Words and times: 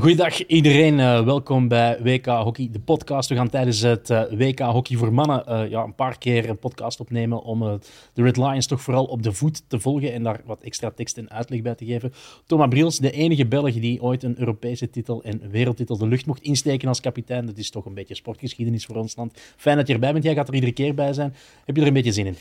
Goeiedag 0.00 0.46
iedereen, 0.46 0.98
uh, 0.98 1.24
welkom 1.24 1.68
bij 1.68 1.98
WK 2.02 2.26
Hockey, 2.26 2.68
de 2.72 2.80
podcast. 2.80 3.28
We 3.28 3.34
gaan 3.34 3.48
tijdens 3.48 3.80
het 3.80 4.10
uh, 4.10 4.22
WK 4.30 4.58
Hockey 4.58 4.96
voor 4.96 5.12
Mannen 5.12 5.44
uh, 5.48 5.70
ja, 5.70 5.82
een 5.82 5.94
paar 5.94 6.18
keer 6.18 6.48
een 6.48 6.58
podcast 6.58 7.00
opnemen 7.00 7.42
om 7.42 7.80
de 8.12 8.22
Red 8.22 8.36
Lions 8.36 8.66
toch 8.66 8.80
vooral 8.80 9.04
op 9.04 9.22
de 9.22 9.32
voet 9.32 9.62
te 9.68 9.80
volgen 9.80 10.12
en 10.12 10.22
daar 10.22 10.40
wat 10.44 10.62
extra 10.62 10.90
tekst 10.90 11.18
en 11.18 11.30
uitleg 11.30 11.62
bij 11.62 11.74
te 11.74 11.84
geven. 11.84 12.12
Thomas 12.46 12.68
Briels, 12.68 12.98
de 12.98 13.10
enige 13.10 13.46
Belg 13.46 13.72
die 13.72 14.02
ooit 14.02 14.22
een 14.22 14.38
Europese 14.38 14.90
titel 14.90 15.22
en 15.22 15.50
wereldtitel 15.50 15.98
de 15.98 16.06
lucht 16.06 16.26
mocht 16.26 16.42
insteken 16.42 16.88
als 16.88 17.00
kapitein. 17.00 17.46
Dat 17.46 17.58
is 17.58 17.70
toch 17.70 17.84
een 17.84 17.94
beetje 17.94 18.14
sportgeschiedenis 18.14 18.86
voor 18.86 18.96
ons 18.96 19.16
land. 19.16 19.40
Fijn 19.56 19.76
dat 19.76 19.86
je 19.86 19.92
erbij 19.92 20.12
bent, 20.12 20.24
jij 20.24 20.34
gaat 20.34 20.48
er 20.48 20.54
iedere 20.54 20.72
keer 20.72 20.94
bij 20.94 21.12
zijn. 21.12 21.34
Heb 21.64 21.76
je 21.76 21.82
er 21.82 21.88
een 21.88 21.94
beetje 21.94 22.12
zin 22.12 22.26
in? 22.26 22.36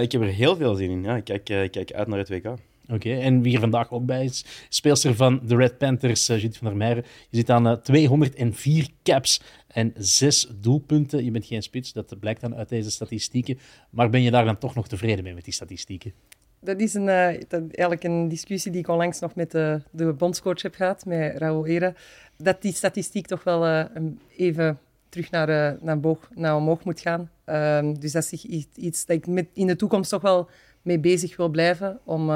ik 0.00 0.12
heb 0.12 0.22
er 0.22 0.28
heel 0.28 0.56
veel 0.56 0.74
zin 0.74 0.90
in, 0.90 1.02
ja. 1.02 1.16
Ik 1.16 1.24
kijk, 1.24 1.44
kijk 1.70 1.92
uit 1.92 2.08
naar 2.08 2.18
het 2.18 2.28
WK. 2.28 2.46
Oké, 2.88 3.14
en 3.14 3.42
wie 3.42 3.54
er 3.54 3.60
vandaag 3.60 3.90
ook 3.90 4.06
bij 4.06 4.24
is, 4.24 4.44
speelster 4.68 5.14
van 5.14 5.40
de 5.46 5.56
Red 5.56 5.78
Panthers, 5.78 6.30
uh, 6.30 6.36
Judith 6.36 6.56
van 6.56 6.66
der 6.66 6.76
Meijeren. 6.76 7.04
Je 7.30 7.36
zit 7.36 7.50
aan 7.50 7.66
uh, 7.66 7.72
eh, 7.72 7.78
204 7.78 8.88
caps 9.02 9.42
en 9.66 9.92
6 9.96 10.48
doelpunten. 10.60 11.24
Je 11.24 11.30
bent 11.30 11.46
geen 11.46 11.62
spits, 11.62 11.92
dat 11.92 12.18
blijkt 12.20 12.40
dan 12.40 12.54
uit 12.54 12.68
deze 12.68 12.90
statistieken. 12.90 13.58
Maar 13.90 14.10
ben 14.10 14.22
je 14.22 14.30
daar 14.30 14.44
dan 14.44 14.58
toch 14.58 14.74
nog 14.74 14.88
tevreden 14.88 15.24
mee 15.24 15.34
met 15.34 15.44
die 15.44 15.52
statistieken? 15.52 16.12
Dat 16.60 16.80
is 16.80 16.94
een, 16.94 17.06
uh, 17.06 17.40
dat, 17.48 17.60
eigenlijk 17.60 18.04
een 18.04 18.28
discussie 18.28 18.72
die 18.72 18.80
ik 18.80 18.88
onlangs 18.88 19.20
nog 19.20 19.34
met 19.34 19.50
de, 19.50 19.80
de 19.90 20.12
bondscoach 20.12 20.62
heb 20.62 20.74
gehad, 20.74 21.04
met 21.04 21.38
Raoul 21.38 21.66
Ere. 21.66 21.94
Dat 22.36 22.62
die 22.62 22.72
statistiek 22.72 23.26
toch 23.26 23.44
wel 23.44 23.88
even 24.36 24.78
terug 25.08 25.30
naar, 25.30 25.76
naar, 25.80 26.00
boog, 26.00 26.28
naar 26.34 26.56
omhoog 26.56 26.84
moet 26.84 27.00
gaan. 27.00 27.30
Ehm, 27.44 27.94
dus 27.94 28.12
dat 28.12 28.32
is 28.32 28.44
iets 28.74 29.06
dat 29.06 29.16
ik 29.16 29.26
met, 29.26 29.46
in 29.52 29.66
de 29.66 29.76
toekomst 29.76 30.10
toch 30.10 30.22
wel 30.22 30.48
mee 30.82 30.98
bezig 30.98 31.36
wil 31.36 31.48
blijven. 31.48 32.00
Om 32.04 32.30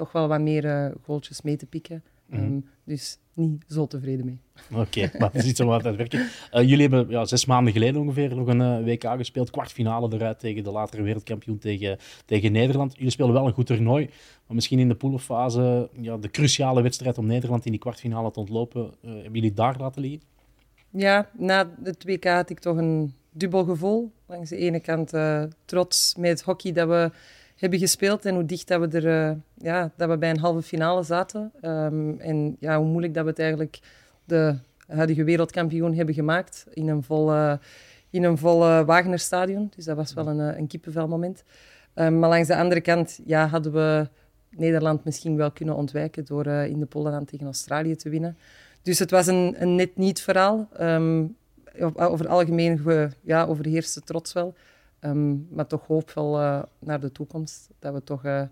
toch 0.00 0.12
wel 0.12 0.28
wat 0.28 0.40
meer 0.40 0.64
uh, 0.64 0.86
goaltjes 1.02 1.42
mee 1.42 1.56
te 1.56 1.66
pikken. 1.66 2.02
Mhm. 2.26 2.42
Ehm, 2.42 2.60
dus 2.84 3.18
niet 3.32 3.64
zo 3.68 3.86
tevreden 3.86 4.24
mee. 4.24 4.40
Oké, 4.80 5.10
maar 5.18 5.32
het 5.32 5.42
is 5.42 5.50
iets 5.50 5.60
om 5.60 5.72
aan 5.72 5.80
te 5.80 5.96
werken. 5.96 6.18
Uh, 6.20 6.28
jullie 6.52 6.88
hebben 6.88 7.08
ja, 7.08 7.24
zes 7.24 7.44
maanden 7.46 7.72
geleden 7.72 8.00
ongeveer 8.00 8.36
nog 8.36 8.46
een 8.46 8.60
uh, 8.60 8.84
WK 8.84 9.04
gespeeld. 9.16 9.50
Kwartfinale 9.50 10.14
eruit 10.14 10.38
tegen 10.38 10.64
de 10.64 10.70
latere 10.70 11.02
wereldkampioen 11.02 11.58
tegen, 11.58 11.98
tegen 12.24 12.52
Nederland. 12.52 12.96
Jullie 12.96 13.10
spelen 13.10 13.32
wel 13.32 13.46
een 13.46 13.52
goed 13.52 13.66
toernooi. 13.66 14.06
Maar 14.46 14.54
misschien 14.54 14.78
in 14.78 14.88
de 14.88 14.94
poolfase 14.94 15.88
ja, 16.00 16.16
de 16.16 16.30
cruciale 16.30 16.82
wedstrijd 16.82 17.18
om 17.18 17.26
Nederland 17.26 17.64
in 17.64 17.70
die 17.70 17.80
kwartfinale 17.80 18.30
te 18.30 18.40
ontlopen. 18.40 18.90
hebben 19.00 19.32
jullie 19.32 19.54
daar 19.54 19.76
laten 19.78 20.02
liggen? 20.02 20.20
Ja, 20.90 21.30
na 21.32 21.70
het 21.82 22.04
WK 22.04 22.24
had 22.24 22.50
ik 22.50 22.58
toch 22.58 22.76
een 22.76 23.14
dubbel 23.30 23.64
gevoel. 23.64 24.12
Langs 24.26 24.50
de 24.50 24.56
ene 24.56 24.80
kant 24.80 25.12
trots 25.64 26.14
met 26.18 26.30
het 26.30 26.42
hockey 26.42 26.72
dat 26.72 26.88
we 26.88 27.10
hebben 27.60 27.78
gespeeld 27.78 28.24
en 28.24 28.34
hoe 28.34 28.44
dicht 28.44 28.68
dat 28.68 28.80
we, 28.80 28.98
er, 28.98 29.30
uh, 29.30 29.36
ja, 29.54 29.90
dat 29.96 30.08
we 30.08 30.18
bij 30.18 30.30
een 30.30 30.38
halve 30.38 30.62
finale 30.62 31.02
zaten. 31.02 31.52
Um, 31.62 32.20
en 32.20 32.56
ja, 32.60 32.78
hoe 32.78 32.86
moeilijk 32.86 33.14
dat 33.14 33.24
we 33.24 33.30
het 33.30 33.38
eigenlijk 33.38 33.80
de 34.24 34.56
huidige 34.86 35.24
wereldkampioen 35.24 35.94
hebben 35.94 36.14
gemaakt 36.14 36.66
in 36.72 36.88
een 36.88 37.02
vol, 37.02 37.32
in 38.10 38.24
een 38.24 38.38
vol 38.38 38.84
Wagnerstadion. 38.84 39.72
Dus 39.76 39.84
dat 39.84 39.96
was 39.96 40.14
wel 40.14 40.26
een, 40.26 40.58
een 40.58 40.66
kippenvelmoment. 40.66 41.42
Um, 41.94 42.18
maar 42.18 42.28
langs 42.28 42.48
de 42.48 42.56
andere 42.56 42.80
kant 42.80 43.20
ja, 43.24 43.46
hadden 43.46 43.72
we 43.72 44.08
Nederland 44.50 45.04
misschien 45.04 45.36
wel 45.36 45.50
kunnen 45.50 45.74
ontwijken 45.74 46.24
door 46.24 46.46
in 46.46 46.78
de 46.78 46.86
Polen 46.86 47.24
tegen 47.24 47.46
Australië 47.46 47.96
te 47.96 48.08
winnen. 48.08 48.36
Dus 48.82 48.98
het 48.98 49.10
was 49.10 49.26
een, 49.26 49.54
een 49.58 49.74
net 49.74 49.96
niet 49.96 50.20
verhaal. 50.20 50.68
Um, 50.80 51.36
over 51.94 52.18
het 52.18 52.28
algemeen 52.28 52.82
ja, 53.20 53.44
overheerste 53.44 54.00
trots 54.00 54.32
wel. 54.32 54.54
Um, 55.00 55.46
maar 55.50 55.66
toch 55.66 55.86
hoopvol 55.86 56.40
uh, 56.40 56.62
naar 56.78 57.00
de 57.00 57.12
toekomst. 57.12 57.68
Dat 57.78 57.92
we 57.92 58.04
toch 58.04 58.24
uh, 58.24 58.42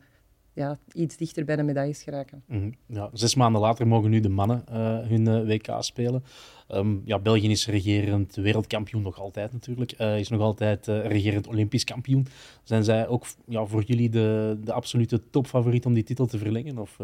ja, 0.52 0.78
iets 0.92 1.16
dichter 1.16 1.44
bij 1.44 1.56
de 1.56 1.62
medailles 1.62 2.02
geraken. 2.02 2.42
Mm 2.46 2.60
-hmm. 2.60 2.74
ja, 2.86 3.10
zes 3.12 3.34
maanden 3.34 3.60
later 3.60 3.86
mogen 3.86 4.10
nu 4.10 4.20
de 4.20 4.28
mannen 4.28 4.64
uh, 4.70 4.98
hun 4.98 5.46
WK 5.46 5.76
spelen. 5.78 6.24
Um, 6.70 7.02
ja, 7.04 7.18
België 7.18 7.50
is 7.50 7.66
regerend 7.66 8.34
wereldkampioen 8.34 9.02
nog 9.02 9.18
altijd 9.18 9.52
natuurlijk. 9.52 9.92
is 9.92 10.28
nog 10.28 10.40
altijd 10.40 10.86
regerend 10.86 11.46
Olympisch 11.46 11.84
kampioen. 11.84 12.26
Zijn 12.62 12.84
zij 12.84 13.08
ook 13.08 13.26
ja, 13.46 13.64
voor 13.64 13.82
jullie 13.82 14.08
de, 14.08 14.58
de 14.64 14.72
absolute 14.72 15.30
topfavoriet 15.30 15.86
om 15.86 15.94
die 15.94 16.04
titel 16.04 16.26
te 16.26 16.38
verlengen? 16.38 16.78
Of 16.78 16.96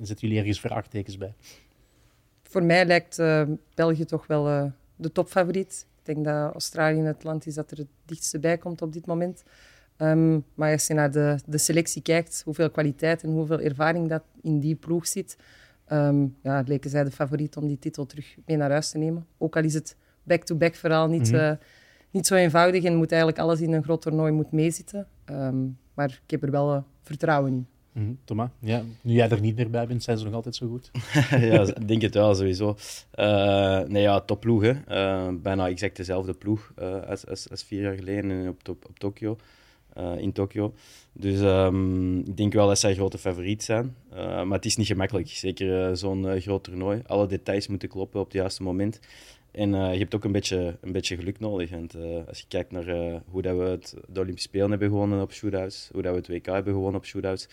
zetten 0.00 0.28
jullie 0.28 0.38
ergens 0.38 0.60
vraagtekens 0.60 1.18
bij? 1.18 1.34
Voor 2.42 2.62
mij 2.62 2.86
lijkt 2.86 3.16
België 3.74 4.04
toch 4.04 4.26
wel 4.26 4.72
de 4.96 5.12
topfavoriet. 5.12 5.86
Ik 6.04 6.14
denk 6.14 6.24
dat 6.24 6.52
Australië 6.52 7.00
het 7.00 7.24
land 7.24 7.46
is 7.46 7.54
dat 7.54 7.70
er 7.70 7.78
het 7.78 7.88
dichtste 8.04 8.38
bij 8.38 8.58
komt 8.58 8.82
op 8.82 8.92
dit 8.92 9.06
moment. 9.06 9.42
Ehm, 9.96 10.38
maar 10.54 10.72
als 10.72 10.86
je 10.86 10.94
naar 10.94 11.10
de, 11.10 11.38
de 11.46 11.58
selectie 11.58 12.02
kijkt, 12.02 12.42
hoeveel 12.44 12.70
kwaliteit 12.70 13.22
en 13.22 13.30
hoeveel 13.30 13.60
ervaring 13.60 14.08
dat 14.08 14.22
in 14.40 14.60
die 14.60 14.74
ploeg 14.74 15.06
zit, 15.06 15.36
um, 15.92 16.36
ja, 16.42 16.62
leken 16.66 16.90
zij 16.90 17.04
de 17.04 17.10
favoriet 17.10 17.56
om 17.56 17.66
die 17.66 17.78
titel 17.78 18.06
terug 18.06 18.36
mee 18.46 18.56
naar 18.56 18.70
huis 18.70 18.90
te 18.90 18.98
nemen. 18.98 19.26
Ook 19.38 19.56
al 19.56 19.62
is 19.62 19.74
het 19.74 19.96
back-to-back 20.22 20.74
verhaal 20.74 21.08
niet, 21.08 21.32
mm 21.32 21.58
niet 22.12 22.26
zo 22.26 22.34
eenvoudig 22.34 22.84
en 22.84 22.94
moet 22.94 23.12
eigenlijk 23.12 23.40
alles 23.42 23.60
in 23.60 23.72
een 23.72 23.82
groot 23.82 24.02
toernooi 24.02 24.32
moet 24.32 24.52
meezitten. 24.52 25.06
Um, 25.30 25.78
maar 25.94 26.20
ik 26.24 26.30
heb 26.30 26.42
er 26.42 26.50
wel 26.50 26.74
uh, 26.74 26.82
vertrouwen 27.02 27.52
in. 27.52 27.66
Mm 27.92 28.18
Thomas, 28.24 28.50
ja, 28.58 28.82
nu 29.00 29.12
jij 29.12 29.28
er 29.28 29.40
niet 29.40 29.56
meer 29.56 29.70
bij 29.70 29.86
bent, 29.86 30.02
zijn 30.02 30.18
ze 30.18 30.24
nog 30.24 30.34
altijd 30.34 30.54
zo 30.54 30.68
goed? 30.68 30.90
ja, 31.50 31.60
ik 31.60 31.88
denk 31.88 32.02
het 32.02 32.14
wel, 32.14 32.34
sowieso. 32.34 32.76
Uh, 33.14 33.80
nee, 33.80 34.02
ja, 34.02 34.20
topploeg. 34.20 34.62
Uh, 34.62 35.28
bijna 35.42 35.68
exact 35.68 35.96
dezelfde 35.96 36.34
ploeg 36.34 36.72
uh, 36.78 37.02
als, 37.02 37.26
als, 37.26 37.50
als, 37.50 37.62
vier 37.62 37.82
jaar 37.82 37.94
geleden 37.94 38.48
op, 38.48 38.68
op, 38.68 38.84
op 38.88 38.98
Tokio, 38.98 39.36
in 40.16 40.32
Tokio. 40.32 40.74
Dus 41.12 41.40
um, 41.40 42.18
ik 42.18 42.36
denk 42.36 42.52
wel 42.52 42.66
dat 42.66 42.78
zij 42.78 42.94
grote 42.94 43.18
favoriet 43.18 43.62
zijn. 43.62 43.96
maar 44.14 44.50
het 44.50 44.64
is 44.64 44.76
niet 44.76 44.86
gemakkelijk, 44.86 45.28
zeker 45.28 45.96
zo'n 45.96 46.40
groot 46.40 46.64
toernooi. 46.64 47.02
Alle 47.06 47.26
details 47.26 47.66
moeten 47.66 47.88
kloppen 47.88 48.20
op 48.20 48.26
het 48.26 48.34
juiste 48.34 48.62
moment. 48.62 49.00
En 49.52 49.70
je 49.70 49.98
hebt 49.98 50.14
ook 50.14 50.24
een 50.24 50.32
beetje, 50.32 50.76
een 50.80 50.92
beetje 50.92 51.16
geluk 51.16 51.40
nodig. 51.40 51.70
Want, 51.70 51.96
als 52.28 52.38
je 52.38 52.44
kijkt 52.48 52.70
naar 52.70 53.20
hoe 53.28 53.42
dat 53.42 53.56
we 53.56 53.62
het, 53.62 53.94
de 54.08 54.20
Olympische 54.20 54.48
Spelen 54.48 54.70
hebben 54.70 54.88
gewonnen 54.88 55.22
op 55.22 55.32
shootouts, 55.32 55.88
hoe 55.92 56.02
dat 56.02 56.12
we 56.12 56.18
het 56.18 56.28
WK 56.28 56.46
hebben 56.46 56.72
gewonnen 56.72 57.00
op 57.00 57.06
shootouts, 57.06 57.48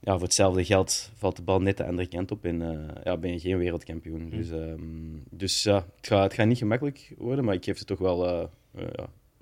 ja, 0.00 0.12
voor 0.12 0.22
hetzelfde 0.22 0.64
geld 0.64 1.10
valt 1.14 1.36
de 1.36 1.42
bal 1.42 1.60
net 1.60 1.76
de 1.76 1.86
andere 1.86 2.08
kant 2.08 2.30
op 2.30 2.44
en 2.44 2.90
ja, 3.04 3.16
ben 3.16 3.32
je 3.32 3.40
geen 3.40 3.58
wereldkampioen. 3.58 4.22
Mm. 4.22 4.30
Dus, 4.30 4.50
um, 4.50 5.22
dus 5.30 5.62
ja, 5.62 5.86
het 5.96 6.06
gaat, 6.06 6.22
het 6.22 6.34
gaat 6.34 6.46
niet 6.46 6.58
gemakkelijk 6.58 7.14
worden, 7.18 7.44
maar 7.44 7.54
ik 7.54 7.64
geef 7.64 7.78
ze 7.78 7.84
toch 7.84 7.98
wel 7.98 8.26
uh, 8.26 8.44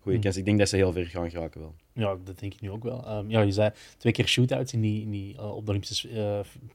goede 0.00 0.16
mm. 0.16 0.20
kans. 0.22 0.36
Ik 0.36 0.44
denk 0.44 0.58
dat 0.58 0.68
ze 0.68 0.76
heel 0.76 0.92
ver 0.92 1.06
gaan 1.06 1.30
geraken 1.30 1.60
wel. 1.60 1.74
Ja, 1.92 2.16
dat 2.24 2.38
denk 2.38 2.54
ik 2.54 2.60
nu 2.60 2.70
ook 2.70 2.82
wel. 2.82 3.16
Um, 3.18 3.30
ja, 3.30 3.40
je 3.40 3.52
zei 3.52 3.70
twee 3.96 4.12
keer 4.12 4.26
shootouts 4.28 4.72
in 4.72 4.80
die, 4.80 5.02
in 5.02 5.10
die, 5.10 5.42
op, 5.42 5.64
de 5.64 5.70
Olympische, 5.70 6.08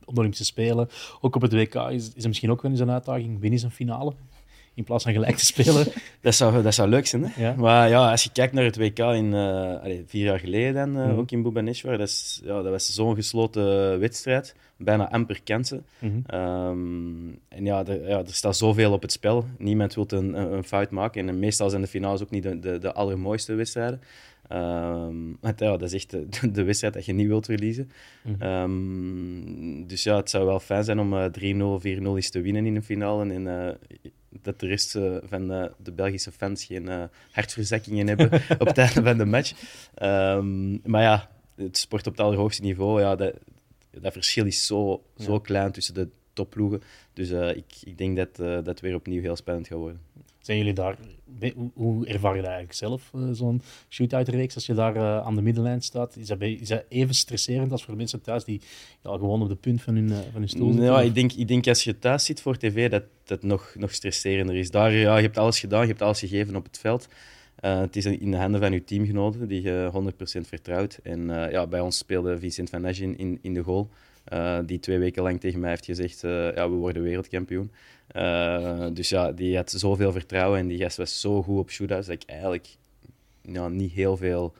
op 0.05 0.13
de 0.13 0.19
Olympische 0.19 0.45
Spelen. 0.45 0.89
Ook 1.21 1.35
op 1.35 1.41
het 1.41 1.53
WK 1.53 1.75
is, 1.75 2.13
is 2.13 2.21
er 2.21 2.27
misschien 2.27 2.51
ook 2.51 2.61
wel 2.61 2.71
eens 2.71 2.79
een 2.79 2.91
uitdaging. 2.91 3.39
Winnen 3.39 3.63
een 3.63 3.71
finale? 3.71 4.13
In 4.73 4.83
plaats 4.83 5.03
van 5.03 5.13
gelijk 5.13 5.35
te 5.35 5.45
spelen. 5.45 5.87
dat, 6.21 6.35
zou, 6.35 6.63
dat 6.63 6.73
zou 6.73 6.89
leuk 6.89 7.07
zijn. 7.07 7.23
Hè? 7.25 7.41
Ja. 7.43 7.55
Maar 7.57 7.89
ja, 7.89 8.11
als 8.11 8.23
je 8.23 8.31
kijkt 8.31 8.53
naar 8.53 8.63
het 8.63 8.77
WK 8.77 8.99
in, 8.99 9.25
uh, 9.25 9.81
allez, 9.81 9.99
vier 10.05 10.23
jaar 10.23 10.39
geleden, 10.39 10.73
dan, 10.73 10.97
uh, 10.97 11.11
mm 11.11 11.17
ook 11.19 11.31
in 11.31 11.41
Bhubaneswar, 11.41 11.97
dat, 11.97 12.07
is, 12.07 12.41
ja, 12.43 12.61
dat 12.61 12.71
was 12.71 12.93
zo'n 12.93 13.15
gesloten 13.15 13.99
wedstrijd. 13.99 14.55
Bijna 14.77 15.11
amper 15.11 15.41
kansen. 15.43 15.85
Mm 15.99 16.23
-hmm. 16.27 16.39
um, 16.39 17.39
en 17.47 17.65
ja 17.65 17.85
er, 17.85 18.07
ja, 18.07 18.17
er 18.17 18.33
staat 18.33 18.57
zoveel 18.57 18.91
op 18.91 19.01
het 19.01 19.11
spel. 19.11 19.45
Niemand 19.57 19.95
wil 19.95 20.05
een, 20.07 20.39
een, 20.39 20.53
een 20.53 20.63
fout 20.63 20.91
maken. 20.91 21.29
En 21.29 21.39
meestal 21.39 21.69
zijn 21.69 21.81
de 21.81 21.87
finales 21.87 22.21
ook 22.21 22.29
niet 22.29 22.43
de, 22.43 22.59
de, 22.59 22.77
de 22.77 22.93
allermooiste 22.93 23.53
wedstrijden. 23.53 24.01
Um, 24.53 25.37
ja, 25.41 25.53
dat 25.77 25.81
is 25.81 25.93
echt 25.93 26.09
de, 26.09 26.51
de, 26.51 26.63
wedstrijd 26.63 26.93
dat 26.93 27.05
je 27.05 27.13
niet 27.13 27.27
wilt 27.27 27.45
verliezen. 27.45 27.91
Mm 28.23 28.35
-hmm. 28.39 28.61
um, 28.61 29.87
dus 29.87 30.03
ja, 30.03 30.15
het 30.15 30.29
zou 30.29 30.45
wel 30.45 30.59
fijn 30.59 30.83
zijn 30.83 30.99
om 30.99 31.13
uh, 31.13 31.25
3-0, 31.25 31.29
4-0 31.29 31.41
eens 31.85 32.29
te 32.29 32.41
winnen 32.41 32.65
in 32.65 32.73
de 32.73 32.81
finale. 32.81 33.33
En 33.33 33.45
uh, 33.45 33.69
dat 34.41 34.59
de 34.59 34.67
rest 34.67 34.95
uh, 34.95 35.17
van 35.23 35.51
uh, 35.51 35.65
de 35.77 35.91
Belgische 35.91 36.31
fans 36.31 36.65
geen 36.65 36.85
uh, 36.85 37.03
hartverzakkingen 37.31 38.07
hebben 38.07 38.41
op 38.59 38.67
het 38.67 38.77
einde 38.77 39.03
van 39.03 39.17
de 39.17 39.25
match. 39.25 39.51
Um, 40.01 40.81
maar 40.83 41.01
ja, 41.01 41.29
het 41.55 41.77
sport 41.77 42.07
op 42.07 42.11
het 42.11 42.21
allerhoogste 42.21 42.61
niveau, 42.61 43.01
ja, 43.01 43.15
dat, 43.15 43.33
dat 43.91 44.13
verschil 44.13 44.45
is 44.45 44.65
zo, 44.65 45.03
zo 45.17 45.39
klein 45.39 45.71
tussen 45.71 45.93
de 45.93 46.09
topploegen. 46.33 46.81
Dus 47.13 47.29
ik, 47.55 47.65
ik 47.83 47.97
denk 47.97 48.17
dat 48.17 48.65
dat 48.65 48.79
weer 48.79 48.95
opnieuw 48.95 49.21
heel 49.21 49.35
spannend 49.35 49.67
gaat 49.67 49.77
worden. 49.77 50.01
Zijn 50.39 50.57
jullie 50.57 50.73
daar, 50.73 50.97
hoe 51.73 52.07
ervaar 52.07 52.35
je 52.35 52.41
dat 52.41 52.51
eigenlijk 52.51 52.73
zelf, 52.73 53.11
zo'n 53.31 53.61
shootout-reeks, 53.89 54.55
als 54.55 54.65
je 54.65 54.73
daar 54.73 55.21
aan 55.21 55.35
de 55.35 55.41
middenlijn 55.41 55.81
staat? 55.81 56.15
Is 56.15 56.27
dat, 56.27 56.41
is 56.41 56.67
dat 56.67 56.83
even 56.89 57.15
stresserend 57.15 57.71
als 57.71 57.83
voor 57.83 57.95
mensen 57.95 58.21
thuis 58.21 58.43
die 58.43 58.61
ja, 59.03 59.11
gewoon 59.11 59.41
op 59.41 59.49
de 59.49 59.55
punt 59.55 59.81
van 59.81 59.95
hun, 59.95 60.09
van 60.09 60.39
hun 60.39 60.49
stoel 60.49 60.67
zitten? 60.67 60.85
Ja, 60.85 61.01
ik 61.01 61.13
denk, 61.13 61.33
ik 61.33 61.47
denk 61.47 61.67
als 61.67 61.83
je 61.83 61.99
thuis 61.99 62.25
zit 62.25 62.41
voor 62.41 62.57
tv, 62.57 62.89
dat 62.89 63.03
dat 63.23 63.43
nog, 63.43 63.75
nog 63.77 63.93
stresserender 63.93 64.55
is. 64.55 64.71
Daar, 64.71 64.93
ja, 64.93 65.15
je 65.15 65.23
hebt 65.23 65.37
alles 65.37 65.59
gedaan, 65.59 65.81
je 65.81 65.87
hebt 65.87 66.01
alles 66.01 66.19
gegeven 66.19 66.55
op 66.55 66.63
het 66.63 66.77
veld. 66.77 67.07
Uh, 67.65 67.79
het 67.79 67.95
is 67.95 68.05
in 68.05 68.31
de 68.31 68.37
handen 68.37 68.61
van 68.61 68.71
je 68.71 68.83
teamgenoten 68.83 69.47
die 69.47 69.61
je 69.61 69.91
100% 69.93 70.47
vertrouwt. 70.47 70.99
En 71.03 71.27
ja, 71.27 71.67
bij 71.67 71.79
ons 71.79 71.97
speelde 71.97 72.39
Vincent 72.39 72.69
van 72.69 72.81
Nage 72.81 73.03
in, 73.03 73.39
in 73.41 73.53
de 73.53 73.63
goal. 73.63 73.89
Uh, 74.33 74.59
die 74.65 74.79
twee 74.79 74.97
weken 74.97 75.23
lang 75.23 75.39
tegen 75.39 75.59
mij 75.59 75.69
heeft 75.69 75.85
gezegd, 75.85 76.21
ja, 76.21 76.69
we 76.69 76.75
worden 76.75 77.03
wereldkampioen. 77.03 77.71
dus 78.93 79.09
ja, 79.09 79.31
die 79.31 79.55
had 79.55 79.71
zoveel 79.71 80.11
vertrouwen 80.11 80.59
en 80.59 80.67
die 80.67 80.79
gast 80.79 80.97
was 80.97 81.21
zo 81.21 81.43
goed 81.43 81.57
op 81.57 81.69
shootouts 81.69 82.07
dat 82.07 82.15
ik 82.21 82.29
eigenlijk 82.29 82.67
ja, 83.41 83.67
niet 83.67 83.91
heel 83.91 84.17
veel 84.17 84.53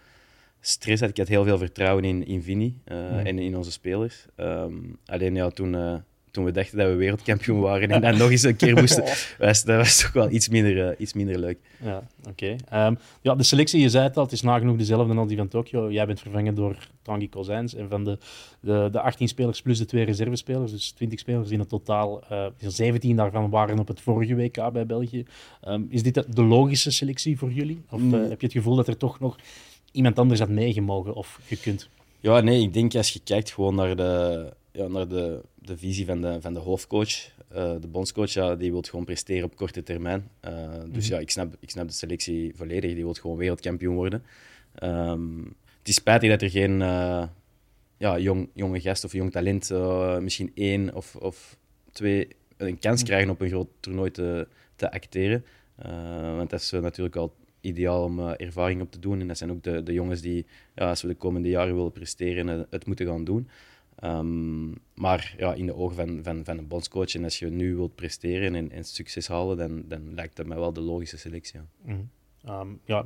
stress 0.59 1.01
had. 1.01 1.09
Ik 1.09 1.17
had 1.17 1.27
heel 1.27 1.43
veel 1.43 1.57
vertrouwen 1.57 2.03
in, 2.03 2.25
in 2.25 2.43
Vinny 2.43 2.73
mm. 2.85 3.19
en 3.19 3.39
in 3.39 3.57
onze 3.57 3.71
spelers. 3.71 4.25
Um, 4.35 4.97
alleen 5.05 5.35
ja, 5.35 5.49
toen 5.49 6.03
toen 6.39 6.53
we 6.53 6.59
dachten 6.59 6.77
dat 6.77 6.87
we 6.87 6.93
wereldkampioen 6.93 7.59
waren 7.59 7.89
en 7.89 8.01
dan 8.01 8.17
nog 8.17 8.29
eens 8.29 8.43
een 8.43 8.55
keer 8.55 8.75
moesten. 8.81 9.03
Dat 9.37 9.63
was, 9.63 10.01
toch 10.01 10.11
wel 10.13 10.31
iets 10.31 10.49
minder, 10.49 10.95
iets 10.97 11.13
minder 11.13 11.39
leuk. 11.39 11.57
Ja, 11.83 12.03
oké. 12.27 12.55
Ehm, 12.69 12.95
ja, 13.21 13.35
de 13.35 13.43
selectie, 13.43 13.81
je 13.81 13.89
zei 13.89 14.03
het 14.03 14.17
al, 14.17 14.23
het 14.23 14.31
is 14.31 14.41
nagenoeg 14.41 14.77
dezelfde 14.77 15.15
als 15.15 15.27
die 15.27 15.37
van 15.37 15.47
Tokio. 15.47 15.91
Jij 15.91 16.05
bent 16.05 16.19
vervangen 16.19 16.55
door 16.55 16.87
Tanguy 17.01 17.27
Kozijns. 17.27 17.75
En 17.75 17.89
van 17.89 18.03
de, 18.03 18.17
de, 18.59 18.89
de 18.91 18.99
18 18.99 19.27
spelers 19.27 19.61
plus 19.61 19.77
de 19.77 19.85
twee 19.85 20.05
reservespelers, 20.05 20.71
dus 20.71 20.91
20 20.91 21.19
spelers 21.19 21.49
in 21.49 21.59
het 21.59 21.69
totaal, 21.69 22.23
uh, 22.31 22.45
17 22.57 23.15
daarvan 23.15 23.49
waren 23.49 23.79
op 23.79 23.87
het 23.87 24.01
vorige 24.01 24.35
WK 24.35 24.71
bij 24.71 24.85
België. 24.85 25.25
Um, 25.67 25.87
is 25.89 26.03
dit 26.03 26.35
de 26.35 26.43
logische 26.43 26.91
selectie 26.91 27.37
voor 27.37 27.51
jullie? 27.51 27.81
Of 27.89 27.99
mm. 27.99 28.13
heb 28.13 28.39
je 28.41 28.47
het 28.47 28.55
gevoel 28.55 28.75
dat 28.75 28.87
er 28.87 28.97
toch 28.97 29.19
nog 29.19 29.35
iemand 29.91 30.19
anders 30.19 30.39
had 30.39 30.49
meegemogen 30.49 31.13
of 31.13 31.39
gekund? 31.45 31.89
Ja, 32.19 32.39
nee, 32.39 32.61
ik 32.61 32.73
denk 32.73 32.95
als 32.95 33.09
je 33.09 33.19
kijkt 33.23 33.51
gewoon 33.51 33.75
naar 33.75 33.95
de, 33.95 34.53
ja, 34.71 34.87
naar 34.87 35.07
de, 35.07 35.41
de 35.55 35.77
visie 35.77 36.05
van 36.05 36.21
de, 36.21 36.41
van 36.41 36.53
de 36.53 36.59
hoofdcoach, 36.59 37.37
uh, 37.55 37.75
de 37.81 37.87
bondscoach, 37.87 38.31
ja, 38.31 38.55
die 38.55 38.71
wil 38.71 38.81
gewoon 38.81 39.05
presteren 39.05 39.43
op 39.43 39.55
korte 39.55 39.83
termijn. 39.83 40.29
Uh, 40.45 40.51
dus 40.91 41.09
mm 41.09 41.15
ja, 41.15 41.19
ik 41.19 41.31
snap, 41.31 41.55
ik 41.59 41.69
snap 41.69 41.87
de 41.87 41.93
selectie 41.93 42.55
volledig. 42.55 42.93
Die 42.93 43.03
wil 43.03 43.13
gewoon 43.13 43.37
wereldkampioen 43.37 43.95
worden. 43.95 44.23
Um, 44.83 45.55
het 45.79 45.87
is 45.87 45.95
spijtig 45.95 46.29
dat 46.29 46.41
er 46.41 46.49
geen 46.49 46.71
uh, 46.71 47.23
ja, 47.97 48.19
jong, 48.19 48.49
jonge 48.53 48.81
gast 48.81 49.03
of 49.03 49.13
jong 49.13 49.31
talent, 49.31 49.69
misschien 50.21 50.51
één 50.53 50.95
of, 50.95 51.15
of 51.15 51.57
twee, 51.91 52.27
een 52.57 52.79
kans 52.79 52.99
mhm. 52.99 53.09
krijgen 53.09 53.29
op 53.29 53.41
een 53.41 53.49
groot 53.49 53.69
toernooi 53.79 54.11
te, 54.11 54.47
te 54.75 54.91
acteren. 54.91 55.45
want 56.35 56.49
dat 56.49 56.61
is 56.61 56.71
natuurlijk 56.71 57.15
al 57.15 57.33
ideaal 57.61 58.03
om 58.03 58.19
ervaring 58.19 58.81
op 58.81 58.91
te 58.91 58.99
doen. 58.99 59.19
En 59.19 59.27
dat 59.27 59.37
zijn 59.37 59.51
ook 59.51 59.63
de, 59.63 59.83
de 59.83 59.93
jongens 59.93 60.21
die, 60.21 60.45
ja, 60.75 60.89
als 60.89 61.01
we 61.01 61.07
de 61.07 61.15
komende 61.15 61.49
jaren 61.49 61.75
willen 61.75 61.91
presteren, 61.91 62.67
het 62.69 62.85
moeten 62.85 63.05
gaan 63.05 63.23
doen. 63.23 63.47
Um, 64.03 64.75
maar 64.95 65.33
ja, 65.37 65.53
in 65.53 65.65
de 65.65 65.75
ogen 65.75 65.95
van, 65.95 66.19
van, 66.23 66.45
van 66.45 66.57
een 66.57 66.67
bondscoach, 66.67 67.15
en 67.15 67.23
als 67.23 67.39
je 67.39 67.49
nu 67.49 67.75
wilt 67.75 67.95
presteren 67.95 68.55
en, 68.55 68.71
en 68.71 68.83
succes 68.83 69.27
halen, 69.27 69.57
dan, 69.57 69.83
dan 69.87 70.13
lijkt 70.13 70.35
dat 70.35 70.45
mij 70.45 70.57
wel 70.57 70.73
de 70.73 70.81
logische 70.81 71.17
selectie. 71.17 71.59
Ja. 71.59 71.93
Mm 71.93 72.09
um, 72.47 72.79
ja, 72.85 73.05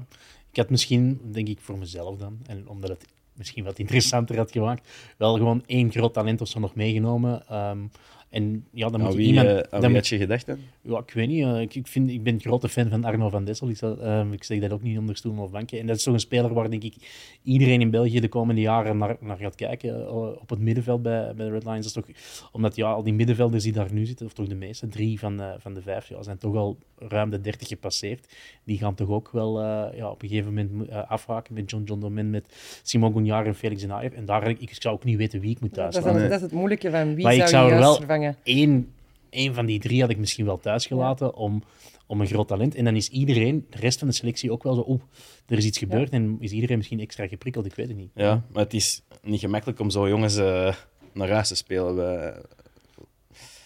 ik 0.49 0.57
had 0.57 0.69
misschien, 0.69 1.19
denk 1.31 1.47
ik 1.47 1.59
voor 1.59 1.77
mezelf 1.77 2.17
dan, 2.17 2.39
en 2.45 2.67
omdat 2.67 2.89
het 2.89 3.05
misschien 3.33 3.63
wat 3.63 3.79
interessanter 3.79 4.37
had 4.37 4.51
gemaakt, 4.51 4.89
wel 5.17 5.35
gewoon 5.35 5.63
één 5.65 5.91
groot 5.91 6.13
talent 6.13 6.41
of 6.41 6.47
zo 6.47 6.59
nog 6.59 6.75
meegenomen. 6.75 7.55
Um, 7.55 7.91
en 8.33 8.65
ja, 8.71 8.89
dan 8.89 9.01
moet 9.01 9.15
wie, 9.15 9.27
iemand... 9.27 9.47
Uh, 9.47 9.81
dan 9.81 9.93
had 9.93 10.07
je 10.07 10.17
gedacht 10.17 10.45
dan? 10.45 10.57
Ja, 10.81 10.97
ik 10.97 11.11
weet 11.13 11.27
niet. 11.27 11.45
Uh, 11.45 11.61
ik, 11.61 11.75
ik, 11.75 11.87
vind, 11.87 12.09
ik 12.09 12.23
ben 12.23 12.33
een 12.33 12.39
grote 12.39 12.69
fan 12.69 12.89
van 12.89 13.03
Arno 13.03 13.29
van 13.29 13.43
Dessel. 13.45 13.69
Ik, 13.69 13.81
uh, 13.81 14.31
ik 14.31 14.43
zeg 14.43 14.59
dat 14.59 14.71
ook 14.71 14.81
niet 14.81 14.97
onder 14.97 15.15
stoelen 15.15 15.43
of 15.43 15.51
banken. 15.51 15.79
En 15.79 15.87
dat 15.87 15.95
is 15.95 16.03
zo'n 16.03 16.19
speler 16.19 16.53
waar 16.53 16.69
denk 16.69 16.83
ik 16.83 16.95
iedereen 17.43 17.81
in 17.81 17.89
België 17.89 18.19
de 18.19 18.27
komende 18.27 18.61
jaren 18.61 18.97
naar, 18.97 19.17
naar 19.19 19.37
gaat 19.37 19.55
kijken. 19.55 20.05
Eh, 20.05 20.15
op 20.15 20.49
het 20.49 20.59
middenveld 20.59 21.01
bij, 21.01 21.33
bij 21.35 21.45
de 21.45 21.51
Red 21.51 21.63
Lions. 21.63 21.93
Dat 21.93 22.05
is 22.05 22.13
toch, 22.13 22.49
omdat 22.51 22.75
ja, 22.75 22.91
al 22.91 23.03
die 23.03 23.13
middenvelders 23.13 23.63
die 23.63 23.73
daar 23.73 23.93
nu 23.93 24.05
zitten, 24.05 24.25
of 24.25 24.33
toch 24.33 24.47
de 24.47 24.55
meeste, 24.55 24.87
drie 24.87 25.19
van, 25.19 25.41
van 25.59 25.73
de 25.73 25.81
vijf, 25.81 26.07
ja, 26.07 26.23
zijn 26.23 26.37
toch 26.37 26.55
al 26.55 26.77
ruim 26.97 27.29
de 27.29 27.41
dertig 27.41 27.67
gepasseerd. 27.67 28.33
Die 28.63 28.77
gaan 28.77 28.95
toch 28.95 29.09
ook 29.09 29.29
wel 29.31 29.61
ja, 29.95 30.09
op 30.09 30.21
een 30.21 30.27
gegeven 30.29 30.53
moment 30.53 30.91
afhaken 30.91 31.53
met 31.53 31.69
John 31.69 31.83
John 31.83 31.99
Domen, 31.99 32.29
met 32.29 32.45
Simon 32.83 33.13
Gounard 33.13 33.45
en 33.45 33.55
Felix 33.55 33.83
Enaev. 33.83 34.13
En 34.13 34.25
daar, 34.25 34.49
ik 34.49 34.73
zou 34.73 34.95
ook 34.95 35.03
niet 35.03 35.17
weten 35.17 35.39
wie 35.39 35.51
ik 35.51 35.59
moet 35.59 35.73
thuis 35.73 35.95
dat, 35.95 36.05
is, 36.05 36.21
dat 36.21 36.31
is 36.31 36.41
het 36.41 36.51
moeilijke 36.51 36.91
van 36.91 37.15
wie 37.15 37.23
maar 37.23 37.33
zou, 37.33 37.43
ik 37.43 37.49
zou 37.49 37.73
je 37.73 37.79
wel 37.79 37.95
vervangen. 37.95 38.22
Eén, 38.43 38.91
één 39.29 39.53
van 39.53 39.65
die 39.65 39.79
drie 39.79 40.01
had 40.01 40.09
ik 40.09 40.17
misschien 40.17 40.45
wel 40.45 40.59
thuis 40.59 40.85
gelaten 40.85 41.35
om, 41.35 41.63
om 42.07 42.21
een 42.21 42.27
groot 42.27 42.47
talent. 42.47 42.75
En 42.75 42.83
dan 42.83 42.95
is 42.95 43.09
iedereen, 43.09 43.65
de 43.69 43.77
rest 43.77 43.99
van 43.99 44.07
de 44.07 44.13
selectie, 44.13 44.51
ook 44.51 44.63
wel 44.63 44.75
zo, 44.75 44.83
oeh, 44.87 45.01
er 45.45 45.57
is 45.57 45.65
iets 45.65 45.77
gebeurd 45.77 46.09
en 46.09 46.37
is 46.39 46.51
iedereen 46.51 46.77
misschien 46.77 46.99
extra 46.99 47.27
geprikkeld, 47.27 47.65
ik 47.65 47.75
weet 47.75 47.87
het 47.87 47.97
niet. 47.97 48.11
Ja, 48.15 48.43
maar 48.53 48.63
het 48.63 48.73
is 48.73 49.01
niet 49.21 49.39
gemakkelijk 49.39 49.79
om 49.79 49.89
zo 49.89 50.07
jongens 50.07 50.37
uh, 50.37 50.73
naar 51.13 51.29
huis 51.29 51.47
te 51.47 51.55
spelen. 51.55 52.35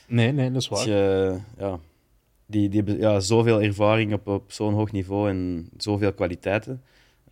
Nee, 0.08 0.32
nee, 0.32 0.52
dat 0.52 0.62
is 0.62 0.68
waar. 0.68 0.90
Ja, 1.58 1.80
die, 2.46 2.70
die 2.70 2.82
hebben 2.84 3.00
ja, 3.00 3.20
zoveel 3.20 3.62
ervaring 3.62 4.14
op, 4.14 4.28
op 4.28 4.52
zo'n 4.52 4.74
hoog 4.74 4.92
niveau 4.92 5.30
en 5.30 5.70
zoveel 5.78 6.14
kwaliteiten. 6.14 6.84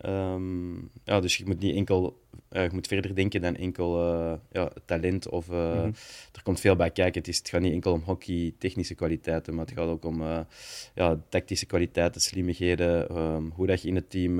Um, 0.06 0.90
ja, 1.04 1.20
dus 1.20 1.36
je 1.36 1.44
moet 1.46 1.60
niet 1.60 1.74
enkel 1.74 2.20
uh, 2.56 2.62
je 2.62 2.70
moet 2.72 2.86
verder 2.86 3.14
denken 3.14 3.40
dan 3.40 3.56
enkel 3.56 4.14
uh, 4.14 4.32
ja, 4.52 4.70
talent. 4.84 5.28
Of, 5.28 5.48
uh, 5.48 5.56
mm 5.56 5.80
-hmm. 5.80 5.94
Er 6.32 6.42
komt 6.42 6.60
veel 6.60 6.76
bij 6.76 6.90
kijken. 6.90 7.20
Het, 7.20 7.28
is, 7.28 7.38
het 7.38 7.48
gaat 7.48 7.60
niet 7.60 7.72
enkel 7.72 7.92
om 7.92 8.02
hockey, 8.04 8.54
technische 8.58 8.94
kwaliteiten, 8.94 9.54
maar 9.54 9.64
het 9.64 9.74
gaat 9.74 9.88
ook 9.88 10.04
om 10.04 10.22
ja, 10.94 11.20
tactische 11.28 11.66
kwaliteiten, 11.66 12.20
slimmigheden, 12.20 13.16
um, 13.16 13.52
hoe 13.54 13.66
dat 13.66 13.82
je 13.82 13.88
in 13.88 13.94
het 13.94 14.10
team 14.10 14.36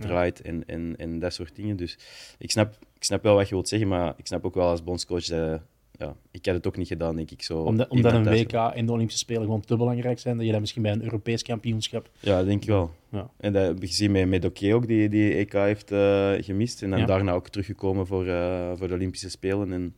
draait 0.00 0.40
ja. 0.42 0.50
en, 0.50 0.66
en, 0.66 0.94
en 0.96 1.18
dat 1.18 1.34
soort 1.34 1.56
dingen. 1.56 1.76
Dus 1.76 1.98
ik 2.38 2.50
snap, 2.50 2.78
ik 2.96 3.04
snap 3.04 3.22
wel 3.22 3.34
wat 3.34 3.48
je 3.48 3.54
wilt 3.54 3.68
zeggen, 3.68 3.88
maar 3.88 4.14
ik 4.16 4.26
snap 4.26 4.44
ook 4.44 4.54
wel 4.54 4.68
als 4.68 4.84
bondscoach 4.84 5.24
dat 5.24 5.60
ja, 5.98 6.16
ik 6.30 6.44
heb 6.44 6.54
het 6.54 6.66
ook 6.66 6.76
niet 6.76 6.86
gedaan, 6.86 7.16
denk 7.16 7.30
ik. 7.30 7.42
Zo 7.42 7.58
omdat, 7.58 7.88
omdat 7.88 8.12
een 8.12 8.24
WK 8.24 8.52
en 8.52 8.86
de 8.86 8.92
Olympische 8.92 9.20
Spelen 9.20 9.42
gewoon 9.42 9.60
te 9.60 9.76
belangrijk 9.76 10.18
zijn, 10.18 10.36
dat 10.36 10.46
je 10.46 10.52
dat 10.52 10.60
misschien 10.60 10.82
bij 10.82 10.92
een 10.92 11.02
Europees 11.02 11.42
kampioenschap... 11.42 12.10
Ja, 12.20 12.44
denk 12.44 12.62
ik 12.62 12.68
wel. 12.68 12.90
Ja. 13.08 13.30
En 13.36 13.52
dat 13.52 13.66
heb 13.66 13.80
je 13.80 13.86
gezien 13.86 14.12
met, 14.12 14.28
met 14.28 14.42
Doké 14.42 14.74
ook, 14.74 14.86
die, 14.86 15.08
die 15.08 15.34
EK 15.34 15.52
heeft 15.52 15.92
uh, 15.92 16.32
gemist. 16.38 16.82
En 16.82 16.90
dan 16.90 16.98
ja. 16.98 17.06
daarna 17.06 17.32
ook 17.32 17.48
teruggekomen 17.48 18.06
voor, 18.06 18.26
uh, 18.26 18.72
voor 18.76 18.88
de 18.88 18.94
Olympische 18.94 19.30
Spelen. 19.30 19.72
En, 19.72 19.94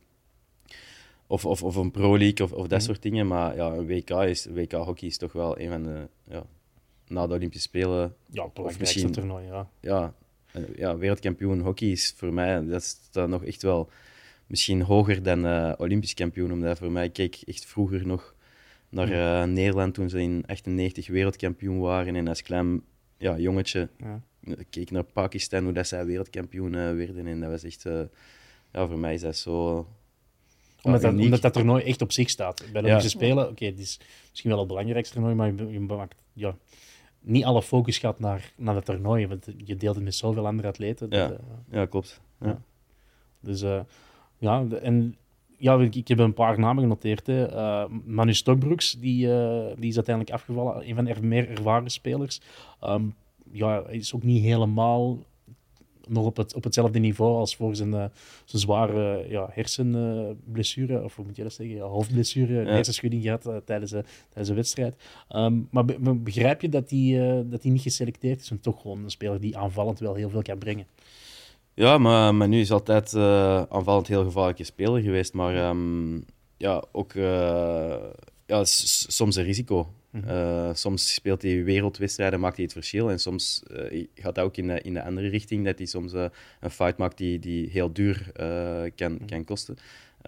of, 1.27 1.45
of, 1.45 1.63
of 1.63 1.75
een 1.75 1.91
Pro 1.91 2.17
League 2.17 2.45
of, 2.45 2.51
of 2.51 2.67
dat 2.67 2.79
mm. 2.79 2.85
soort 2.85 3.01
dingen. 3.01 3.27
Maar 3.27 3.55
ja, 3.55 3.67
een 3.67 3.87
WK, 3.87 4.09
is, 4.09 4.45
WK 4.45 4.71
hockey 4.71 5.07
is 5.07 5.17
toch 5.17 5.31
wel 5.31 5.59
een 5.59 5.69
van 5.69 5.83
de... 5.83 6.07
Ja, 6.29 6.45
na 7.07 7.27
de 7.27 7.33
Olympische 7.33 7.67
Spelen... 7.67 8.15
Ja, 8.31 8.49
of 8.53 8.79
misschien 8.79 9.11
toernooi, 9.11 9.45
ja. 9.45 9.69
Ja, 9.81 10.13
ja, 10.75 10.97
wereldkampioen 10.97 11.59
hockey 11.59 11.87
is 11.87 12.13
voor 12.17 12.33
mij... 12.33 12.65
Dat 12.65 12.81
is 12.81 12.97
dan 13.11 13.29
nog 13.29 13.43
echt 13.43 13.61
wel 13.61 13.89
misschien 14.47 14.81
hoger 14.81 15.23
dan 15.23 15.45
uh, 15.45 15.73
Olympisch 15.77 16.13
kampioen. 16.13 16.51
Omdat 16.51 16.77
voor 16.77 16.91
mij 16.91 17.09
keek 17.09 17.37
echt 17.45 17.65
vroeger 17.65 18.07
nog 18.07 18.35
naar 18.89 19.11
uh, 19.11 19.53
Nederland 19.53 19.93
toen 19.93 20.09
ze 20.09 20.21
in 20.21 20.43
98 20.45 21.07
wereldkampioen 21.07 21.79
waren. 21.79 22.15
En 22.15 22.27
als 22.27 22.41
klein 22.41 22.81
ja, 23.17 23.37
jongetje 23.37 23.89
ja. 23.97 24.21
keek 24.69 24.91
naar 24.91 25.03
Pakistan 25.03 25.63
hoe 25.63 25.73
dat 25.73 25.87
zij 25.87 26.05
wereldkampioen 26.05 26.73
uh, 26.73 26.93
werden. 26.93 27.27
En 27.27 27.39
dat 27.39 27.49
was 27.49 27.63
echt, 27.63 27.83
ja, 28.71 28.87
voor 28.87 28.99
mij 28.99 29.13
is 29.13 29.21
dat 29.21 29.35
zo. 29.35 29.87
Omdat 30.81 31.01
dat, 31.01 31.11
omdat 31.11 31.41
dat 31.41 31.53
toernooi 31.53 31.83
echt 31.83 32.01
op 32.01 32.11
zich 32.11 32.29
staat. 32.29 32.57
Bij 32.71 32.81
de 32.81 32.87
Olympische 32.87 33.17
Spelen, 33.17 33.43
oké, 33.43 33.51
okay, 33.51 33.67
het 33.67 33.79
is 33.79 33.99
misschien 34.29 34.49
wel 34.49 34.59
het 34.59 34.67
belangrijkste 34.67 35.13
toernooi, 35.13 35.35
maar 35.35 35.53
je, 35.53 35.71
je 35.71 35.79
maakt, 35.79 36.15
ja, 36.33 36.55
niet 37.21 37.43
alle 37.43 37.61
focus 37.61 37.97
gaat 37.97 38.19
naar, 38.19 38.53
naar 38.55 38.73
dat 38.73 38.85
toernooi. 38.85 39.27
Want 39.27 39.47
je 39.65 39.75
deelt 39.75 39.95
het 39.95 40.03
met 40.03 40.15
zoveel 40.15 40.47
andere 40.47 40.67
atleten. 40.67 41.07
Ja, 41.09 41.27
dat, 41.27 41.39
ja 41.71 41.85
klopt. 41.85 42.21
Ja. 42.39 42.61
Dus 43.39 43.63
ja, 44.37 44.65
en 44.81 45.15
ja, 45.57 45.79
ik, 45.79 46.07
heb 46.07 46.19
een 46.19 46.33
paar 46.33 46.59
namen 46.59 46.83
genoteerd. 46.83 47.27
Hè. 47.27 47.51
Uh, 47.51 47.85
Manu 48.05 48.33
Stokbroeks, 48.33 48.97
die, 48.99 49.27
uh, 49.27 49.65
die 49.77 49.89
is 49.89 49.95
uiteindelijk 49.95 50.35
afgevallen. 50.35 50.89
Een 50.89 50.95
van 50.95 51.05
de 51.05 51.21
meer 51.21 51.49
ervaren 51.49 51.89
spelers. 51.89 52.41
Um, 52.83 53.15
ja, 53.51 53.83
hij 53.85 53.95
is 53.95 54.15
ook 54.15 54.23
niet 54.23 54.43
helemaal 54.43 55.17
nog 56.07 56.25
op, 56.25 56.37
het, 56.37 56.55
op 56.55 56.63
hetzelfde 56.63 56.99
niveau 56.99 57.37
als 57.37 57.55
voor 57.55 57.75
zijn, 57.75 57.89
uh, 57.89 58.05
zijn 58.45 58.61
zware 58.61 59.25
ja, 59.29 59.49
hersenblessure, 59.51 61.03
of 61.03 61.15
hoe 61.15 61.25
moet 61.25 61.35
je 61.35 61.43
dat 61.43 61.53
zeggen, 61.53 61.75
ja, 61.75 61.83
hoofdblessure, 61.83 62.53
ja. 62.53 62.71
hersenschudding 62.71 63.23
gehad 63.23 63.49
tijdens, 63.65 63.91
de, 63.91 64.03
tijdens 64.27 64.47
de 64.47 64.53
wedstrijd. 64.53 64.95
Um, 65.35 65.67
maar 65.71 65.85
be 65.85 66.15
begrijp 66.15 66.61
je 66.61 66.69
dat 66.69 66.89
hij 66.89 67.43
dat 67.49 67.63
niet 67.63 67.81
geselecteerd 67.81 68.41
is? 68.41 68.51
En 68.51 68.59
toch 68.59 68.81
gewoon 68.81 69.03
een 69.03 69.09
speler 69.09 69.39
die 69.39 69.57
aanvallend 69.57 69.99
wel 69.99 70.13
heel 70.13 70.29
veel 70.29 70.41
kan 70.41 70.57
brengen. 70.57 70.85
Ja, 71.77 71.97
maar, 71.97 72.35
maar 72.35 72.47
nu 72.47 72.59
is 72.59 72.71
altijd 72.71 73.13
uh, 73.13 73.61
aanvallend 73.61 74.07
heel 74.07 74.23
gevaarlijke 74.23 74.63
speler 74.63 75.01
geweest. 75.01 75.33
Maar 75.33 75.69
um, 75.69 76.25
ja, 76.57 76.83
ook 76.91 77.13
uh, 77.13 77.95
ja, 78.45 78.63
soms 78.63 79.35
een 79.35 79.43
risico. 79.43 79.91
Uh, 80.25 80.69
soms 80.73 81.13
speelt 81.13 81.41
hij 81.41 81.63
wereldwedstrijden, 81.63 82.39
maakt 82.39 82.55
hij 82.55 82.63
het 82.63 82.73
verschil. 82.73 83.09
En 83.09 83.19
soms 83.19 83.63
gaat 84.15 84.35
hij 84.35 84.45
ook 84.45 84.57
in 84.57 84.67
de, 84.67 84.81
in 84.81 84.93
de 84.93 85.03
andere 85.03 85.27
richting, 85.27 85.65
dat 85.65 85.77
hij 85.77 85.87
soms 85.87 86.13
een 86.13 86.71
fight 86.71 86.97
maakt 86.97 87.17
die, 87.17 87.39
die 87.39 87.69
heel 87.69 87.93
duur 87.93 88.31
kan, 88.95 89.11
mm 89.11 89.25
kan 89.25 89.43
kosten. 89.43 89.77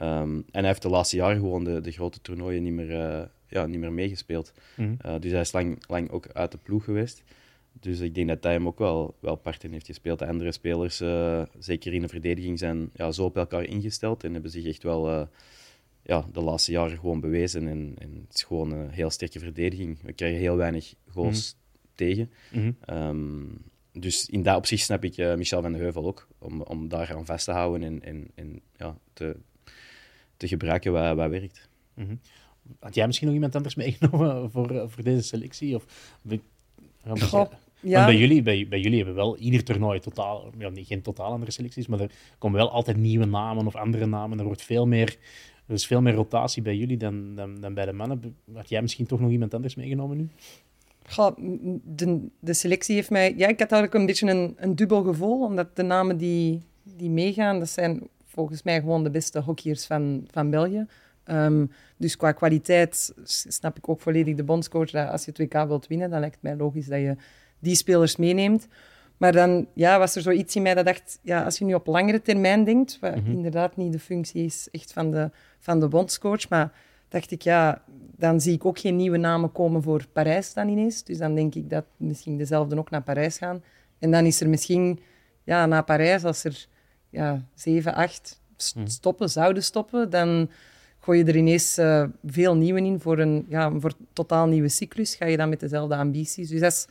Um, 0.02 0.36
en 0.36 0.46
hij 0.52 0.68
heeft 0.68 0.82
de 0.82 0.90
laatste 0.90 1.16
jaren 1.16 1.38
gewoon 1.38 1.64
de, 1.64 1.82
de 1.82 1.92
grote 1.92 2.22
toernooien 2.22 2.64
niet 2.64 2.74
meer, 2.74 3.30
ja, 3.48 3.66
niet 3.66 3.80
meer 3.80 3.94
meegespeeld. 3.94 4.54
Mm 4.76 4.98
dus 5.20 5.32
hij 5.32 5.42
is 5.42 5.52
lang, 5.52 5.84
lang 5.88 6.12
ook 6.12 6.28
uit 6.34 6.52
de 6.52 6.60
ploeg 6.64 6.84
geweest. 6.84 7.24
Dus 7.80 8.00
ik 8.00 8.16
denk 8.16 8.28
dat 8.28 8.44
hij 8.44 8.54
hem 8.54 8.68
ook 8.68 8.80
wel, 8.80 9.16
wel 9.20 9.36
parten 9.36 9.72
heeft 9.72 9.86
gespeeld. 9.86 10.20
De 10.20 10.28
andere 10.28 10.52
spelers, 10.52 11.02
uh, 11.02 11.42
zeker 11.60 11.94
in 11.94 12.02
de 12.02 12.08
verdediging, 12.08 12.60
zijn 12.60 12.90
ja, 12.94 13.12
zo 13.12 13.26
op 13.26 13.38
elkaar 13.38 13.64
ingesteld 13.64 14.24
en 14.24 14.34
hebben 14.34 14.52
zich 14.52 14.66
echt 14.66 14.84
wel 14.84 15.10
uh, 15.10 15.26
ja, 16.04 16.26
de 16.32 16.42
laatste 16.42 16.72
jaren 16.72 16.98
gewoon 16.98 17.20
bewezen. 17.20 17.68
En, 17.68 17.96
en, 17.98 18.26
het 18.28 18.36
is 18.36 18.44
gewoon 18.44 18.72
een 18.72 18.90
heel 18.90 19.10
sterke 19.10 19.40
verdediging. 19.40 20.02
We 20.02 20.14
krijgen 20.14 20.40
heel 20.40 20.56
weinig 20.56 20.94
goals 21.08 21.54
mm 21.54 21.60
-hmm. 21.62 21.90
tegen. 21.96 22.32
Mm 22.52 22.76
-hmm. 22.86 22.98
um, 22.98 23.58
dus 23.92 24.30
in 24.30 24.44
dat 24.44 24.58
opzicht 24.58 24.84
snap 24.84 25.04
ik 25.04 25.18
uh, 25.18 25.36
Michel 25.36 25.62
van 25.62 25.72
de 25.72 25.78
Heuvel 25.78 26.06
ook, 26.06 26.28
om, 26.38 26.62
om 26.62 26.88
daar 26.88 27.16
aan 27.16 27.26
vast 27.26 27.46
te 27.46 27.52
houden 27.52 27.84
en, 27.84 28.04
en, 28.04 28.28
en 28.36 28.62
ja, 28.78 28.98
te, 29.14 29.36
te 30.38 30.48
gebruiken 30.48 30.92
wat, 30.92 31.16
wat 31.16 31.30
werkt. 31.30 31.70
Mm 31.94 32.06
-hmm. 32.06 32.20
Had 32.80 32.96
jij 32.96 33.06
misschien 33.06 33.28
nog 33.28 33.36
iemand 33.36 33.56
anders 33.56 33.76
meegenomen 33.76 34.52
voor, 34.52 34.90
voor 34.90 35.04
deze 35.04 35.24
selectie? 35.24 35.76
Of, 35.76 35.86
Goh, 37.04 37.52
Ja. 37.80 38.06
bij 38.06 38.18
jullie, 38.18 38.42
bij, 38.42 38.68
bij 38.70 38.80
jullie 38.80 38.98
hebben 38.98 39.16
wel 39.16 39.38
ieder 39.38 39.64
toernooi 39.64 40.00
totaal, 40.00 40.52
ja, 40.58 40.70
niet, 40.70 40.88
geen 40.88 41.02
totaal 41.02 41.32
andere 41.32 41.52
selecties, 41.52 41.88
maar 41.88 42.00
er 42.00 42.12
komen 42.38 42.60
wel 42.60 42.72
altijd 42.72 42.98
nieuwe 42.98 43.26
namen 43.26 43.66
of 43.66 43.76
andere 43.76 44.06
namen. 44.06 44.40
Er 44.40 44.46
wordt 44.46 44.62
veel 44.62 44.88
meer, 44.88 45.18
er 45.68 45.74
is 45.74 45.88
veel 45.88 46.02
meer 46.02 46.14
rotatie 46.14 46.62
bij 46.62 46.76
jullie 46.76 46.98
dan, 46.98 47.36
dan, 47.36 47.62
dan 47.62 47.74
bij 47.74 47.86
de 47.86 47.94
mannen. 47.94 48.36
Had 48.54 48.70
jij 48.70 48.82
misschien 48.82 49.06
toch 49.06 49.20
nog 49.20 49.32
iemand 49.32 49.54
anders 49.54 49.76
meegenomen 49.76 50.18
nu? 50.18 50.30
de, 51.84 52.28
de 52.40 52.54
selectie 52.54 52.96
heeft 52.96 53.10
mij... 53.10 53.34
Ja, 53.38 53.48
ik 53.48 53.60
had 53.60 53.72
eigenlijk 53.72 53.94
een 53.94 54.06
beetje 54.06 54.30
een, 54.30 54.54
een 54.58 54.76
dubbel 54.76 55.04
gevoel, 55.04 55.44
omdat 55.44 55.76
de 55.76 55.84
namen 55.84 56.18
die, 56.18 56.62
die 56.84 57.10
meegaan, 57.10 57.60
dat 57.60 57.70
zijn 57.70 58.08
volgens 58.26 58.64
mij 58.64 58.80
gewoon 58.80 59.04
de 59.04 59.10
beste 59.10 59.40
hockeyers 59.40 59.86
van, 59.86 60.28
van 60.32 60.50
België. 60.50 60.86
Ehm, 61.24 61.66
dus 61.98 62.18
qua 62.18 62.32
kwaliteit 62.32 63.14
snap 63.24 63.78
ik 63.78 63.90
ook 63.90 64.02
volledig 64.02 64.36
de 64.36 64.44
bondscoach 64.44 64.90
dat 64.90 65.10
als 65.10 65.26
je 65.26 65.32
2K 65.32 65.68
wilt 65.68 65.88
winnen, 65.88 66.10
dan 66.10 66.20
lijkt 66.20 66.36
het 66.36 66.44
mij 66.44 66.56
logisch 66.56 66.88
dat 66.88 67.00
je 67.00 67.16
die 67.60 67.76
spelers 67.76 68.16
meeneemt. 68.16 68.68
Maar 69.18 69.32
dan 69.32 69.68
ja, 69.74 70.00
was 70.00 70.16
er 70.16 70.22
zoiets 70.22 70.56
in 70.56 70.62
mij 70.62 70.74
dat 70.74 70.86
dacht, 70.86 71.20
ja, 71.22 71.44
als 71.44 71.58
je 71.58 71.66
nu 71.66 71.74
op 71.74 71.88
langere 71.88 72.22
termijn 72.22 72.64
denkt, 72.64 72.98
wat 73.00 73.16
mhm. 73.16 73.32
inderdaad 73.32 73.78
niet 73.78 73.92
de 73.92 74.00
functie 74.00 74.46
is 74.46 74.68
echt 74.72 74.94
van 74.94 75.12
de, 75.12 75.32
van 75.60 75.80
de 75.80 75.88
bondscoach, 75.88 76.50
maar 76.50 76.72
dacht 77.10 77.32
ik, 77.32 77.42
ja, 77.42 77.84
dan 78.18 78.42
zie 78.42 78.54
ik 78.54 78.66
ook 78.66 78.80
geen 78.80 78.96
nieuwe 78.96 79.18
namen 79.18 79.52
komen 79.52 79.82
voor 79.82 80.08
Parijs 80.14 80.54
dan 80.54 80.68
ineens. 80.68 81.04
Dus 81.04 81.18
dan 81.18 81.36
denk 81.36 81.56
ik 81.56 81.70
dat 81.70 81.86
misschien 81.98 82.38
dezelfde 82.38 82.78
ook 82.78 82.90
naar 82.90 83.02
Parijs 83.02 83.38
gaan. 83.38 83.64
En 84.00 84.12
dan 84.12 84.26
is 84.26 84.42
er 84.42 84.50
misschien, 84.50 85.00
ja, 85.44 85.66
na 85.66 85.82
Parijs, 85.82 86.24
als 86.24 86.44
er 86.44 86.68
ja, 87.10 87.46
zeven, 87.54 87.94
acht 87.94 88.42
mhm. 88.76 88.88
stoppen, 88.88 89.30
zouden 89.30 89.64
stoppen, 89.64 90.10
dan 90.10 90.50
gooi 91.00 91.20
je 91.20 91.26
er 91.26 91.36
ineens 91.36 91.78
uh, 91.78 92.04
veel 92.26 92.56
nieuwe 92.56 92.82
in 92.82 93.00
voor 93.00 93.20
een 93.20 93.46
ja, 93.50 93.72
voor 93.80 93.94
totaal 94.14 94.48
nieuwe 94.48 94.70
cyclus. 94.70 95.16
Ga 95.16 95.26
je 95.26 95.38
dan 95.38 95.50
met 95.50 95.60
dezelfde 95.60 95.96
ambities. 95.96 96.50
Dus 96.50 96.60
dat 96.60 96.72
is 96.72 96.88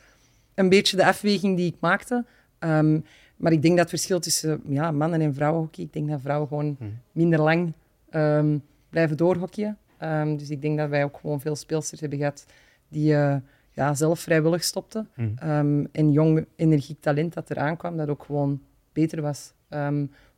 een 0.59 0.69
beetje 0.69 0.97
de 0.97 1.05
afweging 1.05 1.57
die 1.57 1.67
ik 1.67 1.75
maakte. 1.79 2.25
Um, 2.59 3.05
maar 3.35 3.51
ik 3.51 3.61
denk 3.61 3.73
dat 3.73 3.81
het 3.81 3.89
verschil 3.89 4.19
tussen 4.19 4.61
ja, 4.67 4.91
mannen 4.91 5.21
en 5.21 5.33
vrouwenhockey, 5.33 5.83
ik 5.83 5.93
denk 5.93 6.09
dat 6.09 6.21
vrouwen 6.21 6.47
gewoon 6.47 6.75
mhm. 6.79 6.89
minder 7.11 7.41
lang 7.41 7.73
um, 8.11 8.63
blijven 8.89 9.17
doorhockeyen. 9.17 9.77
Um, 10.03 10.37
dus 10.37 10.49
ik 10.49 10.61
denk 10.61 10.77
dat 10.77 10.89
wij 10.89 11.03
ook 11.03 11.17
gewoon 11.21 11.41
veel 11.41 11.55
speelsters 11.55 12.01
hebben 12.01 12.19
gehad 12.19 12.45
die 12.87 13.11
uh, 13.13 13.35
ja, 13.71 13.93
zelf 13.93 14.19
vrijwillig 14.19 14.63
stopten. 14.63 15.09
Mm. 15.15 15.87
en 15.91 16.11
jong, 16.11 16.45
energiek 16.55 17.01
talent 17.01 17.33
dat 17.33 17.49
eraan 17.49 17.77
kwam, 17.77 17.97
dat 17.97 18.09
ook 18.09 18.23
gewoon 18.23 18.61
beter 18.93 19.21
was. 19.21 19.53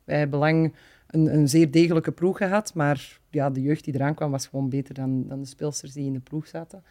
wij 0.04 0.18
hebben 0.18 0.38
lang 0.38 0.74
een, 1.06 1.34
een 1.34 1.48
zeer 1.48 1.70
degelijke 1.70 2.12
ploeg 2.12 2.36
gehad, 2.36 2.74
maar 2.74 3.18
ja, 3.30 3.50
de 3.50 3.62
jeugd 3.62 3.84
die 3.84 3.94
eraan 3.94 4.14
kwam 4.14 4.30
was 4.30 4.46
gewoon 4.46 4.68
beter 4.68 4.94
dan, 4.94 5.28
dan 5.28 5.40
de 5.40 5.46
speelsters 5.46 5.92
die 5.92 6.06
in 6.06 6.12
de 6.12 6.20
ploeg 6.20 6.46
zaten. 6.46 6.82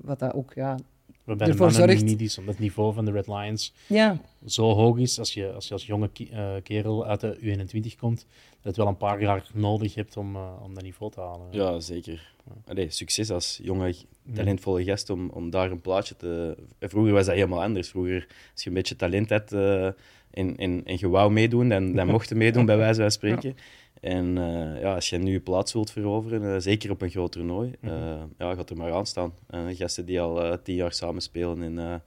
Wat 0.00 0.18
dat 0.18 0.32
ook 0.32 0.52
ja, 0.54 0.76
Waarbij 1.24 1.50
de 1.50 1.70
zorgt... 1.70 2.04
niet 2.04 2.20
is, 2.20 2.38
omdat 2.38 2.54
het 2.54 2.62
niveau 2.62 2.94
van 2.94 3.04
de 3.04 3.10
Red 3.10 3.26
Lions 3.26 3.72
ja. 3.86 4.20
zo 4.46 4.72
hoog 4.74 4.98
is, 4.98 5.18
als 5.18 5.34
je 5.34 5.52
als, 5.52 5.68
je 5.68 5.72
als 5.72 5.86
jonge 5.86 6.10
uh, 6.18 6.54
kerel 6.62 7.06
uit 7.06 7.20
de 7.20 7.38
U21 7.40 7.98
komt, 7.98 8.26
dat 8.50 8.62
het 8.62 8.76
wel 8.76 8.86
een 8.86 8.96
paar 8.96 9.20
jaar 9.20 9.46
nodig 9.54 9.94
hebt 9.94 10.16
om, 10.16 10.36
uh, 10.36 10.42
om 10.62 10.74
dat 10.74 10.82
niveau 10.82 11.12
te 11.12 11.20
halen. 11.20 11.46
Ja, 11.50 11.80
zeker. 11.80 12.32
Allee, 12.66 12.90
succes 12.90 13.30
als 13.30 13.60
jonge, 13.62 13.94
talentvolle 14.34 14.84
gast 14.84 15.10
om, 15.10 15.28
om 15.28 15.50
daar 15.50 15.70
een 15.70 15.80
plaatje 15.80 16.16
te... 16.16 16.56
Vroeger 16.80 17.12
was 17.12 17.26
dat 17.26 17.34
helemaal 17.34 17.62
anders. 17.62 17.88
Vroeger, 17.88 18.26
als 18.52 18.62
je 18.62 18.68
een 18.68 18.74
beetje 18.74 18.96
talent 18.96 19.30
had 19.30 19.52
uh, 19.52 19.84
en, 20.30 20.56
en, 20.56 20.82
en 20.84 20.96
je 20.98 21.08
wou 21.08 21.32
meedoen, 21.32 21.68
dan, 21.68 21.92
dan 21.92 22.06
mocht 22.06 22.28
je 22.28 22.34
meedoen, 22.34 22.66
bij 22.66 22.76
wijze 22.76 23.00
van 23.00 23.10
spreken. 23.10 23.56
En 24.02 24.36
uh, 24.36 24.80
ja, 24.80 24.94
als 24.94 25.10
je 25.10 25.18
nu 25.18 25.32
je 25.32 25.40
plaats 25.40 25.72
wilt 25.72 25.90
veroveren, 25.90 26.42
uh, 26.42 26.56
zeker 26.58 26.90
op 26.90 27.02
een 27.02 27.10
groot 27.10 27.32
toernooi, 27.32 27.74
uh, 27.80 28.22
ja, 28.38 28.54
gaat 28.54 28.70
er 28.70 28.76
maar 28.76 28.92
aan 28.92 29.06
staan. 29.06 29.34
gasten 29.50 30.06
die 30.06 30.20
al 30.20 30.62
tien 30.62 30.74
jaar 30.74 30.92
samen 30.92 31.22
spelen 31.22 31.62
en 31.62 32.02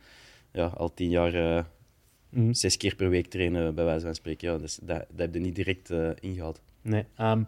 ja, 0.51 0.65
al 0.65 0.93
tien 0.93 1.09
jaar 1.09 1.65
mm. 2.29 2.53
zes 2.53 2.77
keer 2.77 2.95
per 2.95 3.09
week 3.09 3.27
trainen, 3.27 3.75
bij 3.75 3.85
wijze 3.85 4.05
van 4.05 4.15
spreken, 4.15 4.51
ja, 4.51 4.57
dus 4.57 4.79
dat, 4.81 4.97
dat 4.97 5.19
heb 5.19 5.33
je 5.33 5.39
niet 5.39 5.55
direct 5.55 5.89
ingehaald. 6.19 6.61
Nee, 6.81 7.05
um, 7.19 7.45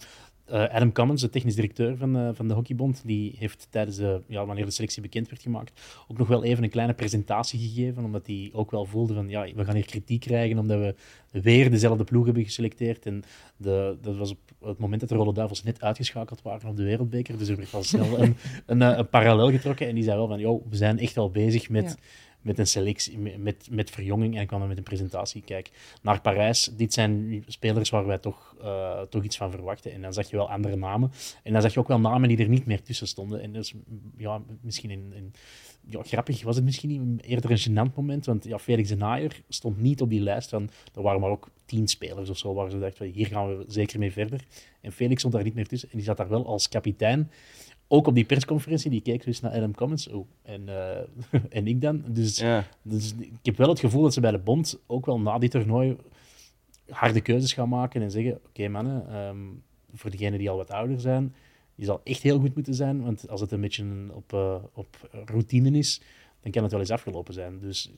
uh, 0.51 0.63
Adam 0.69 0.91
Cummins, 0.91 1.21
de 1.21 1.29
technisch 1.29 1.55
directeur 1.55 1.97
van, 1.97 2.17
uh, 2.17 2.29
van 2.33 2.47
de 2.47 2.53
Hockeybond, 2.53 3.01
die 3.05 3.35
heeft 3.37 3.67
tijdens 3.69 3.97
de, 3.97 4.21
ja, 4.27 4.45
wanneer 4.45 4.65
de 4.65 4.71
selectie 4.71 5.01
bekend 5.01 5.29
werd 5.29 5.41
gemaakt, 5.41 5.81
ook 6.07 6.17
nog 6.17 6.27
wel 6.27 6.43
even 6.43 6.63
een 6.63 6.69
kleine 6.69 6.93
presentatie 6.93 7.59
gegeven, 7.59 8.03
omdat 8.03 8.27
hij 8.27 8.49
ook 8.53 8.71
wel 8.71 8.85
voelde 8.85 9.13
van, 9.13 9.29
ja, 9.29 9.47
we 9.55 9.65
gaan 9.65 9.75
hier 9.75 9.85
kritiek 9.85 10.21
krijgen 10.21 10.57
omdat 10.57 10.79
we 10.79 10.95
weer 11.41 11.71
dezelfde 11.71 12.03
ploeg 12.03 12.25
hebben 12.25 12.43
geselecteerd. 12.43 13.05
En 13.05 13.23
de, 13.57 13.97
dat 14.01 14.17
was 14.17 14.31
op 14.31 14.67
het 14.67 14.77
moment 14.77 14.99
dat 14.99 15.09
de 15.09 15.15
Rode 15.15 15.33
Duivels 15.33 15.63
net 15.63 15.81
uitgeschakeld 15.81 16.41
waren 16.41 16.69
op 16.69 16.77
de 16.77 16.83
Wereldbeker, 16.83 17.37
dus 17.37 17.47
er 17.47 17.57
werd 17.57 17.73
al 17.73 17.83
snel 17.83 18.19
een, 18.19 18.35
een, 18.65 18.81
eh, 18.81 18.97
een, 18.97 19.09
parallel 19.09 19.51
getrokken 19.51 19.87
en 19.87 19.95
die 19.95 20.03
zei 20.03 20.17
wel 20.17 20.27
van, 20.27 20.39
joh, 20.39 20.65
we 20.69 20.75
zijn 20.75 20.99
echt 20.99 21.17
al 21.17 21.29
bezig 21.29 21.69
met 21.69 21.97
met 22.47 22.59
een 22.59 22.67
selectie, 22.67 23.17
met, 23.17 23.67
met 23.71 23.89
verjonging. 23.89 24.37
En 24.37 24.47
kwam 24.47 24.59
dan 24.59 24.67
met 24.67 24.77
een 24.77 24.83
presentatie. 24.83 25.41
Kijk, 25.41 25.71
naar 26.01 26.21
Parijs, 26.21 26.69
dit 26.77 26.93
zijn 26.93 27.43
spelers 27.47 27.89
waar 27.89 28.05
wij 28.05 28.17
toch, 28.17 28.55
uh, 28.61 29.01
toch 29.01 29.23
iets 29.23 29.37
van 29.37 29.51
verwachten. 29.51 29.93
En 29.93 30.01
dan 30.01 30.13
zag 30.13 30.29
je 30.29 30.35
wel 30.35 30.49
andere 30.49 30.75
namen. 30.75 31.11
En 31.43 31.53
dan 31.53 31.61
zag 31.61 31.73
je 31.73 31.79
ook 31.79 31.87
wel 31.87 31.99
namen 31.99 32.29
die 32.29 32.37
er 32.37 32.49
niet 32.49 32.65
meer 32.65 32.81
tussen 32.81 33.07
stonden. 33.07 33.41
En 33.41 33.51
dus, 33.53 33.73
ja, 34.17 34.41
misschien 34.61 34.91
in 34.91 35.33
ja, 35.89 36.03
grappig 36.03 36.43
was 36.43 36.55
het 36.55 36.65
misschien 36.65 36.89
niet, 36.89 37.23
eerder 37.23 37.51
een 37.51 37.59
gênant 37.59 37.95
moment. 37.95 38.25
Want 38.25 38.43
ja, 38.43 38.59
Felix 38.59 38.89
de 38.89 38.95
Naaier 38.95 39.41
stond 39.49 39.81
niet 39.81 40.01
op 40.01 40.09
die 40.09 40.21
lijst. 40.21 40.49
Van, 40.49 40.69
er 40.95 41.01
waren 41.01 41.21
maar 41.21 41.29
ook 41.29 41.49
tien 41.65 41.87
spelers 41.87 42.29
of 42.29 42.37
zo 42.37 42.53
waar 42.53 42.69
ze 42.69 42.79
dachten, 42.79 43.05
hier 43.11 43.27
gaan 43.27 43.57
we 43.57 43.65
zeker 43.67 43.99
mee 43.99 44.11
verder. 44.11 44.45
En 44.81 44.91
Felix 44.91 45.19
stond 45.19 45.33
daar 45.33 45.43
niet 45.43 45.53
meer 45.53 45.67
tussen. 45.67 45.89
En 45.91 45.97
die 45.97 46.05
zat 46.05 46.17
daar 46.17 46.29
wel 46.29 46.45
als 46.45 46.69
kapitein 46.69 47.31
ook 47.87 48.07
op 48.07 48.15
die 48.15 48.25
persconferentie, 48.25 48.91
die 48.91 49.01
keek 49.01 49.23
dus 49.23 49.39
naar 49.39 49.51
Adam 49.51 49.75
Cummins. 49.75 50.07
Oh, 50.07 50.27
en, 50.41 50.61
uh, 50.61 50.97
en 51.57 51.67
ik 51.67 51.81
dan. 51.81 52.03
Dus, 52.07 52.43
dus 52.81 53.13
ik 53.17 53.39
heb 53.41 53.57
wel 53.57 53.69
het 53.69 53.79
gevoel 53.79 54.01
dat 54.01 54.13
ze 54.13 54.21
bij 54.21 54.31
de 54.31 54.37
bond 54.37 54.79
ook 54.87 55.05
wel 55.05 55.19
na 55.19 55.37
dit 55.37 55.51
toernooi 55.51 55.97
harde 56.89 57.21
keuzes 57.21 57.53
gaan 57.53 57.69
maken 57.69 58.01
en 58.01 58.11
zeggen: 58.11 58.39
Oké, 58.47 58.67
mannen, 58.67 59.15
um, 59.15 59.63
voor 59.93 60.11
degenen 60.11 60.39
die 60.39 60.49
al 60.49 60.57
wat 60.57 60.71
ouder 60.71 60.99
zijn, 60.99 61.35
je 61.75 61.85
zal 61.85 62.01
echt 62.03 62.21
heel 62.21 62.39
goed 62.39 62.55
moeten 62.55 62.73
zijn. 62.73 63.03
Want 63.03 63.29
als 63.29 63.41
het 63.41 63.51
een 63.51 63.61
beetje 63.61 63.85
op, 64.13 64.33
uh, 64.33 64.55
op 64.73 65.09
routine 65.25 65.77
is, 65.77 66.01
dan 66.41 66.51
kan 66.51 66.61
het 66.61 66.71
wel 66.71 66.81
eens 66.81 66.91
afgelopen 66.91 67.33
zijn. 67.33 67.59
Dus 67.59 67.91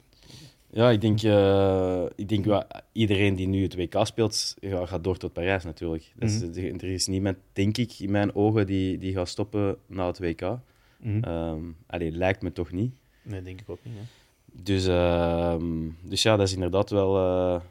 ja, 0.71 0.89
ik 0.89 1.01
denk, 1.01 1.21
uh, 1.21 2.05
ik 2.15 2.29
denk 2.29 2.45
wel, 2.45 2.63
iedereen 2.91 3.35
die 3.35 3.47
nu 3.47 3.63
het 3.63 3.75
WK 3.75 3.95
speelt, 4.03 4.55
ja, 4.59 4.85
gaat 4.85 5.03
door 5.03 5.17
tot 5.17 5.33
Parijs 5.33 5.63
natuurlijk. 5.63 6.11
Mm 6.19 6.27
-hmm. 6.27 6.79
er 6.79 6.83
is 6.83 7.07
niemand, 7.07 7.37
denk 7.53 7.77
ik, 7.77 7.99
in 7.99 8.11
mijn 8.11 8.35
ogen, 8.35 8.65
die, 8.65 8.97
die 8.97 9.13
gaat 9.13 9.29
stoppen 9.29 9.77
na 9.85 10.07
het 10.07 10.19
WK. 10.19 10.41
Mm 10.41 10.59
-hmm. 10.99 11.31
um, 11.31 11.75
allee, 11.87 12.11
lijkt 12.11 12.41
me 12.41 12.51
toch 12.51 12.71
niet. 12.71 12.93
Nee, 13.21 13.41
denk 13.41 13.61
ik 13.61 13.69
ook 13.69 13.79
niet. 13.83 13.93
Hè. 13.95 14.01
Dus, 14.63 14.87
uh, 14.87 15.55
dus 16.01 16.21
ja, 16.21 16.35
dat 16.35 16.47
is 16.47 16.53
inderdaad 16.53 16.89
wel. 16.89 17.17
Uh, 17.17 17.61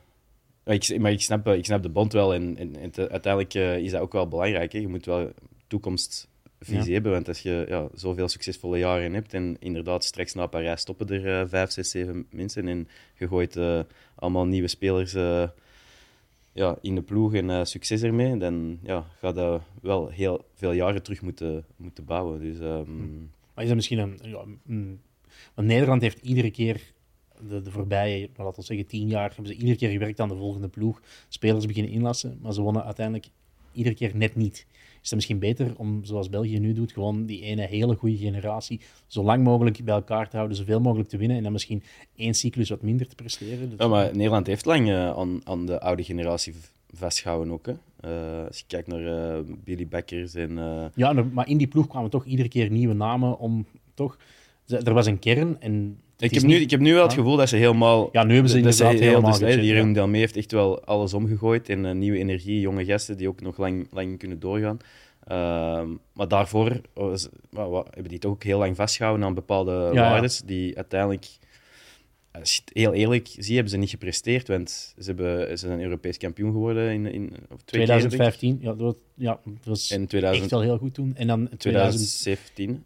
ik, 0.75 1.01
maar 1.01 1.13
ik 1.13 1.21
snap, 1.21 1.49
ik 1.49 1.65
snap 1.65 1.83
de 1.83 1.89
bond 1.89 2.13
wel 2.13 2.35
en, 2.35 2.57
en, 2.57 2.77
en 2.77 2.91
te, 2.91 3.09
uiteindelijk 3.11 3.55
uh, 3.55 3.77
is 3.77 3.91
dat 3.91 4.01
ook 4.01 4.13
wel 4.13 4.29
belangrijk. 4.29 4.73
Hè. 4.73 4.79
Je 4.79 4.89
moet 4.89 5.07
wel 5.07 5.33
toekomst 5.67 6.29
visie 6.61 6.93
hebben. 6.93 7.13
Want 7.13 7.29
als 7.29 7.41
je 7.41 7.65
ja, 7.69 7.89
zoveel 7.95 8.29
succesvolle 8.29 8.79
jaren 8.79 9.13
hebt 9.13 9.35
en 9.35 9.57
inderdaad 9.59 10.05
straks 10.05 10.35
na 10.35 10.47
Parijs 10.47 10.81
stoppen 10.81 11.09
er 11.09 11.43
uh, 11.43 11.49
vijf, 11.49 11.71
zes, 11.71 11.91
zeven 11.91 12.27
mensen 12.31 12.69
en 12.69 12.89
je 13.15 13.29
gooit 13.29 13.57
uh, 13.57 13.81
allemaal 14.15 14.47
nieuwe 14.47 14.69
spelers 14.69 15.15
uh, 15.15 15.49
ja, 16.53 16.79
in 16.81 16.95
de 16.95 17.03
ploeg 17.03 17.35
en 17.35 17.67
succes 17.67 18.03
ermee, 18.03 18.37
dan 18.37 18.79
ja, 18.83 19.07
gaat 19.19 19.35
dat 19.35 19.63
wel 19.83 20.09
heel 20.09 20.45
veel 20.55 20.73
jaren 20.73 21.03
terug 21.03 21.23
moeten, 21.23 21.65
moeten 21.77 22.05
bouwen. 22.05 22.41
Dus, 22.41 22.59
um... 22.59 23.31
Maar 23.55 23.63
is 23.65 23.69
dat 23.69 23.77
misschien 23.77 23.99
een... 23.99 24.19
Ja, 24.23 24.45
want 25.55 25.69
Nederland 25.69 26.03
heeft 26.03 26.21
iedere 26.23 26.51
keer 26.51 26.93
de, 27.49 27.63
de 27.63 27.71
voorbije, 27.71 28.29
laten 28.37 28.61
we 28.61 28.67
zeggen, 28.67 28.87
tien 28.87 29.09
jaar, 29.09 29.29
hebben 29.29 29.47
ze 29.47 29.59
iedere 29.59 29.77
keer 29.77 29.91
gewerkt 29.91 30.21
aan 30.21 30.29
de 30.29 30.37
volgende 30.37 30.69
ploeg. 30.69 31.03
Spelers 31.29 31.67
beginnen 31.67 31.93
inlassen, 31.93 32.39
maar 32.43 32.53
ze 32.53 32.61
wonnen 32.61 32.85
uiteindelijk 32.85 33.27
iedere 33.73 33.95
keer 33.95 34.17
net 34.17 34.35
niet 34.35 34.67
het 35.09 35.15
misschien 35.15 35.39
beter 35.39 35.73
om, 35.77 36.05
zoals 36.05 36.29
België 36.29 36.59
nu 36.59 36.73
doet, 36.73 36.93
gewoon 36.93 37.27
die 37.27 37.43
ene 37.43 37.67
hele 37.67 37.95
goede 37.95 38.17
generatie 38.17 38.81
zo 39.07 39.23
lang 39.23 39.45
mogelijk 39.45 39.85
bij 39.85 39.95
elkaar 39.95 40.29
te 40.29 40.37
houden, 40.37 40.57
zoveel 40.57 40.81
mogelijk 40.81 41.09
te 41.09 41.17
winnen 41.17 41.37
en 41.37 41.43
dan 41.43 41.53
misschien 41.53 41.83
één 42.17 42.35
cyclus 42.35 42.69
wat 42.69 42.83
minder 42.83 43.09
te 43.09 43.15
presteren. 43.15 43.73
Ja, 43.79 43.89
maar 43.89 44.17
Nederland 44.17 44.47
heeft 44.47 44.65
lang 44.65 44.89
uh, 44.89 45.11
aan, 45.11 45.41
aan 45.45 45.67
de 45.67 45.81
oude 45.81 46.05
generatie 46.05 46.55
vastgehouden 46.91 47.53
ook. 47.53 47.67
Hè. 47.67 47.73
Uh, 48.05 48.47
als 48.47 48.59
je 48.59 48.65
kijkt 48.67 48.89
naar 48.89 49.01
uh, 49.01 49.55
Billy 49.65 49.89
Beckers 49.89 50.35
en... 50.35 50.59
Ja, 50.95 51.13
maar 51.13 51.49
in 51.49 51.59
die 51.59 51.69
ploeg 51.69 51.87
kwamen 51.87 52.11
toch 52.11 52.25
iedere 52.25 52.49
keer 52.49 52.71
nieuwe 52.71 52.95
namen 52.95 53.39
om 53.39 53.67
toch... 53.95 54.19
Er 54.67 54.95
was 54.95 55.07
een 55.07 55.19
kern 55.19 55.61
en 55.61 56.01
ik 56.19 56.35
heb, 56.35 56.43
nu, 56.43 56.55
ik 56.55 56.71
heb 56.71 56.81
nu 56.81 56.95
wel 56.95 57.03
het 57.03 57.13
gevoel 57.13 57.37
dat 57.37 57.49
ze 57.49 57.57
helemaal... 57.57 58.09
Ja, 58.13 58.25
nu 58.25 58.33
hebben 58.33 58.51
ze 58.51 58.57
inderdaad 58.57 58.93
heel, 58.93 59.01
helemaal... 59.01 59.39
Dus, 59.39 59.55
die 59.55 59.65
Jeroen 59.65 59.93
Delmee 59.93 60.21
heeft 60.21 60.37
echt 60.37 60.53
wel 60.53 60.85
alles 60.85 61.15
omgegooid 61.15 61.69
in 61.69 61.85
uh, 61.85 61.93
nieuwe 61.93 62.19
energie, 62.19 62.61
jonge 62.61 62.85
gasten 62.85 63.17
die 63.17 63.29
ook 63.29 63.41
nog 63.41 63.59
lang, 63.59 63.87
lang 63.91 64.19
kunnen 64.19 64.39
doorgaan. 64.39 64.79
Uh, 65.29 65.97
maar 66.13 66.29
daarvoor 66.29 66.81
was, 66.95 67.29
well, 67.51 67.83
hebben 67.91 68.09
die 68.09 68.19
toch 68.19 68.33
ook 68.33 68.43
heel 68.43 68.59
lang 68.59 68.77
vastgehouden 68.77 69.27
aan 69.27 69.35
bepaalde 69.35 69.91
ja, 69.93 70.11
waardes 70.11 70.41
die 70.41 70.77
uiteindelijk... 70.77 71.27
Als 72.31 72.55
je 72.55 72.61
het 72.65 72.71
heel 72.75 72.93
eerlijk 72.93 73.29
zie, 73.39 73.55
hebben 73.55 73.73
ze 73.73 73.79
niet 73.79 73.91
gepresteerd, 73.91 74.49
want 74.49 74.95
ze, 74.99 75.05
hebben, 75.05 75.59
ze 75.59 75.67
zijn 75.67 75.81
Europees 75.81 76.17
kampioen 76.17 76.53
geworden 76.53 76.93
in, 76.93 77.07
in 77.07 77.29
twee 77.65 77.85
2015. 77.85 78.59
Keer, 78.59 78.69
ja, 78.69 78.75
dat, 78.75 78.97
ja, 79.15 79.41
dat 79.45 79.65
was 79.65 79.91
in 79.91 80.07
2000, 80.07 80.43
echt 80.45 80.53
wel 80.53 80.63
heel 80.63 80.79
goed 80.79 80.95
toen. 80.95 81.17
En 81.17 81.27
dan 81.27 81.49
2017. 81.57 82.45
2017 82.55 82.85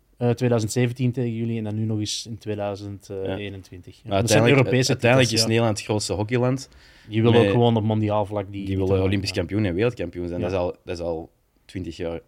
tegen 1.13 1.35
jullie 1.35 1.59
en 1.59 1.65
dan 1.65 1.75
nu 1.75 1.85
nog 1.85 1.99
eens 1.99 2.27
in 2.27 2.39
2021. 2.39 4.01
Ja. 4.05 4.11
uiteindelijk, 4.11 4.57
Europese 4.57 4.91
uiteindelijk 4.91 5.33
is 5.33 5.47
Nederland 5.47 5.77
het 5.77 5.87
grootste 5.87 6.13
hockeyland. 6.13 6.69
Je 7.09 7.23
wil 7.23 7.35
ook 7.35 7.51
gewoon 7.51 7.77
op 7.77 7.83
mondiaal 7.83 8.27
vlak 8.27 8.53
die... 8.53 8.65
Die 8.65 8.77
willen 8.77 9.03
Olympisch 9.03 9.33
kampioen 9.33 9.65
en 9.65 9.75
wereldkampioen 9.75 10.29
zijn. 10.29 10.41
Dat, 10.41 10.51
is 10.51 10.57
al, 10.57 10.77
dat 10.85 10.99
is 10.99 11.05
al 11.05 11.31
20 11.65 11.97
jaar 11.97 12.21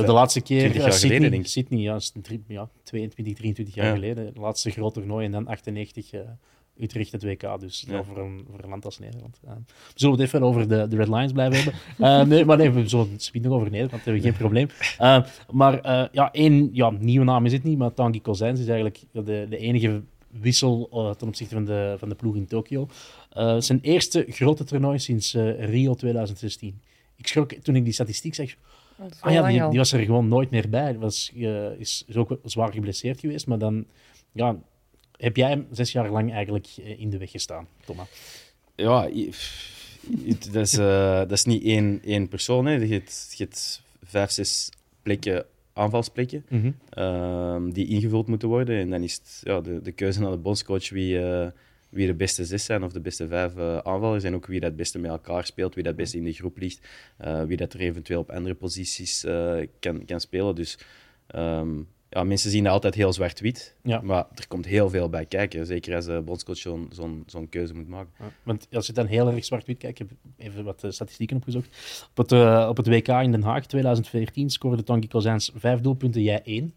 ja, 0.00 0.02
de 0.02 0.12
laatste 0.12 0.40
keer 0.40 0.76
jaar 0.76 0.92
Sydney, 0.92 0.98
geleden, 0.98 1.30
denk 1.30 1.42
ik. 1.42 1.48
Sydney, 1.48 1.80
ja, 1.80 1.98
ja, 2.48 2.68
22, 2.82 3.34
23 3.34 3.74
jaar 3.74 3.94
geleden. 3.94 4.26
Het 4.26 4.36
laatste 4.36 4.70
grote 4.70 4.98
toernooi 4.98 5.24
en 5.24 5.32
dan 5.32 5.46
98 5.46 6.12
uh, 6.12 6.20
Utrecht 6.76 7.12
het 7.12 7.22
WK. 7.22 7.60
Dus 7.60 7.84
ja. 7.88 8.04
voor, 8.04 8.18
een, 8.18 8.46
voor 8.50 8.62
een 8.62 8.68
land 8.68 8.84
als 8.84 8.98
Nederland. 8.98 9.40
Uh, 9.44 9.50
we 9.66 9.72
zullen 9.94 10.18
het 10.18 10.26
even 10.26 10.42
over 10.42 10.68
de, 10.68 10.88
de 10.88 10.96
Red 10.96 11.08
Lines 11.08 11.32
blijven 11.32 11.56
hebben. 11.56 11.74
Uh, 11.98 12.24
nee, 12.32 12.44
maar 12.44 12.56
nee, 12.56 12.70
we 12.70 12.88
zullen 12.88 13.12
het 13.12 13.30
nog 13.32 13.52
over 13.52 13.70
Nederland, 13.70 14.04
hebben 14.04 14.22
we 14.22 14.28
geen 14.28 14.38
probleem. 14.38 14.68
maar 15.50 16.08
ja, 16.12 16.32
één 16.32 16.70
ja, 16.72 16.90
nieuwe 16.90 17.24
naam 17.24 17.44
is 17.44 17.52
het 17.52 17.62
niet, 17.62 17.78
maar 17.78 17.94
Tanguy 17.94 18.20
Kozijns 18.20 18.60
is 18.60 18.66
eigenlijk 18.66 19.02
de, 19.12 19.46
de 19.48 19.56
enige 19.56 20.02
wissel 20.28 20.88
ten 21.18 21.28
opzichte 21.28 21.54
van 21.54 21.64
de, 21.64 21.94
van 21.98 22.08
de 22.08 22.14
ploeg 22.14 22.36
in 22.36 22.46
Tokio. 22.46 22.88
zijn 23.58 23.78
eerste 23.82 24.26
grote 24.28 24.64
toernooi 24.64 24.98
sinds 24.98 25.34
Rio 25.58 25.94
2016. 25.94 26.80
Ik 27.16 27.26
schrok 27.26 27.52
toen 27.52 27.76
ik 27.76 27.84
die 27.84 27.92
statistiek 27.92 28.34
zag 28.34 28.54
Ah 29.20 29.32
ja, 29.32 29.48
die, 29.48 29.68
die, 29.68 29.78
was 29.78 29.92
er 29.92 30.04
gewoon 30.04 30.28
nooit 30.28 30.50
meer 30.50 30.68
bij. 30.68 30.98
Was, 30.98 31.32
uh, 31.34 31.80
is, 31.80 32.04
is 32.06 32.16
ook 32.16 32.38
zwaar 32.44 32.72
geblesseerd 32.72 33.20
geweest, 33.20 33.46
maar 33.46 33.58
dan 33.58 33.86
ja, 34.32 34.56
heb 35.24 35.36
jij 35.36 35.48
hem 35.48 35.66
zes 35.70 35.92
jaar 35.92 36.10
lang 36.10 36.32
eigenlijk 36.32 36.66
eh, 36.78 37.00
in 37.00 37.10
de 37.10 37.18
weg 37.18 37.30
gestaan, 37.30 37.68
Thomas. 37.84 38.08
Ja, 38.74 39.02
dat 40.52 40.62
is, 40.62 40.78
uh, 40.78 41.18
dat 41.18 41.32
is 41.32 41.44
niet 41.44 41.64
één, 41.64 42.00
één 42.04 42.28
persoon. 42.28 42.66
Hè. 42.66 42.72
Je, 42.72 42.92
hebt, 42.92 43.34
je 43.36 43.44
hebt 43.44 43.82
vijf, 44.02 44.30
zes 44.30 44.70
plekken, 45.02 45.46
aanvalsplekken, 45.72 46.46
mm 46.48 46.74
-hmm. 46.90 47.72
die 47.72 47.88
ingevuld 47.88 48.26
moeten 48.26 48.48
worden. 48.48 48.78
En 48.78 48.90
dan 48.90 49.02
is 49.02 49.14
het 49.14 49.40
ja, 49.44 49.60
de, 49.60 49.80
de 49.82 49.92
keuze 49.92 50.24
aan 50.24 50.30
de 50.30 50.36
bondscoach 50.36 50.90
wie, 50.90 51.18
uh, 51.18 51.46
wie 51.88 52.06
de 52.06 52.14
beste 52.14 52.44
zes 52.44 52.64
zijn 52.64 52.84
of 52.84 52.92
de 52.92 53.00
beste 53.00 53.28
vijf 53.28 53.56
aanvallers. 53.82 54.24
En 54.24 54.34
ook 54.34 54.46
wie 54.46 54.60
dat 54.60 54.68
het 54.68 54.78
beste 54.78 54.98
met 54.98 55.10
elkaar 55.10 55.46
speelt, 55.46 55.74
wie 55.74 55.82
dat 55.82 55.92
het 55.92 56.00
beste 56.00 56.16
in 56.16 56.24
de 56.24 56.32
groep 56.32 56.58
ligt, 56.58 56.88
wie 57.46 57.56
dat 57.56 57.72
er 57.72 57.80
eventueel 57.80 58.20
op 58.20 58.30
andere 58.30 58.54
posities 58.54 59.24
kan, 59.80 60.04
kan 60.04 60.20
spelen. 60.20 60.54
Dus 60.54 60.78
um, 61.34 61.88
ja, 62.14 62.24
mensen 62.24 62.50
zien 62.50 62.64
dat 62.64 62.72
altijd 62.72 62.94
heel 62.94 63.12
zwart-wit, 63.12 63.76
ja. 63.82 64.00
maar 64.00 64.26
er 64.34 64.48
komt 64.48 64.66
heel 64.66 64.90
veel 64.90 65.08
bij 65.08 65.26
kijken. 65.26 65.66
Zeker 65.66 65.94
als 65.94 66.04
de 66.04 66.22
bondscoach 66.24 66.56
zo'n 66.56 66.88
zo'n 66.92 67.22
zo'n 67.26 67.48
keuze 67.48 67.74
moet 67.74 67.88
maken. 67.88 68.12
Ja, 68.18 68.32
want 68.42 68.66
als 68.72 68.86
je 68.86 68.92
dan 68.92 69.06
heel 69.06 69.30
erg 69.30 69.44
zwart-wit 69.44 69.78
kijkt, 69.78 70.00
ik 70.00 70.08
heb 70.08 70.18
even 70.36 70.64
wat 70.64 70.84
statistieken 70.88 71.36
opgezocht. 71.36 71.68
Op 72.10 72.16
het, 72.16 72.32
uh, 72.32 72.66
op 72.68 72.76
het 72.76 72.86
WK 72.86 73.08
in 73.08 73.30
Den 73.30 73.42
Haag 73.42 73.66
2014 73.66 74.50
scoorde 74.50 74.82
Tanguy 74.82 75.08
Kozijns 75.08 75.50
vijf 75.54 75.80
doelpunten, 75.80 76.22
jij 76.22 76.42
één. 76.44 76.74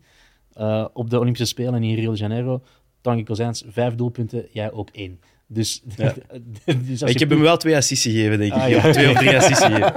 Uh, 0.56 0.86
op 0.94 1.10
de 1.10 1.20
Olympische 1.20 1.48
Spelen 1.48 1.84
in 1.84 1.96
Rio 1.96 2.12
de 2.12 2.18
Janeiro 2.18 2.62
Tanguy 3.08 3.24
Kozijns, 3.24 3.64
vijf 3.68 3.96
doelpunten, 3.96 4.46
jij 4.52 4.72
ook 4.72 4.90
één. 4.92 5.20
Dus, 5.50 5.82
ja. 5.96 6.14
dus 6.88 7.02
ik 7.02 7.20
heb 7.20 7.30
hem 7.30 7.40
wel 7.40 7.58
twee 7.58 7.76
assists 7.76 8.06
gegeven, 8.06 8.38
denk 8.38 8.54
ik. 8.54 8.60
Ah, 8.60 8.70
ja. 8.70 8.92
Twee 8.92 9.10
of 9.10 9.18
drie 9.18 9.36
assists 9.36 9.64
gegeven. 9.64 9.94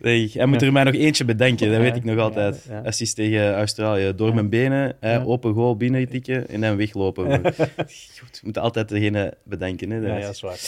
Hij 0.38 0.46
moet 0.46 0.62
er 0.62 0.72
mij 0.72 0.84
nog 0.84 0.94
eentje 0.94 1.24
bedenken, 1.24 1.70
dat 1.70 1.80
weet 1.80 1.96
ik 1.96 2.04
nog 2.04 2.18
altijd. 2.18 2.70
Assist 2.84 3.16
tegen 3.16 3.54
Australië. 3.54 4.12
Door 4.16 4.34
mijn 4.34 4.48
benen, 4.48 4.96
open 5.24 5.54
goal 5.54 5.76
binnen 5.76 6.08
tikken 6.08 6.48
en 6.48 6.60
dan 6.60 6.76
weglopen. 6.76 7.42
Goed, 8.18 8.40
moet 8.42 8.58
altijd 8.58 8.88
degene 8.88 9.34
bedenken. 9.44 9.90
Hè. 9.90 10.18
ja, 10.18 10.28
is 10.28 10.40
waar. 10.40 10.58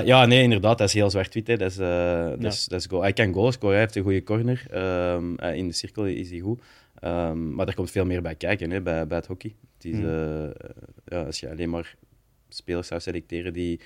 Uh, 0.00 0.06
ja, 0.06 0.26
nee, 0.26 0.42
inderdaad, 0.42 0.78
dat 0.78 0.88
is 0.88 0.94
heel 0.94 1.10
zwart-wit. 1.10 1.46
Dat 1.46 1.60
is, 1.60 1.78
uh, 1.78 2.28
dat 2.38 2.52
is, 2.52 2.66
dat 2.66 2.80
is 2.80 2.86
goal. 2.86 3.02
Hij 3.02 3.12
kan 3.12 3.32
goals 3.32 3.54
scoren, 3.54 3.74
hij 3.74 3.84
heeft 3.84 3.96
een 3.96 4.02
goede 4.02 4.22
corner. 4.22 4.66
Um, 5.14 5.38
in 5.38 5.66
de 5.66 5.74
cirkel 5.74 6.06
is 6.06 6.30
hij 6.30 6.38
goed. 6.38 6.60
Um, 7.04 7.54
maar 7.54 7.66
daar 7.66 7.74
komt 7.74 7.90
veel 7.90 8.04
meer 8.04 8.22
bij 8.22 8.34
kijken 8.34 8.70
hè, 8.70 8.82
bij, 8.82 9.06
bij 9.06 9.16
het 9.16 9.26
hockey. 9.26 9.54
Het 9.74 9.84
is, 9.84 9.98
uh, 9.98 10.50
ja, 11.04 11.24
als 11.24 11.40
je 11.40 11.50
alleen 11.50 11.70
maar 11.70 11.96
spelers 12.48 12.88
zou 12.88 13.00
selecteren 13.00 13.52
die 13.52 13.80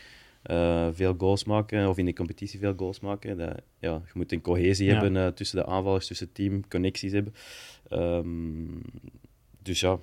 uh, 0.50 0.88
veel 0.92 1.14
goals 1.18 1.44
maken, 1.44 1.88
of 1.88 1.98
in 1.98 2.04
de 2.04 2.12
competitie 2.12 2.58
veel 2.58 2.74
goals 2.76 3.00
maken, 3.00 3.38
dat, 3.38 3.60
ja, 3.78 4.02
je 4.04 4.12
moet 4.14 4.32
een 4.32 4.40
cohesie 4.40 4.86
ja. 4.86 4.92
hebben 4.92 5.14
uh, 5.14 5.26
tussen 5.26 5.58
de 5.58 5.66
aanvallers, 5.66 6.06
tussen 6.06 6.26
het 6.26 6.34
team, 6.34 6.68
connecties 6.68 7.12
hebben. 7.12 7.34
Um, 7.90 8.82
dus 9.62 9.80
ja, 9.80 9.98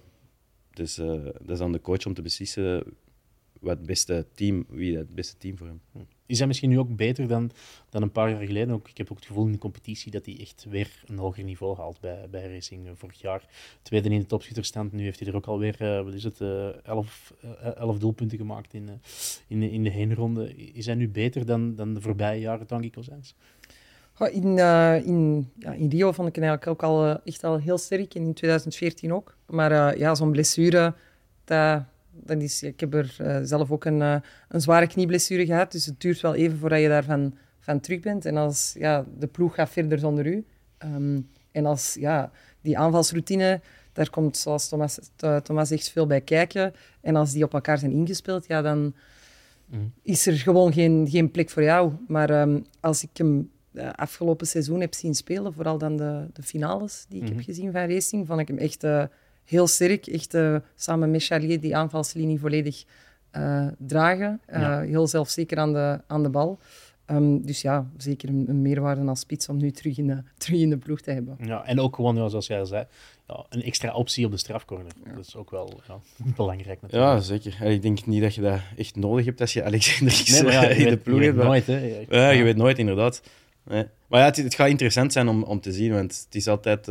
dus, 0.74 0.96
dat 0.96 1.50
is 1.50 1.60
aan 1.60 1.72
de 1.72 1.82
coach 1.82 2.06
om 2.06 2.14
te 2.14 2.22
beslissen 2.22 2.84
wat 3.60 3.78
het 3.78 3.86
beste 3.86 4.26
team, 4.34 4.66
wie 4.70 4.98
het 4.98 5.16
beste 5.16 5.38
team 5.38 5.58
voor 5.58 5.68
hem. 5.68 5.82
Is 6.30 6.38
hij 6.38 6.48
misschien 6.48 6.70
nu 6.70 6.80
ook 6.80 6.96
beter 6.96 7.28
dan, 7.28 7.52
dan 7.90 8.02
een 8.02 8.12
paar 8.12 8.30
jaar 8.30 8.46
geleden? 8.46 8.74
Ook, 8.74 8.90
ik 8.90 8.98
heb 8.98 9.12
ook 9.12 9.18
het 9.18 9.26
gevoel 9.26 9.46
in 9.46 9.52
de 9.52 9.58
competitie 9.58 10.12
dat 10.12 10.26
hij 10.26 10.38
echt 10.40 10.66
weer 10.70 11.04
een 11.06 11.18
hoger 11.18 11.44
niveau 11.44 11.78
haalt 11.78 12.00
bij, 12.00 12.28
bij 12.30 12.54
Racing. 12.54 12.90
Vorig 12.94 13.22
jaar 13.22 13.44
tweede 13.82 14.10
in 14.10 14.20
de 14.20 14.26
topschutterstand. 14.26 14.92
Nu 14.92 15.04
heeft 15.04 15.20
hij 15.20 15.28
er 15.28 15.36
ook 15.36 15.46
alweer 15.46 15.76
uh, 15.82 16.04
wat 16.04 16.14
is 16.14 16.24
het, 16.24 16.40
uh, 16.40 16.86
elf, 16.86 17.34
elf 17.76 18.00
doelpunten 18.00 18.38
gemaakt 18.38 18.74
in, 18.74 19.02
in, 19.48 19.62
in 19.62 19.84
de 19.84 19.90
heenronde. 19.90 20.56
Is 20.56 20.86
hij 20.86 20.96
nu 20.96 21.10
beter 21.10 21.46
dan, 21.46 21.76
dan 21.76 21.94
de 21.94 22.02
voorbije 22.02 22.40
jaren, 22.40 22.68
Tanguy 22.68 22.90
Kozijns? 22.90 23.36
In, 24.32 24.58
in, 25.06 25.52
ja, 25.60 25.72
in 25.72 25.90
Rio 25.90 26.12
vond 26.12 26.28
ik 26.28 26.36
hem 26.36 26.44
eigenlijk 26.44 26.68
ook 26.68 26.90
al 26.90 27.24
echt 27.24 27.44
al 27.44 27.58
heel 27.60 27.78
sterk. 27.78 28.16
En 28.16 28.22
in 28.22 28.34
2014 28.34 29.14
ook. 29.14 29.38
Maar 29.46 29.98
ja, 29.98 30.16
zo'n 30.16 30.32
blessure, 30.32 30.94
dat 31.44 31.84
dat 32.12 32.42
is, 32.42 32.64
ik 32.64 32.80
heb 32.80 32.94
er 32.94 33.18
uh, 33.22 33.40
zelf 33.44 33.72
ook 33.72 33.86
een, 33.86 34.00
uh, 34.00 34.16
een 34.48 34.62
zware 34.62 34.88
knieblessure 34.88 35.46
gehad, 35.46 35.72
dus 35.72 35.86
het 35.86 36.02
duurt 36.02 36.22
wel 36.22 36.36
even 36.36 36.58
voordat 36.58 36.82
je 36.82 36.88
daarvan 36.88 37.34
van 37.60 37.80
terug 37.80 38.00
bent. 38.00 38.26
En 38.26 38.38
als 38.38 38.76
ja, 38.78 39.06
de 39.18 39.28
ploeg 39.28 39.56
gaat 39.56 39.70
verder 39.70 40.00
zonder 40.00 40.26
u. 40.26 40.46
Um, 40.86 41.30
en 41.52 41.66
als 41.66 41.94
ja, 42.00 42.32
die 42.62 42.78
aanvalsroutine, 42.78 43.62
daar 43.94 44.10
komt, 44.10 44.38
zoals 44.38 44.70
Thomas, 44.70 45.00
Thomas 45.44 45.68
zegt, 45.68 45.90
veel 45.90 46.08
bij 46.08 46.22
kijken. 46.22 46.74
En 47.02 47.16
als 47.16 47.32
die 47.32 47.44
op 47.44 47.54
elkaar 47.54 47.78
zijn 47.78 47.92
ingespeeld, 47.92 48.48
ja, 48.48 48.62
dan 48.62 48.94
mm. 49.66 49.94
is 50.02 50.26
er 50.26 50.34
gewoon 50.34 50.74
geen, 50.74 51.08
geen 51.10 51.32
plek 51.32 51.50
voor 51.50 51.64
jou. 51.64 51.94
Maar 52.08 52.42
um, 52.42 52.66
als 52.80 53.04
ik 53.04 53.10
hem 53.14 53.52
uh, 53.72 53.90
afgelopen 53.92 54.48
seizoen 54.48 54.80
heb 54.80 54.94
zien 54.94 55.16
spelen, 55.16 55.54
vooral 55.54 55.78
dan 55.78 55.98
de, 55.98 56.28
de 56.34 56.44
finales 56.44 57.06
die 57.10 57.18
ik 57.18 57.24
mm 57.24 57.30
-hmm. 57.30 57.38
heb 57.38 57.46
gezien 57.46 57.72
van 57.72 57.82
Racing, 57.82 58.28
vond 58.28 58.40
ik 58.40 58.48
hem 58.48 58.58
echt 58.58 58.84
heel 59.50 59.68
sterk. 59.68 60.08
Echt 60.08 60.34
uh, 60.34 60.56
samen 60.76 61.12
met 61.12 61.24
Charlier 61.24 61.60
die 61.60 61.76
aanvalslinie 61.76 62.40
volledig 62.40 62.84
uh, 63.38 63.68
dragen. 63.78 64.42
Uh, 64.50 64.60
ja. 64.60 64.82
Heel 64.82 65.08
zelfzeker 65.08 65.58
aan 65.58 65.74
de, 65.74 66.02
aan 66.08 66.24
de 66.24 66.30
bal. 66.30 66.60
Um, 67.12 67.46
dus 67.46 67.62
ja, 67.62 67.90
zeker 67.98 68.30
een, 68.30 68.46
een, 68.48 68.62
meerwaarde 68.62 69.02
als 69.02 69.20
spits 69.20 69.50
om 69.50 69.58
nu 69.58 69.72
terug 69.72 69.98
in, 69.98 70.08
de, 70.08 70.24
terug 70.38 70.60
in 70.60 70.70
de 70.70 70.78
ploeg 70.78 71.02
te 71.02 71.12
hebben. 71.12 71.38
Ja, 71.42 71.66
en 71.66 71.80
ook 71.80 71.96
gewoon, 71.96 72.16
ja, 72.16 72.28
zoals 72.28 72.48
jij 72.48 72.66
zei, 72.66 72.86
ja, 73.28 73.46
een 73.50 73.64
extra 73.64 73.94
optie 73.94 74.26
op 74.26 74.32
de 74.32 74.38
strafcorner. 74.38 74.92
Ja. 75.06 75.14
Dat 75.16 75.26
is 75.26 75.36
ook 75.36 75.52
wel 75.52 75.82
ja, 75.88 76.00
belangrijk 76.36 76.82
natuurlijk. 76.82 77.12
Ja, 77.12 77.20
zeker. 77.20 77.62
Ik 77.62 77.82
denk 77.82 78.06
niet 78.06 78.22
dat 78.22 78.36
je 78.36 78.42
dat 78.42 78.60
echt 78.78 78.96
nodig 78.96 79.26
hebt 79.26 79.42
als 79.42 79.54
je 79.54 79.64
Alexander 79.64 80.24
nee, 80.32 80.44
maar 80.44 80.52
ja, 80.54 80.68
in 80.70 80.78
weet, 80.78 80.90
de 80.90 80.98
ploeg 80.98 81.22
hebt. 81.22 81.38
nooit, 81.38 81.68
hè. 81.68 82.06
Ja, 82.10 82.30
je 82.30 82.44
weet 82.44 82.58
nooit, 82.58 82.78
inderdaad. 82.78 83.22
Nee. 83.64 83.86
Maar 84.08 84.20
ja, 84.20 84.26
het, 84.26 84.38
het, 84.38 84.56
gaat 84.56 84.68
interessant 84.68 85.14
zijn 85.14 85.28
om, 85.28 85.44
om 85.44 85.60
te 85.60 85.72
zien, 85.72 85.94
want 85.94 86.24
het 86.26 86.36
is 86.36 86.48
altijd 86.48 86.88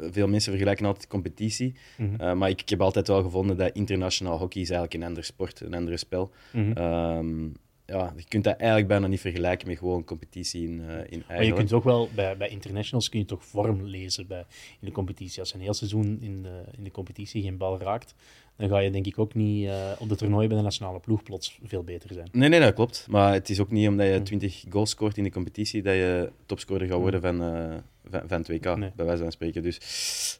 veel 0.00 0.28
mensen 0.28 0.50
vergelijken 0.50 0.86
altijd 0.86 1.06
competitie. 1.06 1.74
Mm 1.96 2.06
-hmm. 2.06 2.26
uh, 2.26 2.34
maar 2.34 2.48
ik, 2.48 2.60
ik, 2.60 2.68
heb 2.68 2.80
altijd 2.80 3.08
wel 3.08 3.22
gevonden 3.22 3.56
dat 3.56 3.70
internationaal 3.72 4.38
hockey 4.38 4.60
is 4.60 4.70
eigenlijk 4.70 5.02
een 5.02 5.08
ander 5.08 5.24
sport, 5.24 5.60
een 5.60 5.74
ander 5.74 5.98
spel. 5.98 6.30
Mm 6.52 6.72
-hmm. 6.72 6.84
um, 6.84 7.56
ja, 7.86 8.12
je 8.16 8.24
kunt 8.28 8.44
dat 8.44 8.56
eigenlijk 8.56 8.88
bijna 8.88 9.06
niet 9.06 9.20
vergelijken 9.20 9.68
met 9.68 9.78
gewoon 9.78 10.04
competitie 10.04 10.68
in, 10.68 10.80
uh, 10.80 10.88
in 10.88 10.90
eigen 10.90 11.26
Maar 11.26 11.44
je 11.44 11.52
kunt 11.52 11.72
ook 11.72 11.84
wel, 11.84 12.08
bij, 12.14 12.36
bij 12.36 12.48
internationals 12.48 13.08
kun 13.08 13.18
je 13.18 13.24
toch 13.24 13.44
vorm 13.44 13.82
lezen 13.82 14.26
bij, 14.26 14.44
in 14.80 14.86
de 14.86 14.92
competitie. 14.92 15.40
Als 15.40 15.48
je 15.48 15.54
een 15.54 15.62
heel 15.62 15.74
seizoen 15.74 16.18
in 16.20 16.42
de, 16.42 16.62
in 16.76 16.84
de 16.84 16.90
competitie 16.90 17.42
geen 17.42 17.56
bal 17.56 17.80
raakt, 17.80 18.14
dan 18.58 18.68
ga 18.68 18.78
je 18.78 18.90
denk 18.90 19.06
ik 19.06 19.18
ook 19.18 19.34
niet 19.34 19.64
uh, 19.64 19.90
op 19.98 20.08
de 20.08 20.16
toernooi 20.16 20.48
bij 20.48 20.56
de 20.56 20.62
nationale 20.62 21.00
ploeg 21.00 21.22
plots 21.22 21.58
veel 21.64 21.82
beter 21.82 22.12
zijn. 22.12 22.28
Nee, 22.32 22.48
nee, 22.48 22.60
dat 22.60 22.74
klopt. 22.74 23.06
Maar 23.10 23.32
het 23.32 23.50
is 23.50 23.60
ook 23.60 23.70
niet 23.70 23.88
omdat 23.88 24.06
je 24.06 24.22
20 24.22 24.62
hm. 24.62 24.70
goals 24.70 24.90
scoort 24.90 25.16
in 25.16 25.24
de 25.24 25.30
competitie 25.30 25.82
dat 25.82 25.94
je 25.94 26.30
topscorer 26.46 26.86
gaat 26.86 26.96
hm. 26.96 27.00
worden 27.00 27.20
van, 27.20 27.42
uh, 27.42 27.74
van, 28.10 28.22
van 28.26 28.42
2K, 28.42 28.78
nee. 28.78 28.90
bij 28.96 29.04
wijze 29.04 29.22
van 29.22 29.32
spreken. 29.32 29.62
Dus, 29.62 29.78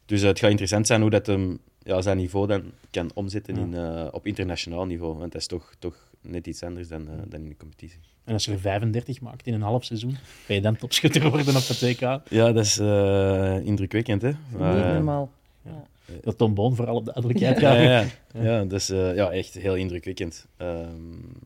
dus 0.06 0.22
het 0.22 0.38
gaat 0.38 0.50
interessant 0.50 0.86
zijn 0.86 1.00
hoe 1.00 1.10
dat 1.10 1.26
hem 1.26 1.58
ja, 1.82 2.00
zijn 2.00 2.16
niveau 2.16 2.46
dan 2.46 2.62
kan 2.90 3.10
omzetten 3.14 3.54
ja. 3.54 3.60
in, 3.60 3.72
uh, 3.72 4.08
op 4.10 4.26
internationaal 4.26 4.86
niveau. 4.86 5.18
Want 5.18 5.32
dat 5.32 5.40
is 5.40 5.46
toch, 5.46 5.74
toch 5.78 5.96
net 6.20 6.46
iets 6.46 6.62
anders 6.62 6.88
dan, 6.88 7.02
uh, 7.02 7.08
dan 7.28 7.40
in 7.40 7.48
de 7.48 7.56
competitie. 7.56 8.00
En 8.24 8.32
als 8.32 8.44
je 8.44 8.52
er 8.52 8.60
35 8.60 9.20
maakt 9.20 9.46
in 9.46 9.54
een 9.54 9.62
half 9.62 9.84
seizoen, 9.84 10.16
ga 10.46 10.54
je 10.54 10.60
dan 10.60 10.76
topschutter 10.76 11.30
worden 11.30 11.56
op 11.56 11.66
de 11.66 11.94
2K? 11.94 12.28
Ja, 12.28 12.52
dat 12.52 12.64
is 12.64 12.78
uh, 12.78 13.66
indrukwekkend. 13.66 14.22
Hè? 14.22 14.32
Maar, 14.56 14.74
Niet 14.74 14.84
normaal. 14.84 15.30
Ja. 15.62 15.86
Dat 16.22 16.38
Tom 16.38 16.54
Boon, 16.54 16.76
voor 16.76 16.86
alle 16.86 17.02
duidelijkheid. 17.02 17.60
Ja, 17.60 17.74
ja, 17.74 18.00
ja. 18.32 18.42
ja 18.42 18.64
dus 18.64 18.90
uh, 18.90 19.14
ja, 19.14 19.30
echt 19.30 19.54
heel 19.54 19.76
indrukwekkend. 19.76 20.46
Um, 20.58 21.36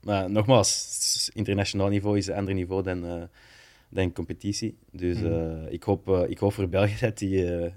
maar 0.00 0.30
nogmaals, 0.30 1.30
internationaal 1.34 1.88
niveau 1.88 2.16
is 2.16 2.26
een 2.26 2.34
ander 2.34 2.54
niveau 2.54 2.82
dan, 2.82 3.04
uh, 3.04 3.22
dan 3.88 4.12
competitie. 4.12 4.76
Dus 4.92 5.20
uh, 5.20 5.72
ik, 5.72 5.82
hoop, 5.82 6.08
ik 6.28 6.38
hoop 6.38 6.52
voor 6.52 6.68
België 6.68 6.96
dat 7.00 7.18
die, 7.18 7.70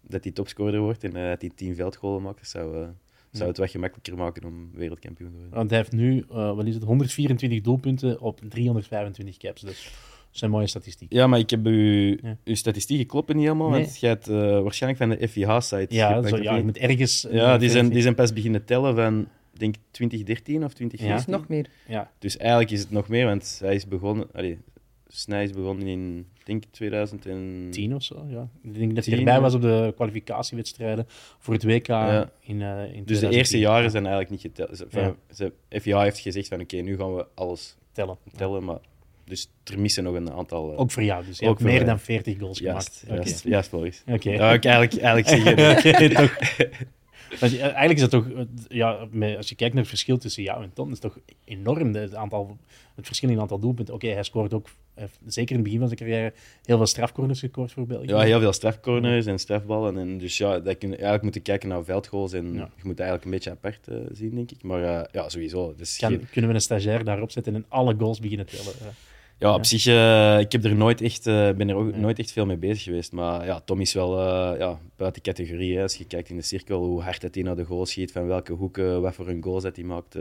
dat 0.00 0.22
die 0.22 0.32
topscorer 0.32 0.80
wordt 0.80 1.04
en 1.04 1.12
dat 1.12 1.40
die 1.40 1.54
10 1.54 1.74
veldgolen 1.74 2.22
maakt. 2.22 2.38
Dat 2.38 2.48
zou, 2.48 2.86
zou 3.30 3.48
het 3.48 3.58
wat 3.58 3.70
gemakkelijker 3.70 4.16
maken 4.16 4.44
om 4.44 4.70
wereldkampioen 4.74 5.30
te 5.30 5.36
worden. 5.36 5.54
Want 5.54 5.70
hij 5.70 5.78
heeft 5.78 5.92
nu, 5.92 6.24
wat 6.28 6.66
is 6.66 6.74
het, 6.74 6.84
124 6.84 7.60
doelpunten 7.60 8.20
op 8.20 8.40
325 8.48 9.36
caps. 9.36 9.60
Dus 9.60 9.92
zijn 10.30 10.50
mooie 10.50 10.66
statistieken. 10.66 11.16
Ja, 11.16 11.26
maar 11.26 11.38
ik 11.38 11.50
heb 11.50 11.66
uw, 11.66 12.16
uw 12.44 12.54
statistieken 12.54 13.06
kloppen 13.06 13.36
niet 13.36 13.44
helemaal, 13.44 13.70
want 13.70 13.98
je 13.98 14.06
hebt 14.06 14.28
uh, 14.28 14.60
waarschijnlijk 14.60 15.02
van 15.02 15.18
de 15.18 15.28
FIH-site. 15.28 15.94
Ja, 15.94 16.22
zo, 16.22 16.36
ja, 16.36 16.56
je 16.56 16.64
moet 16.64 16.78
ergens... 16.78 17.26
Ja, 17.30 17.58
die 17.58 17.70
zijn, 17.70 17.88
die 17.88 18.02
zijn 18.02 18.14
pas 18.14 18.32
beginnen 18.32 18.64
tellen 18.64 18.94
van, 18.94 19.28
denk 19.52 19.74
2013 19.90 20.64
of 20.64 20.72
2014. 20.72 21.32
Ja. 21.32 21.38
nog 21.38 21.48
meer. 21.48 21.66
Ja. 21.88 22.10
Dus 22.18 22.36
eigenlijk 22.36 22.70
is 22.70 22.80
het 22.80 22.90
nog 22.90 23.08
meer, 23.08 23.24
want 23.24 23.58
hij 23.62 23.74
is 23.74 23.86
begonnen... 23.86 24.26
Allee, 24.32 24.58
Snij 25.10 25.44
is 25.44 25.52
begonnen 25.52 25.86
in, 25.86 26.26
denk 26.44 26.64
2010 26.70 27.94
of 27.94 28.02
zo. 28.02 28.26
Ja. 28.28 28.48
Ik 28.62 28.74
denk 28.74 28.94
dat 28.94 29.04
hij 29.04 29.18
erbij 29.18 29.40
was 29.40 29.54
op 29.54 29.62
de 29.62 29.92
kwalificatiewedstrijden 29.94 31.04
voor 31.38 31.54
het 31.54 31.64
WK 31.64 31.86
ja. 31.86 32.30
in, 32.40 32.60
uh, 32.60 32.94
in 32.94 33.04
Dus 33.04 33.20
de 33.20 33.28
eerste 33.28 33.58
jaren 33.58 33.90
zijn 33.90 34.06
eigenlijk 34.06 34.30
niet 34.30 34.54
geteld. 34.56 34.84
Ja. 34.90 35.50
FIA 35.80 36.02
heeft 36.02 36.18
gezegd 36.18 36.48
van 36.48 36.60
oké, 36.60 36.76
nu 36.76 36.96
gaan 36.96 37.14
we 37.14 37.26
alles 37.34 37.76
tellen. 37.92 38.16
tellen 38.36 38.64
maar 38.64 38.78
dus 39.28 39.50
er 39.64 39.78
missen 39.78 40.04
nog 40.04 40.14
een 40.14 40.32
aantal. 40.32 40.72
Uh, 40.72 40.80
ook 40.80 40.90
voor 40.90 41.02
jou, 41.02 41.24
dus 41.24 41.38
je 41.38 41.48
ook 41.48 41.60
meer 41.60 41.84
dan 41.84 42.00
40 42.00 42.38
goals 42.38 42.58
juist, 42.58 43.02
gemaakt. 43.06 43.42
Juist, 43.44 43.74
okay. 43.74 43.80
juist. 43.80 44.02
Oké. 44.06 44.14
Okay. 44.14 44.32
Ja, 44.32 44.52
ik 44.52 44.64
eigenlijk, 44.64 45.02
eigenlijk 45.02 45.28
zeggen. 45.28 46.30
Eigenlijk 47.30 47.92
is 47.94 48.00
het 48.00 48.10
toch, 48.10 48.26
ja, 48.68 49.08
als 49.36 49.48
je 49.48 49.54
kijkt 49.54 49.74
naar 49.74 49.82
het 49.82 49.88
verschil 49.88 50.18
tussen 50.18 50.42
jou 50.42 50.62
en 50.62 50.72
Tom, 50.72 50.86
is 50.92 51.02
het 51.02 51.12
toch 51.12 51.18
enorm 51.44 51.94
het, 51.94 52.14
aantal, 52.14 52.56
het 52.94 53.06
verschil 53.06 53.28
in 53.28 53.34
het 53.34 53.42
aantal 53.42 53.58
doelpunten. 53.58 53.94
Oké, 53.94 54.08
hij 54.08 54.22
scoort 54.22 54.54
ook, 54.54 54.68
zeker 55.26 55.50
in 55.50 55.54
het 55.54 55.64
begin 55.64 55.78
van 55.78 55.88
zijn 55.88 55.98
carrière, 56.00 56.32
heel 56.64 56.76
veel 56.76 56.86
strafcorners 56.86 57.40
gescoord 57.40 57.72
voor 57.72 57.86
België. 57.86 58.06
Ja, 58.06 58.20
heel 58.20 58.40
veel 58.40 58.52
strafcorners 58.52 59.26
en 59.26 59.38
strafballen. 59.38 59.98
En 59.98 60.18
dus 60.18 60.38
ja, 60.38 60.58
dat 60.58 60.78
kun 60.78 60.88
je 60.88 60.94
eigenlijk 60.94 61.22
moeten 61.22 61.42
kijken 61.42 61.68
naar 61.68 61.84
veldgoals 61.84 62.32
en 62.32 62.54
je 62.54 62.82
moet 62.82 63.00
eigenlijk 63.00 63.24
een 63.24 63.30
beetje 63.30 63.50
apart 63.50 63.88
uh, 63.88 63.96
zien, 64.12 64.34
denk 64.34 64.50
ik. 64.50 64.62
Maar 64.62 64.82
uh, 64.82 65.00
ja, 65.12 65.28
sowieso. 65.28 65.74
Dus 65.76 65.96
kan, 65.96 66.20
Kunnen 66.30 66.50
we 66.50 66.56
een 66.56 66.62
stagiair 66.62 67.04
daarop 67.04 67.30
zetten 67.30 67.54
en 67.54 67.64
alle 67.68 67.94
goals 67.98 68.20
beginnen 68.20 68.46
tellen? 68.46 68.74
Ja, 69.38 69.54
op 69.54 69.64
zich, 69.64 69.86
uh, 69.86 70.38
ik 70.38 70.52
heb 70.52 70.64
er 70.64 70.74
nooit 70.74 71.00
echt, 71.00 71.26
uh, 71.26 71.50
ben 71.50 71.68
er 71.68 71.74
ook 71.74 71.96
nooit 71.96 72.18
echt 72.18 72.32
veel 72.32 72.46
mee 72.46 72.56
bezig 72.56 72.82
geweest. 72.82 73.12
Maar 73.12 73.44
ja, 73.44 73.60
Tom 73.60 73.80
is 73.80 73.92
wel 73.92 74.18
uh, 74.18 74.58
ja, 74.58 74.78
buiten 74.96 75.22
categorie. 75.22 75.76
Hè. 75.76 75.82
Als 75.82 75.94
je 75.94 76.04
kijkt 76.04 76.28
in 76.28 76.36
de 76.36 76.42
cirkel, 76.42 76.84
hoe 76.84 77.02
hard 77.02 77.34
hij 77.34 77.42
naar 77.42 77.56
de 77.56 77.64
goal 77.64 77.86
schiet, 77.86 78.12
van 78.12 78.26
welke 78.26 78.52
hoeken, 78.52 79.02
wat 79.02 79.14
voor 79.14 79.28
een 79.28 79.42
goal 79.42 79.60
dat 79.60 79.76
hij 79.76 79.84
maakt. 79.84 80.14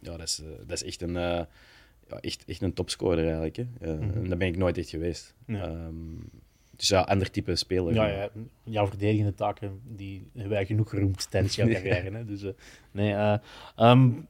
ja, 0.00 0.16
dat 0.16 0.22
is, 0.22 0.42
dat 0.66 0.82
is 0.82 0.84
echt 0.84 1.02
een, 1.02 1.12
ja, 1.12 2.20
echt, 2.20 2.44
echt 2.44 2.62
een 2.62 2.74
topscorer 2.74 3.24
eigenlijk. 3.24 3.56
Hè. 3.56 3.64
Mm 3.94 4.00
-hmm. 4.00 4.22
En 4.22 4.28
dat 4.28 4.38
ben 4.38 4.48
ik 4.48 4.56
nooit 4.56 4.78
echt 4.78 4.88
geweest. 4.88 5.34
Um, 5.46 6.30
dus 6.76 6.88
ja, 6.88 7.00
ander 7.00 7.30
type 7.30 7.56
speler. 7.56 7.94
Ja, 7.94 8.06
ja, 8.06 8.30
jouw 8.64 8.86
verdedigende 8.86 9.34
taken 9.34 9.80
die 9.84 10.28
hebben 10.32 10.52
wij 10.52 10.66
genoeg 10.66 10.90
geroemd 10.90 11.30
tijdens 11.30 11.54
jouw 11.54 11.68
carrière. 11.74 12.16
Hè. 12.16 12.24
Dus 12.24 12.44
nee, 12.90 13.38
um, 13.76 14.26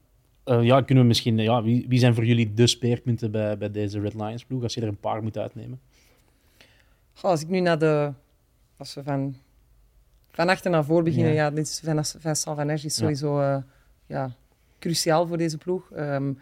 uh, 0.48 0.62
ja, 0.62 0.80
kunnen 0.80 1.04
we 1.04 1.08
misschien, 1.08 1.38
ja, 1.38 1.62
wie, 1.62 1.84
wie 1.88 1.98
zijn 1.98 2.14
voor 2.14 2.24
jullie 2.24 2.54
de 2.54 2.66
speerpunten 2.66 3.30
bij, 3.30 3.58
bij 3.58 3.70
deze 3.70 4.00
Red 4.00 4.14
Lions 4.14 4.44
ploeg, 4.44 4.62
als 4.62 4.74
je 4.74 4.80
er 4.80 4.88
een 4.88 5.00
paar 5.00 5.22
moet 5.22 5.38
uitnemen? 5.38 5.80
Goh, 7.14 7.30
als 7.30 7.42
ik 7.42 7.48
nu 7.48 7.61
naar 7.61 7.78
de, 7.78 8.12
als 8.76 8.94
we 8.94 9.02
van, 9.02 9.37
van 10.30 10.48
achter 10.48 10.70
naar 10.70 10.84
voor 10.84 11.02
beginnen, 11.02 11.32
ja, 11.32 11.42
ja 11.42 11.50
dit 11.50 11.66
is 11.66 11.80
Vincent 12.18 12.56
Van 12.56 12.68
Erg 12.68 12.84
is 12.84 12.94
sowieso 12.94 13.40
ja. 13.40 13.56
Uh, 13.56 13.62
ja, 14.06 14.30
cruciaal 14.78 15.26
voor 15.26 15.37
deze 15.37 15.58
ploeg. 15.58 15.90
Um, 15.96 16.38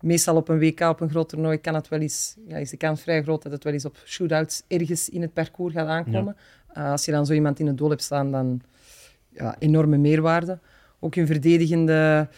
meestal 0.00 0.36
op 0.36 0.48
een 0.48 0.58
WK, 0.58 0.80
op 0.80 1.00
een 1.00 1.10
groot 1.10 1.28
toernooi, 1.28 1.58
kan 1.58 1.74
het 1.74 1.88
wel 1.88 2.00
eens, 2.00 2.36
ja, 2.46 2.56
is 2.56 2.70
de 2.70 2.76
kans 2.76 3.02
vrij 3.02 3.22
groot 3.22 3.42
dat 3.42 3.52
het 3.52 3.64
wel 3.64 3.72
eens 3.72 3.84
op 3.84 3.96
shootouts 4.04 4.62
ergens 4.68 5.08
in 5.08 5.22
het 5.22 5.32
parcours 5.32 5.74
gaat 5.74 5.88
aankomen. 5.88 6.36
Ja. 6.74 6.82
Uh, 6.82 6.90
als 6.90 7.04
je 7.04 7.12
dan 7.12 7.26
zo 7.26 7.32
iemand 7.32 7.60
in 7.60 7.66
het 7.66 7.78
doel 7.78 7.90
hebt 7.90 8.02
staan, 8.02 8.30
dan 8.30 8.60
ja, 9.28 9.56
enorme 9.58 9.96
meerwaarde. 9.96 10.58
Ook 10.98 11.16
in 11.16 11.26
verdedigende 11.26 12.28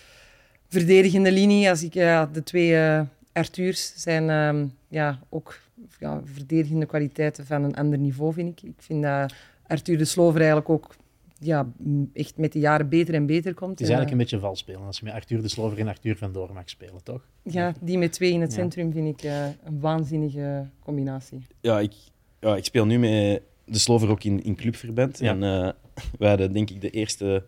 verdedigende 0.69 1.33
linie, 1.33 1.69
als 1.69 1.83
ik 1.83 1.95
ja, 1.95 2.27
de 2.27 2.43
twee 2.43 2.71
uh, 2.71 3.01
Arthurs 3.33 3.93
zijn 3.97 4.31
um, 4.31 4.73
ja, 4.89 5.19
ook 5.29 5.61
ja, 6.01 6.21
verdedigende 6.25 6.87
kwaliteiten 6.87 7.47
van 7.47 7.63
een 7.63 7.75
ander 7.75 7.99
niveau, 7.99 8.33
vind 8.33 8.49
ik. 8.49 8.69
Ik 8.69 8.83
vind 8.83 9.03
dat 9.03 9.35
Arthur 9.67 9.99
de 9.99 10.05
Slover 10.05 10.39
eigenlijk 10.39 10.69
ook 10.69 10.95
ja, 11.39 11.69
echt 12.13 12.37
met 12.37 12.53
de 12.53 12.59
jaren 12.59 12.89
beter 12.89 13.15
en 13.15 13.27
beter 13.27 13.55
komt. 13.55 13.71
Het 13.71 13.81
is 13.81 13.89
eigenlijk 13.89 14.13
een 14.13 14.23
beetje 14.23 14.39
vals 14.39 14.59
spelen 14.59 14.87
als 14.87 14.99
je 14.99 15.05
met 15.05 15.15
Arthur 15.15 15.43
de 15.43 15.49
Slover 15.49 15.79
en 15.79 15.89
Arthur 15.89 16.17
van 16.17 16.33
Door 16.33 16.53
mag 16.53 16.69
spelen, 16.71 17.03
toch? 17.03 17.27
Ja, 17.43 17.75
die 17.81 17.99
met 17.99 18.13
twee 18.13 18.33
in 18.33 18.41
het 18.41 18.53
centrum 18.53 18.93
vind 18.93 19.19
ik 19.19 19.25
uh, 19.25 19.47
een 19.65 19.81
waanzinnige 19.81 20.67
combinatie. 20.85 21.47
Ja, 21.61 21.81
ik, 21.81 21.93
ja, 22.41 22.57
ik 22.57 22.65
speel 22.65 22.87
nu 22.87 22.99
met 22.99 23.43
de 23.65 23.79
Slover 23.79 24.11
ook 24.11 24.25
in, 24.25 24.43
in 24.43 24.57
clubverband. 24.57 25.19
Ja. 25.19 25.31
En 25.31 25.43
uh, 25.43 25.71
we 26.19 26.27
hadden 26.27 26.53
denk 26.53 26.71
ik 26.71 26.81
de 26.81 26.91
eerste 26.91 27.45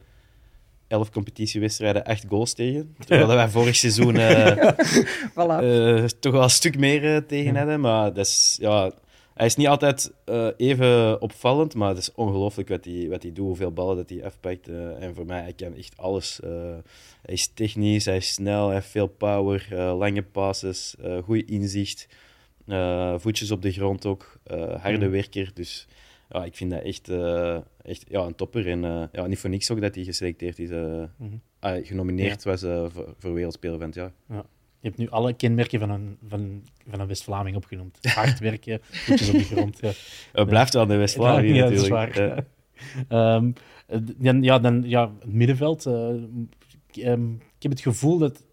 elf 0.91 1.11
competitiewedstrijden 1.11 2.05
echt 2.05 2.25
goals 2.29 2.53
tegen. 2.53 2.97
Terwijl 3.07 3.29
wij 3.29 3.49
vorig 3.49 3.77
seizoen 3.77 4.15
uh, 4.21 4.57
voilà. 5.31 5.63
uh, 5.63 6.05
toch 6.05 6.33
wel 6.33 6.43
een 6.43 6.51
stuk 6.51 6.79
meer 6.79 7.05
uh, 7.05 7.17
tegen 7.17 7.57
hadden. 7.57 7.81
Maar 7.81 8.13
dat 8.13 8.27
is, 8.27 8.57
ja, 8.61 8.93
hij 9.35 9.47
is 9.47 9.57
niet 9.57 9.67
altijd 9.67 10.13
even 10.57 11.23
opvallend, 11.23 11.75
maar 11.75 11.89
het 11.89 11.99
is 11.99 12.13
ongelooflijk 12.15 12.69
wat 12.69 12.85
hij, 12.85 13.07
wat 13.09 13.23
hij 13.23 13.33
doet, 13.33 13.47
hoeveel 13.47 13.73
ballen 13.73 13.97
dat 13.97 14.11
hij 14.11 14.25
afpakt. 14.25 14.69
en 14.99 15.15
voor 15.15 15.27
mij, 15.27 15.41
hij 15.43 15.53
kan 15.53 15.75
echt 15.75 15.97
alles. 15.97 16.41
hij 17.23 17.35
is 17.35 17.47
technisch, 17.55 18.05
hij 18.05 18.17
is 18.17 18.33
snel, 18.33 18.65
hij 18.67 18.75
heeft 18.75 18.89
veel 18.89 19.07
power, 19.07 19.67
lange 19.75 20.23
passes, 20.23 20.95
goed 21.25 21.51
inzicht. 21.51 22.09
voetjes 23.17 23.51
op 23.51 23.63
de 23.63 23.73
grond 23.73 24.07
ook, 24.07 24.39
harde 24.81 25.07
mm. 25.07 25.11
werker. 25.11 25.51
Dus 25.55 25.87
ja, 26.31 26.45
ik 26.45 26.57
vind 26.57 26.71
dat 26.71 26.83
echt, 26.83 27.09
uh, 27.09 27.59
echt 27.83 28.05
ja, 28.09 28.21
een 28.21 28.35
topper. 28.35 28.69
En 28.69 28.85
uh, 28.85 29.03
ja, 29.13 29.27
niet 29.27 29.39
voor 29.39 29.51
niks 29.51 29.71
ook 29.71 29.81
dat 29.81 29.95
hij 29.95 30.05
geselecteerd 30.05 30.59
is, 30.59 30.71
uh, 30.71 30.79
mm 30.81 31.09
-hmm. 31.17 31.41
ah, 31.59 31.87
genomineerd 31.87 32.43
ja. 32.43 32.51
was 32.51 32.61
voor, 32.93 33.15
voor 33.19 33.35
Wereldspeler 33.35 33.79
van 33.79 33.87
het 33.87 33.95
jaar. 33.95 34.13
Ja. 34.29 34.45
Je 34.81 34.87
hebt 34.89 34.99
nu 34.99 35.09
alle 35.09 35.33
kenmerken 35.33 35.79
van 35.79 35.91
een, 35.91 36.19
van, 36.29 36.63
van 36.89 37.01
een 37.01 37.07
West-Vlaming 37.07 37.57
opgenoemd. 37.57 37.99
Hard 38.15 38.39
werken, 38.39 38.79
voetjes 38.83 39.29
op 39.29 39.35
de 39.35 39.45
grond. 39.45 39.79
Ja. 39.81 39.93
Het 40.33 40.49
blijft 40.49 40.75
wel 40.75 40.87
de 40.87 40.97
West-Vlaming 40.97 41.57
ja, 41.57 41.69
natuurlijk. 41.69 42.15
Dat 42.15 42.27
is 42.27 42.45
waar. 43.09 43.37
um, 43.37 43.53
dan, 44.19 44.43
ja, 44.43 44.59
dan 44.59 44.83
ja, 44.87 45.13
het 45.21 45.33
middenveld. 45.33 45.85
Um, 45.85 46.49
ik 47.57 47.63
heb 47.63 47.71
het 47.71 47.81
gevoel 47.81 48.19
dat 48.19 48.45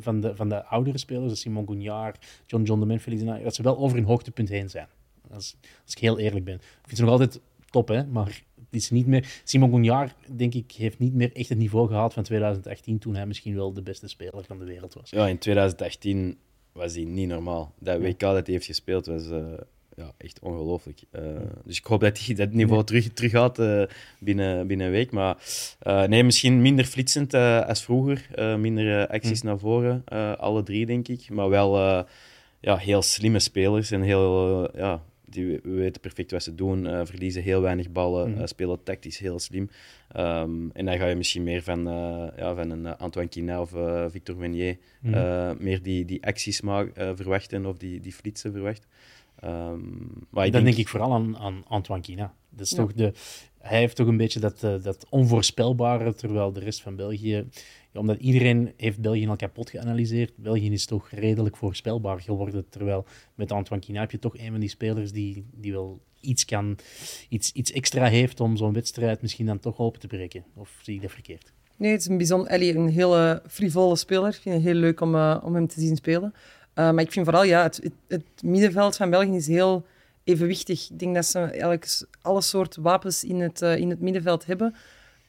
van 0.00 0.20
de, 0.20 0.36
van 0.36 0.48
de 0.48 0.64
oudere 0.64 0.98
spelers, 0.98 1.40
Simon 1.40 1.66
Gounard, 1.66 2.42
John 2.46 2.64
John 2.64 2.80
de 2.80 2.86
Man, 2.86 3.00
Felix 3.00 3.42
dat 3.42 3.54
ze 3.54 3.62
wel 3.62 3.78
over 3.78 3.96
hun 3.96 4.06
hoogtepunt 4.06 4.48
heen 4.48 4.70
zijn. 4.70 4.88
Als, 5.32 5.56
als 5.84 5.94
ik 5.94 5.98
heel 5.98 6.18
eerlijk 6.18 6.44
ben. 6.44 6.54
Ik 6.54 6.60
vind 6.82 6.96
ze 6.96 7.02
nog 7.02 7.12
altijd 7.12 7.40
top, 7.70 7.88
hè, 7.88 8.04
maar 8.04 8.42
het 8.72 8.80
is 8.80 8.90
niet 8.90 9.06
meer... 9.06 9.40
Simon 9.44 9.70
Gounard, 9.70 10.14
denk 10.36 10.54
ik, 10.54 10.72
heeft 10.72 10.98
niet 10.98 11.14
meer 11.14 11.32
echt 11.32 11.48
het 11.48 11.58
niveau 11.58 11.88
gehaald 11.88 12.12
van 12.12 12.22
2018, 12.22 12.98
toen 12.98 13.14
hij 13.14 13.26
misschien 13.26 13.54
wel 13.54 13.72
de 13.72 13.82
beste 13.82 14.08
speler 14.08 14.44
van 14.44 14.58
de 14.58 14.64
wereld 14.64 14.94
was. 14.94 15.10
Ja, 15.10 15.28
in 15.28 15.38
2018 15.38 16.38
was 16.72 16.94
hij 16.94 17.04
niet 17.04 17.28
normaal. 17.28 17.72
Dat 17.78 18.00
WK 18.00 18.20
dat 18.20 18.34
hij 18.34 18.54
heeft 18.54 18.66
gespeeld 18.66 19.06
was 19.06 19.28
uh, 19.28 19.44
ja, 19.96 20.12
echt 20.16 20.38
ongelooflijk. 20.40 21.00
Uh, 21.12 21.22
dus 21.64 21.78
ik 21.78 21.84
hoop 21.84 22.00
dat 22.00 22.18
hij 22.18 22.34
dat 22.34 22.52
niveau 22.52 22.84
terug, 22.84 23.12
terug 23.12 23.30
gaat 23.30 23.58
uh, 23.58 23.82
binnen, 24.18 24.66
binnen 24.66 24.86
een 24.86 24.92
week. 24.92 25.10
Maar 25.10 25.36
nee, 26.08 26.24
misschien 26.24 26.62
minder 26.62 26.84
flitsend 26.84 27.34
als 27.34 27.82
vroeger. 27.82 28.28
minder 28.58 29.08
acties 29.08 29.40
hm. 29.40 29.46
naar 29.46 29.58
voren, 29.58 30.04
alle 30.38 30.62
drie, 30.62 30.86
denk 30.86 31.08
ik. 31.08 31.30
Maar 31.30 31.48
wel 31.48 31.76
ja, 32.60 32.76
heel 32.76 33.02
slimme 33.02 33.38
spelers 33.38 33.90
en 33.90 34.02
heel 34.02 34.68
ja, 34.76 35.02
die 35.32 35.60
weten 35.62 36.00
perfect 36.00 36.30
wat 36.30 36.42
ze 36.42 36.54
doen, 36.54 36.84
uh, 36.84 37.00
verliezen 37.04 37.42
heel 37.42 37.60
weinig 37.60 37.90
ballen, 37.90 38.30
mm. 38.30 38.38
uh, 38.38 38.46
spelen 38.46 38.82
tactisch 38.82 39.18
heel 39.18 39.38
slim. 39.38 39.70
Um, 40.16 40.70
en 40.72 40.84
dan 40.84 40.96
ga 40.98 41.06
je 41.06 41.14
misschien 41.14 41.42
meer 41.42 41.62
van, 41.62 41.88
uh, 41.88 42.26
ja, 42.36 42.54
van 42.54 42.70
een 42.70 42.86
Antoine 42.86 43.30
Quina 43.30 43.60
of 43.60 43.70
Victor 44.10 44.36
Meunier 44.36 44.76
mm. 45.00 45.56
meer 45.58 45.82
die, 45.82 46.04
die 46.04 46.26
acties 46.26 46.60
verwachten 46.94 47.66
of 47.66 47.76
die, 47.76 48.00
die 48.00 48.12
flitsen 48.12 48.52
verwachten. 48.52 48.88
Um, 49.44 50.26
maar 50.30 50.44
Dan 50.44 50.52
denk... 50.52 50.64
denk... 50.64 50.76
ik 50.76 50.88
vooral 50.88 51.12
aan, 51.12 51.36
aan 51.36 51.64
Antoine 51.68 52.04
Quina. 52.04 52.34
Dat 52.50 52.66
is 52.66 52.70
ja. 52.70 52.76
toch 52.76 52.92
de, 52.92 53.12
hij 53.58 53.78
heeft 53.78 53.96
toch 53.96 54.06
een 54.06 54.16
beetje 54.16 54.40
dat, 54.40 54.60
dat 54.60 55.06
onvoorspelbare, 55.08 56.14
terwijl 56.14 56.52
de 56.52 56.60
rest 56.60 56.82
van 56.82 56.96
België 56.96 57.46
omdat 57.94 58.18
iedereen 58.18 58.72
heeft 58.76 59.00
België 59.00 59.28
al 59.28 59.36
kapot 59.36 59.70
geanalyseerd. 59.70 60.36
België 60.36 60.70
is 60.70 60.86
toch 60.86 61.10
redelijk 61.10 61.56
voorspelbaar 61.56 62.20
geworden. 62.20 62.68
Terwijl 62.68 63.04
met 63.34 63.52
Antoine 63.52 63.84
Quina 63.84 64.00
heb 64.00 64.10
je 64.10 64.18
toch 64.18 64.38
een 64.38 64.50
van 64.50 64.60
die 64.60 64.68
spelers 64.68 65.12
die, 65.12 65.44
die 65.54 65.72
wel 65.72 66.00
iets, 66.20 66.44
kan, 66.44 66.78
iets, 67.28 67.52
iets 67.52 67.72
extra 67.72 68.06
heeft 68.06 68.40
om 68.40 68.56
zo'n 68.56 68.72
wedstrijd 68.72 69.22
misschien 69.22 69.46
dan 69.46 69.58
toch 69.58 69.78
open 69.78 70.00
te 70.00 70.06
breken. 70.06 70.44
Of 70.54 70.78
zie 70.82 70.94
ik 70.94 71.02
dat 71.02 71.10
verkeerd? 71.10 71.52
Nee, 71.76 71.90
het 71.90 72.00
is 72.00 72.06
een, 72.06 72.16
bijzonder, 72.16 72.76
een 72.76 72.88
hele 72.88 73.42
frivole 73.48 73.96
speler. 73.96 74.28
Ik 74.28 74.40
vind 74.40 74.54
het 74.54 74.64
heel 74.64 74.74
leuk 74.74 75.00
om, 75.00 75.14
uh, 75.14 75.40
om 75.44 75.54
hem 75.54 75.66
te 75.66 75.80
zien 75.80 75.96
spelen. 75.96 76.34
Uh, 76.34 76.90
maar 76.90 77.00
ik 77.00 77.12
vind 77.12 77.24
vooral, 77.24 77.44
ja, 77.44 77.62
het, 77.62 77.90
het, 78.08 78.24
middenveld 78.42 78.96
van 78.96 79.10
België 79.10 79.36
is 79.36 79.46
heel 79.46 79.86
evenwichtig. 80.24 80.90
Ik 80.90 80.98
denk 80.98 81.14
dat 81.14 81.26
ze 81.26 81.38
eigenlijk 81.38 82.06
alle 82.22 82.40
soorten 82.40 82.82
wapens 82.82 83.24
in 83.24 83.40
het, 83.40 83.62
uh, 83.62 83.76
in 83.76 83.90
het 83.90 84.00
middenveld 84.00 84.46
hebben. 84.46 84.74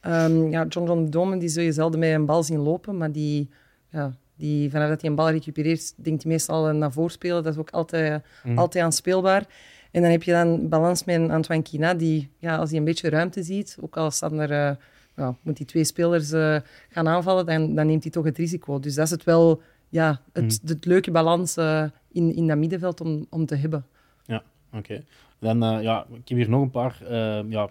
Um, 0.06 0.50
ja, 0.50 0.66
John 0.68 0.86
John 0.86 1.06
Domen 1.10 1.38
die 1.38 1.48
zul 1.48 1.62
je 1.62 1.72
zelden 1.72 2.00
met 2.00 2.10
een 2.10 2.26
bal 2.26 2.42
zien 2.42 2.58
lopen, 2.58 2.96
maar 2.96 3.12
die, 3.12 3.50
ja, 3.88 4.14
die, 4.36 4.70
vanaf 4.70 4.88
dat 4.88 5.00
hij 5.00 5.10
een 5.10 5.16
bal 5.16 5.30
recupereert, 5.30 5.94
denkt 5.96 6.22
hij 6.22 6.32
meestal 6.32 6.72
naar 6.72 6.92
voren 6.92 7.10
spelen. 7.10 7.42
Dat 7.42 7.52
is 7.52 7.58
ook 7.58 7.70
altijd, 7.70 8.22
mm. 8.44 8.58
altijd 8.58 8.84
aanspeelbaar. 8.84 9.46
En 9.90 10.02
dan 10.02 10.10
heb 10.10 10.22
je 10.22 10.32
dan 10.32 10.68
balans 10.68 11.04
met 11.04 11.30
Antoine 11.30 11.62
Kina, 11.62 11.94
die 11.94 12.30
ja, 12.38 12.56
als 12.56 12.70
hij 12.70 12.78
een 12.78 12.84
beetje 12.84 13.08
ruimte 13.08 13.42
ziet, 13.42 13.76
ook 13.80 13.96
al 13.96 14.10
staan 14.10 14.38
er, 14.38 14.50
uh, 14.50 14.76
ja, 15.16 15.36
moet 15.42 15.56
die 15.56 15.66
twee 15.66 15.84
spelers 15.84 16.32
uh, 16.32 16.56
gaan 16.88 17.08
aanvallen, 17.08 17.46
dan, 17.46 17.74
dan 17.74 17.86
neemt 17.86 18.02
hij 18.02 18.12
toch 18.12 18.24
het 18.24 18.36
risico. 18.36 18.80
Dus 18.80 18.94
dat 18.94 19.04
is 19.04 19.10
het 19.10 19.24
wel, 19.24 19.62
ja, 19.88 20.20
het, 20.32 20.44
mm. 20.62 20.68
het 20.68 20.84
leuke 20.84 21.10
balans 21.10 21.56
uh, 21.56 21.84
in, 22.12 22.34
in 22.34 22.46
dat 22.46 22.56
middenveld 22.56 23.00
om, 23.00 23.26
om 23.30 23.46
te 23.46 23.54
hebben. 23.54 23.86
Ja, 24.24 24.42
oké. 24.72 25.04
Dan, 25.38 25.82
ja, 25.82 26.06
ik 26.12 26.28
heb 26.28 26.38
hier 26.38 26.48
nog 26.48 26.62
een 26.62 26.70
paar. 26.70 27.02
ja, 27.48 27.70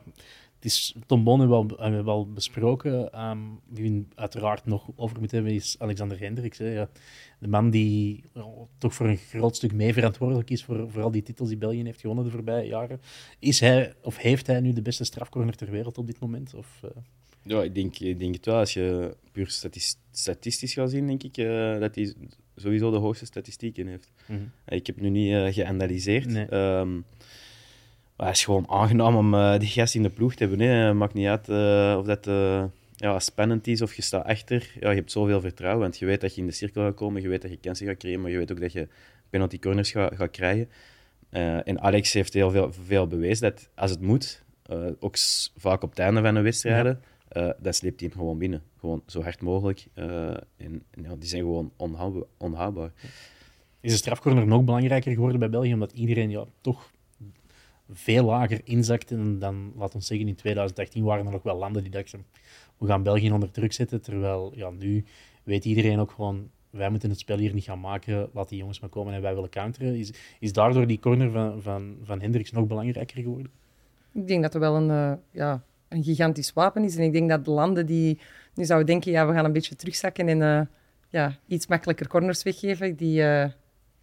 het 0.63 0.71
is 0.71 0.95
Tom 1.06 1.26
wel, 1.26 1.65
hebben 1.67 1.97
we 1.97 2.04
wel 2.04 2.32
besproken. 2.32 3.21
Um, 3.30 3.60
wie 3.67 3.91
we 3.91 4.06
uiteraard 4.15 4.65
nog 4.65 4.89
over 4.95 5.19
moeten 5.19 5.38
hebben 5.38 5.56
is 5.56 5.76
Alexander 5.80 6.19
Hendricks. 6.19 6.58
Hè. 6.58 6.73
Ja, 6.73 6.89
de 7.39 7.47
man 7.47 7.69
die 7.69 8.23
toch 8.78 8.93
voor 8.93 9.08
een 9.08 9.17
groot 9.17 9.56
stuk 9.56 9.73
mee 9.73 9.93
verantwoordelijk 9.93 10.49
is 10.49 10.63
voor, 10.63 10.91
voor 10.91 11.02
al 11.02 11.12
die 11.12 11.23
titels 11.23 11.49
die 11.49 11.58
België 11.58 11.84
heeft 11.84 12.02
gewonnen 12.02 12.26
de 12.26 12.32
voorbije 12.32 12.67
jaren. 12.67 13.02
Is 13.39 13.60
hij, 13.60 13.93
of 14.02 14.17
heeft 14.17 14.47
hij 14.47 14.60
nu 14.60 14.73
de 14.73 14.82
beste 14.82 15.04
strafcorner 15.04 15.56
ter 15.56 15.71
wereld 15.71 15.97
op 15.97 16.08
dit 16.08 16.19
moment? 16.19 16.54
Of, 16.54 16.82
uh... 16.86 16.89
Ja, 17.43 17.63
ik 17.63 17.76
denk, 17.76 17.99
ik 17.99 18.19
denk 18.19 18.36
het 18.36 18.45
wel. 18.45 18.56
Als 18.56 18.73
je 18.73 19.15
puur 19.32 19.49
statistisch 20.12 20.73
gaat 20.73 20.89
zien, 20.89 21.08
denk 21.08 21.23
ik 21.23 21.38
uh, 21.38 21.80
dat 21.80 21.95
hij 21.95 22.13
sowieso 22.56 22.91
de 22.91 22.97
hoogste 22.97 23.26
statistieken 23.26 23.88
heeft. 23.88 24.12
Mm 24.28 24.38
-hmm. 24.38 24.52
Ik 24.65 24.88
heb 24.88 25.02
nu 25.02 25.10
niet 25.10 25.32
uh, 25.32 25.54
geanalyseerd. 25.54 26.26
Nee. 26.26 26.54
Um, 26.54 27.06
maar 28.15 28.28
het 28.28 28.36
is 28.36 28.43
gewoon 28.43 28.69
aangenaam 28.69 29.15
om 29.15 29.34
uh, 29.34 29.60
die 29.60 29.67
gast 29.67 29.95
in 29.95 30.04
de 30.04 30.10
ploeg 30.10 30.36
te 30.36 30.45
hebben. 30.45 30.67
Hè. 30.67 30.93
Maakt 30.93 31.13
niet 31.13 31.28
uit 31.28 31.49
uh, 31.49 31.95
of 31.99 32.06
dat 32.06 32.28
uh, 32.28 32.63
ja, 32.95 33.19
spannend 33.19 33.67
is 33.67 33.82
of 33.82 33.93
je 33.93 34.02
staat 34.02 34.26
achter. 34.26 34.71
Ja, 34.80 34.89
je 34.89 34.95
hebt 34.95 35.12
zoveel 35.12 35.41
vertrouwen, 35.41 35.82
want 35.82 35.97
je 35.97 36.06
weet 36.06 36.21
dat 36.21 36.36
je 36.36 36.41
in 36.41 36.47
de 36.47 36.54
cirkel 36.54 36.84
gaat 36.84 36.95
komen, 36.95 37.21
je 37.21 37.28
weet 37.28 37.41
dat 37.41 37.52
je 37.52 37.58
kansen 37.58 37.88
gaat 37.88 37.97
creëren, 37.97 38.21
maar 38.21 38.32
je 38.32 38.38
weet 38.38 38.52
ook 38.52 38.60
dat 38.60 38.71
je 38.71 38.88
penalty 39.30 39.60
corners 39.60 39.91
gaat, 39.91 40.15
gaat 40.15 40.32
krijgen. 40.32 40.69
en 41.65 41.82
Alex 41.82 42.13
heeft 42.13 42.34
heel 42.34 42.52
veel, 42.52 42.73
veel 42.86 43.08
bewezen 43.08 43.52
dat 43.52 43.69
als 43.76 43.91
het 43.91 44.02
moet, 44.02 44.43
ook 44.99 45.17
vaak 45.58 45.84
op 45.84 45.89
het 45.89 45.99
einde 45.99 46.21
van 46.21 46.36
een 46.36 46.43
wedstrijd, 46.43 46.97
ja. 47.30 47.56
dan 47.60 47.73
sleept 47.73 47.99
hij 47.99 48.10
hem 48.10 48.19
gewoon 48.19 48.38
binnen. 48.38 48.62
Gewoon 48.80 49.04
zo 49.08 49.21
hard 49.21 49.41
mogelijk. 49.41 49.86
en, 49.93 50.43
en 50.58 51.04
ja, 51.04 51.15
die 51.15 51.30
zijn 51.30 51.41
gewoon 51.41 51.71
onhoudbaar. 52.38 52.91
Is 53.82 53.91
de 53.91 53.97
strafcorner 53.97 54.47
nog 54.47 54.63
belangrijker 54.63 55.13
geworden 55.13 55.39
bij 55.39 55.49
België, 55.49 55.73
omdat 55.73 55.91
iedereen 55.91 56.30
ja, 56.30 56.45
toch 56.62 56.91
veel 57.91 58.24
lager 58.24 58.62
inzakte 58.63 59.38
dan, 59.38 59.74
laten 59.78 60.00
we 60.00 60.06
zeggen, 60.06 60.28
in 60.28 60.36
2018 60.36 61.04
waren 61.04 61.26
er 61.26 61.32
nog 61.32 61.43
wel 61.43 61.58
landen 61.58 61.82
die 61.82 61.91
dachten, 61.91 62.26
we 62.78 62.88
gaan 62.88 63.04
België 63.04 63.32
onder 63.32 63.52
druk 63.52 63.74
zetten, 63.74 64.02
terwijl 64.02 64.52
ja, 64.56 64.69
nu 64.69 65.06
weet 65.43 65.65
iedereen 65.65 66.00
ook 66.00 66.12
gewoon, 66.12 66.50
wij 66.69 66.89
moeten 66.89 67.10
het 67.10 67.19
spel 67.19 67.38
hier 67.38 67.54
niet 67.54 67.63
gaan 67.63 67.80
maken, 67.80 68.30
laat 68.34 68.50
die 68.50 68.58
jongens 68.58 68.80
maar 68.80 68.89
komen 68.89 69.13
en 69.13 69.22
wij 69.22 69.34
willen 69.34 69.50
counteren. 69.50 69.96
Is, 69.96 70.13
is 70.39 70.54
daardoor 70.54 70.88
die 70.88 71.00
corner 71.00 71.32
van, 71.32 71.62
van, 71.62 71.98
van 72.04 72.22
Hendricks 72.22 72.52
nog 72.52 72.67
belangrijker 72.67 73.22
geworden? 73.22 73.52
Ik 74.12 74.28
denk 74.28 74.41
dat 74.41 74.54
er 74.54 74.60
wel 74.60 74.76
een, 74.76 74.89
uh, 74.89 75.13
ja, 75.32 75.63
een 75.88 76.04
gigantisch 76.04 76.54
wapen 76.54 76.84
is. 76.84 76.96
En 76.96 77.04
ik 77.04 77.13
denk 77.13 77.30
dat 77.30 77.46
de 77.46 77.52
landen 77.52 77.86
die 77.86 78.19
nu 78.54 78.65
zouden 78.65 78.88
denken, 78.88 79.12
ja, 79.12 79.28
we 79.28 79.34
gaan 79.34 79.46
een 79.46 79.54
beetje 79.54 79.76
terugzakken 79.76 80.28
en 80.28 80.39
uh, 80.39 80.62
ja, 81.10 81.38
iets 81.48 81.67
makkelijker 81.67 82.08
corners 82.08 82.43
weggeven, 82.43 82.96
die, 82.96 83.22
uh, 83.22 83.46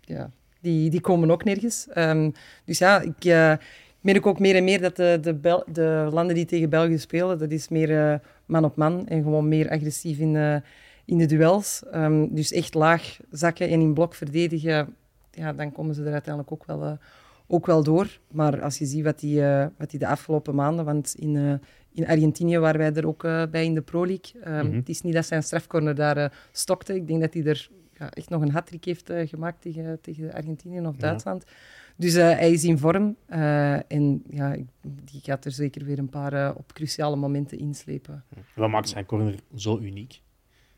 ja, 0.01 0.31
die, 0.61 0.90
die 0.90 1.01
komen 1.01 1.31
ook 1.31 1.44
nergens. 1.44 1.87
Um, 1.94 2.33
dus 2.64 2.79
ja, 2.79 3.01
ik 3.01 3.25
uh, 3.25 3.55
merk 4.01 4.27
ook 4.27 4.38
meer 4.38 4.57
en 4.57 4.64
meer 4.64 4.81
dat 4.81 4.96
de, 4.96 5.18
de, 5.20 5.35
Bel 5.35 5.64
de 5.73 6.09
landen 6.12 6.35
die 6.35 6.44
tegen 6.44 6.70
België 6.70 6.99
spelen, 6.99 7.38
dat 7.38 7.51
is 7.51 7.68
meer 7.68 7.90
uh, 7.90 8.14
man 8.46 8.64
op 8.64 8.77
man 8.77 9.07
en 9.07 9.23
gewoon 9.23 9.49
meer 9.49 9.70
agressief 9.70 10.18
in, 10.18 10.35
uh, 10.35 10.57
in 11.05 11.18
de 11.18 11.27
duels. 11.27 11.83
Um, 11.94 12.35
dus 12.35 12.53
echt 12.53 12.75
laag 12.75 13.18
zakken 13.31 13.68
en 13.68 13.81
in 13.81 13.94
blok 13.94 14.14
verdedigen, 14.14 14.96
ja, 15.31 15.53
dan 15.53 15.73
komen 15.73 15.94
ze 15.94 16.05
er 16.05 16.12
uiteindelijk 16.12 16.53
ook 16.53 16.64
wel, 16.66 16.99
ook 17.46 17.66
wel 17.66 17.83
door. 17.83 18.18
Maar 18.31 18.62
als 18.62 18.79
je 18.79 18.87
ziet 18.87 19.05
wat 19.05 19.20
die, 19.20 19.42
wat 19.77 19.90
die 19.90 19.99
de 19.99 20.07
afgelopen 20.07 20.55
maanden, 20.55 20.85
want 20.85 21.14
in, 21.18 21.61
in 21.92 22.07
Argentinië 22.07 22.59
waren 22.59 22.81
wij 22.81 22.94
er 22.94 23.07
ook 23.07 23.23
bij 23.51 23.64
in 23.64 23.75
de 23.75 23.81
Pro 23.81 24.07
League. 24.07 24.42
Um, 24.46 24.53
mm 24.53 24.61
-hmm. 24.61 24.77
Het 24.77 24.88
is 24.88 25.03
niet 25.03 25.14
dat 25.14 25.27
zijn 25.27 25.42
strafcorner 25.42 25.94
daar 25.94 26.33
stokte. 26.53 26.94
Ik 26.94 27.07
denk 27.07 27.20
dat 27.20 27.35
hij 27.35 27.44
er 27.44 27.70
ja, 28.00 28.10
echt 28.10 28.28
nog 28.28 28.42
een 28.42 28.50
hat 28.50 28.70
heeft 28.80 29.10
uh, 29.10 29.28
gemaakt 29.28 29.60
tegen, 29.60 30.00
tegen 30.00 30.32
Argentinië 30.32 30.80
of 30.80 30.96
Duitsland. 30.96 31.44
Ja. 31.46 31.52
Dus 31.96 32.14
uh, 32.14 32.22
hij 32.22 32.52
is 32.52 32.64
in 32.64 32.78
vorm 32.78 33.16
uh, 33.28 33.92
en 33.92 34.22
ja, 34.30 34.56
die 34.82 35.20
gaat 35.22 35.44
er 35.44 35.52
zeker 35.52 35.84
weer 35.84 35.98
een 35.98 36.08
paar 36.08 36.54
op 36.54 36.72
cruciale 36.72 37.16
momenten 37.16 37.58
inslepen. 37.58 38.24
Wat 38.54 38.70
maakt 38.70 38.88
zijn 38.88 39.06
corner 39.06 39.34
zo 39.54 39.78
uniek? 39.78 40.20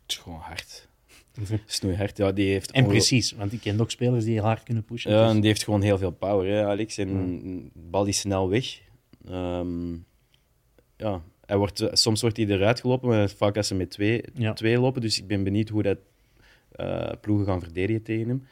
Het 0.02 0.10
is 0.10 0.16
gewoon 0.16 0.38
hard. 0.38 0.88
Snoeihard, 1.66 2.16
ja, 2.16 2.32
die 2.32 2.50
heeft... 2.50 2.70
En 2.70 2.86
precies, 2.86 3.32
want 3.32 3.52
ik 3.52 3.60
ken 3.60 3.80
ook 3.80 3.90
spelers 3.90 4.24
die 4.24 4.34
heel 4.34 4.42
hard 4.42 4.62
kunnen 4.62 4.84
pushen. 4.84 5.10
Ja, 5.10 5.22
dus... 5.22 5.34
en 5.34 5.40
die 5.40 5.48
heeft 5.48 5.64
gewoon 5.64 5.82
heel 5.82 5.98
veel 5.98 6.10
power, 6.10 6.46
hè, 6.46 6.66
Alex. 6.66 6.98
En 6.98 7.38
de 7.74 7.88
bal 7.90 8.06
is 8.06 8.18
snel 8.18 8.48
weg. 8.48 8.80
Um, 9.28 10.04
ja, 10.96 11.22
hij 11.46 11.56
wordt, 11.56 11.88
soms 11.92 12.20
wordt 12.20 12.36
hij 12.36 12.46
eruit 12.46 12.80
gelopen, 12.80 13.08
maar 13.08 13.28
vaak 13.28 13.56
als 13.56 13.66
ze 13.66 13.74
met 13.74 13.90
twee, 13.90 14.24
ja. 14.34 14.52
twee 14.52 14.80
lopen. 14.80 15.00
Dus 15.00 15.18
ik 15.18 15.26
ben 15.26 15.44
benieuwd 15.44 15.68
hoe 15.68 15.82
dat 15.82 15.98
ploegen 17.20 17.46
gaan 17.46 17.60
verdedigen 17.60 18.02
tegen 18.02 18.28
hem. 18.28 18.42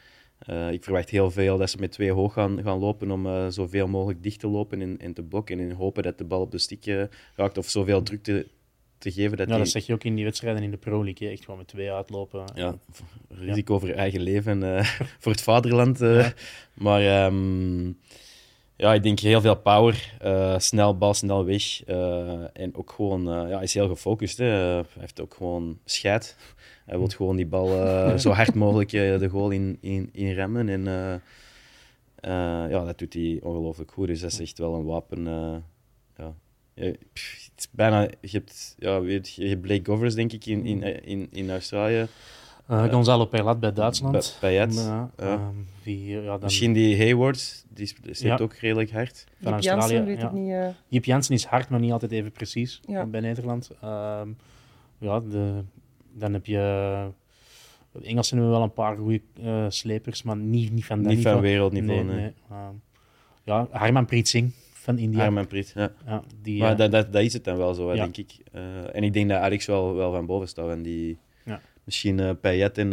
Uh, 0.49 0.71
ik 0.71 0.83
verwacht 0.83 1.09
heel 1.09 1.31
veel 1.31 1.57
dat 1.57 1.69
ze 1.69 1.77
met 1.79 1.91
twee 1.91 2.11
hoog 2.11 2.33
gaan, 2.33 2.61
gaan 2.63 2.79
lopen 2.79 3.11
om 3.11 3.25
uh, 3.25 3.45
zoveel 3.49 3.87
mogelijk 3.87 4.23
dicht 4.23 4.39
te 4.39 4.47
lopen 4.47 4.81
en, 4.81 4.99
en 4.99 5.13
te 5.13 5.23
blokken. 5.23 5.59
En 5.59 5.71
hopen 5.71 6.03
dat 6.03 6.17
de 6.17 6.23
bal 6.23 6.41
op 6.41 6.51
de 6.51 6.57
stick 6.57 7.07
raakt 7.35 7.57
of 7.57 7.69
zoveel 7.69 8.03
druk 8.03 8.23
te, 8.23 8.47
te 8.97 9.11
geven. 9.11 9.37
Dat 9.37 9.47
ja, 9.47 9.53
die... 9.53 9.63
dat 9.63 9.71
zeg 9.71 9.85
je 9.85 9.93
ook 9.93 10.03
in 10.03 10.15
die 10.15 10.23
wedstrijden 10.23 10.63
in 10.63 10.71
de 10.71 10.77
Pro 10.77 11.03
League. 11.03 11.29
Echt 11.29 11.43
gewoon 11.43 11.59
met 11.59 11.67
twee 11.67 11.91
uitlopen. 11.91 12.43
Ja, 12.55 12.75
risico 13.29 13.73
ja. 13.73 13.79
voor 13.79 13.89
eigen 13.89 14.21
leven 14.21 14.63
en 14.63 14.85
voor 15.21 15.31
het 15.31 15.41
vaderland. 15.41 15.99
Ja. 15.99 16.33
Maar 16.73 17.25
um, 17.25 17.97
ja, 18.75 18.93
ik 18.93 19.03
denk 19.03 19.19
heel 19.19 19.41
veel 19.41 19.57
power. 19.57 20.13
snel 20.57 20.97
bal, 20.97 21.13
snel 21.13 21.45
weg. 21.45 21.83
en 22.53 22.71
ook 22.73 22.91
gewoon, 22.91 23.23
ja, 23.23 23.55
hij 23.55 23.63
is 23.63 23.73
heel 23.73 23.87
gefocust. 23.87 24.37
Hè. 24.37 24.45
hij 24.45 24.85
heeft 24.99 25.21
ook 25.21 25.33
gewoon 25.33 25.79
scheid. 25.85 26.37
Hij 26.91 26.99
wil 26.99 27.09
gewoon 27.09 27.35
die 27.35 27.45
bal 27.45 27.67
uh, 27.67 28.17
zo 28.17 28.31
hard 28.31 28.53
mogelijk 28.53 28.91
uh, 28.93 29.19
de 29.19 29.29
goal 29.29 29.49
in, 29.49 29.77
in, 29.81 30.09
in 30.11 30.33
remmen. 30.33 30.69
En 30.69 30.79
uh, 30.81 32.69
ja, 32.71 32.85
dat 32.85 32.97
doet 32.97 33.13
hij 33.13 33.39
ongelooflijk 33.43 33.91
goed. 33.91 34.07
Dus 34.07 34.19
dat 34.19 34.31
is 34.31 34.39
echt 34.39 34.57
wel 34.57 34.73
een 34.73 34.85
wapen. 34.85 35.23
ja. 36.17 36.33
het 36.73 36.97
is 37.55 37.67
bijna, 37.71 38.01
je, 38.01 38.29
hebt, 38.31 38.75
ja, 38.79 39.01
weet, 39.01 39.33
je 39.33 39.47
hebt 39.47 39.61
Blake 39.61 39.91
Govers, 39.91 40.15
denk 40.15 40.31
ik, 40.31 40.45
in, 40.45 40.65
in, 40.65 41.03
in, 41.05 41.27
in 41.31 41.49
Australië. 41.49 42.07
Uh, 42.69 42.91
Gonzalo 42.91 43.25
Payet 43.25 43.59
bij 43.59 43.73
Duitsland. 43.73 44.37
Payet. 44.39 44.75
Ja. 44.75 45.11
Ja, 45.83 46.23
dan... 46.23 46.39
Misschien 46.41 46.73
die 46.73 46.97
Hayward, 46.97 47.65
die 47.69 47.87
steekt 47.87 48.19
ja. 48.19 48.37
ook 48.37 48.53
redelijk 48.53 48.91
hard. 48.91 49.25
Van 49.41 49.59
Jip 49.59 49.71
Australië. 49.71 49.93
Jansen, 49.93 50.05
weet 50.05 50.23
ik 50.23 50.31
niet. 50.31 50.51
Uh... 50.51 50.67
Jip 50.87 51.05
Jansen 51.05 51.35
is 51.35 51.45
hard, 51.45 51.69
maar 51.69 51.79
niet 51.79 51.91
altijd 51.91 52.11
even 52.11 52.31
precies 52.31 52.81
bij 53.07 53.19
Nederland. 53.19 53.71
Um, 53.83 54.37
ja, 54.97 55.19
de 55.19 55.63
dan 56.13 56.33
heb 56.33 56.45
je. 56.45 57.09
De 57.91 58.05
Engelsen 58.05 58.37
hebben 58.37 58.55
wel 58.55 58.63
een 58.63 58.73
paar 58.73 58.97
goede 58.97 59.21
uh, 59.41 59.65
slepers, 59.69 60.23
maar 60.23 60.37
niet, 60.37 60.71
niet 60.71 60.85
van 60.85 61.03
dat 61.03 61.13
Niet 61.13 61.21
van 61.21 61.39
wereldniveau, 61.39 62.03
nee. 62.03 62.15
nee. 62.15 62.33
Ja, 63.43 63.67
Harmanpreet 63.71 64.27
Singh 64.27 64.51
van 64.73 64.97
India. 64.97 65.19
Harmanpreet, 65.19 65.71
ja. 65.75 65.91
ja 66.05 66.23
die, 66.41 66.59
maar 66.59 66.71
uh, 66.71 66.77
dat, 66.77 66.91
dat, 66.91 67.13
dat, 67.13 67.21
is 67.21 67.33
het 67.33 67.43
dan 67.43 67.57
wel 67.57 67.73
zo, 67.73 67.93
ja. 67.93 68.03
denk 68.03 68.17
ik. 68.17 68.37
En 68.91 69.03
ik 69.03 69.13
denk 69.13 69.29
dat 69.29 69.39
Alex 69.39 69.65
wel, 69.65 69.95
wel 69.95 70.11
van 70.11 70.25
boven 70.25 70.47
staat. 70.47 70.69
En 70.69 70.81
die, 70.81 71.17
ja. 71.45 71.61
misschien 71.83 72.17
uh, 72.17 72.31
Payet 72.41 72.77
en 72.77 72.89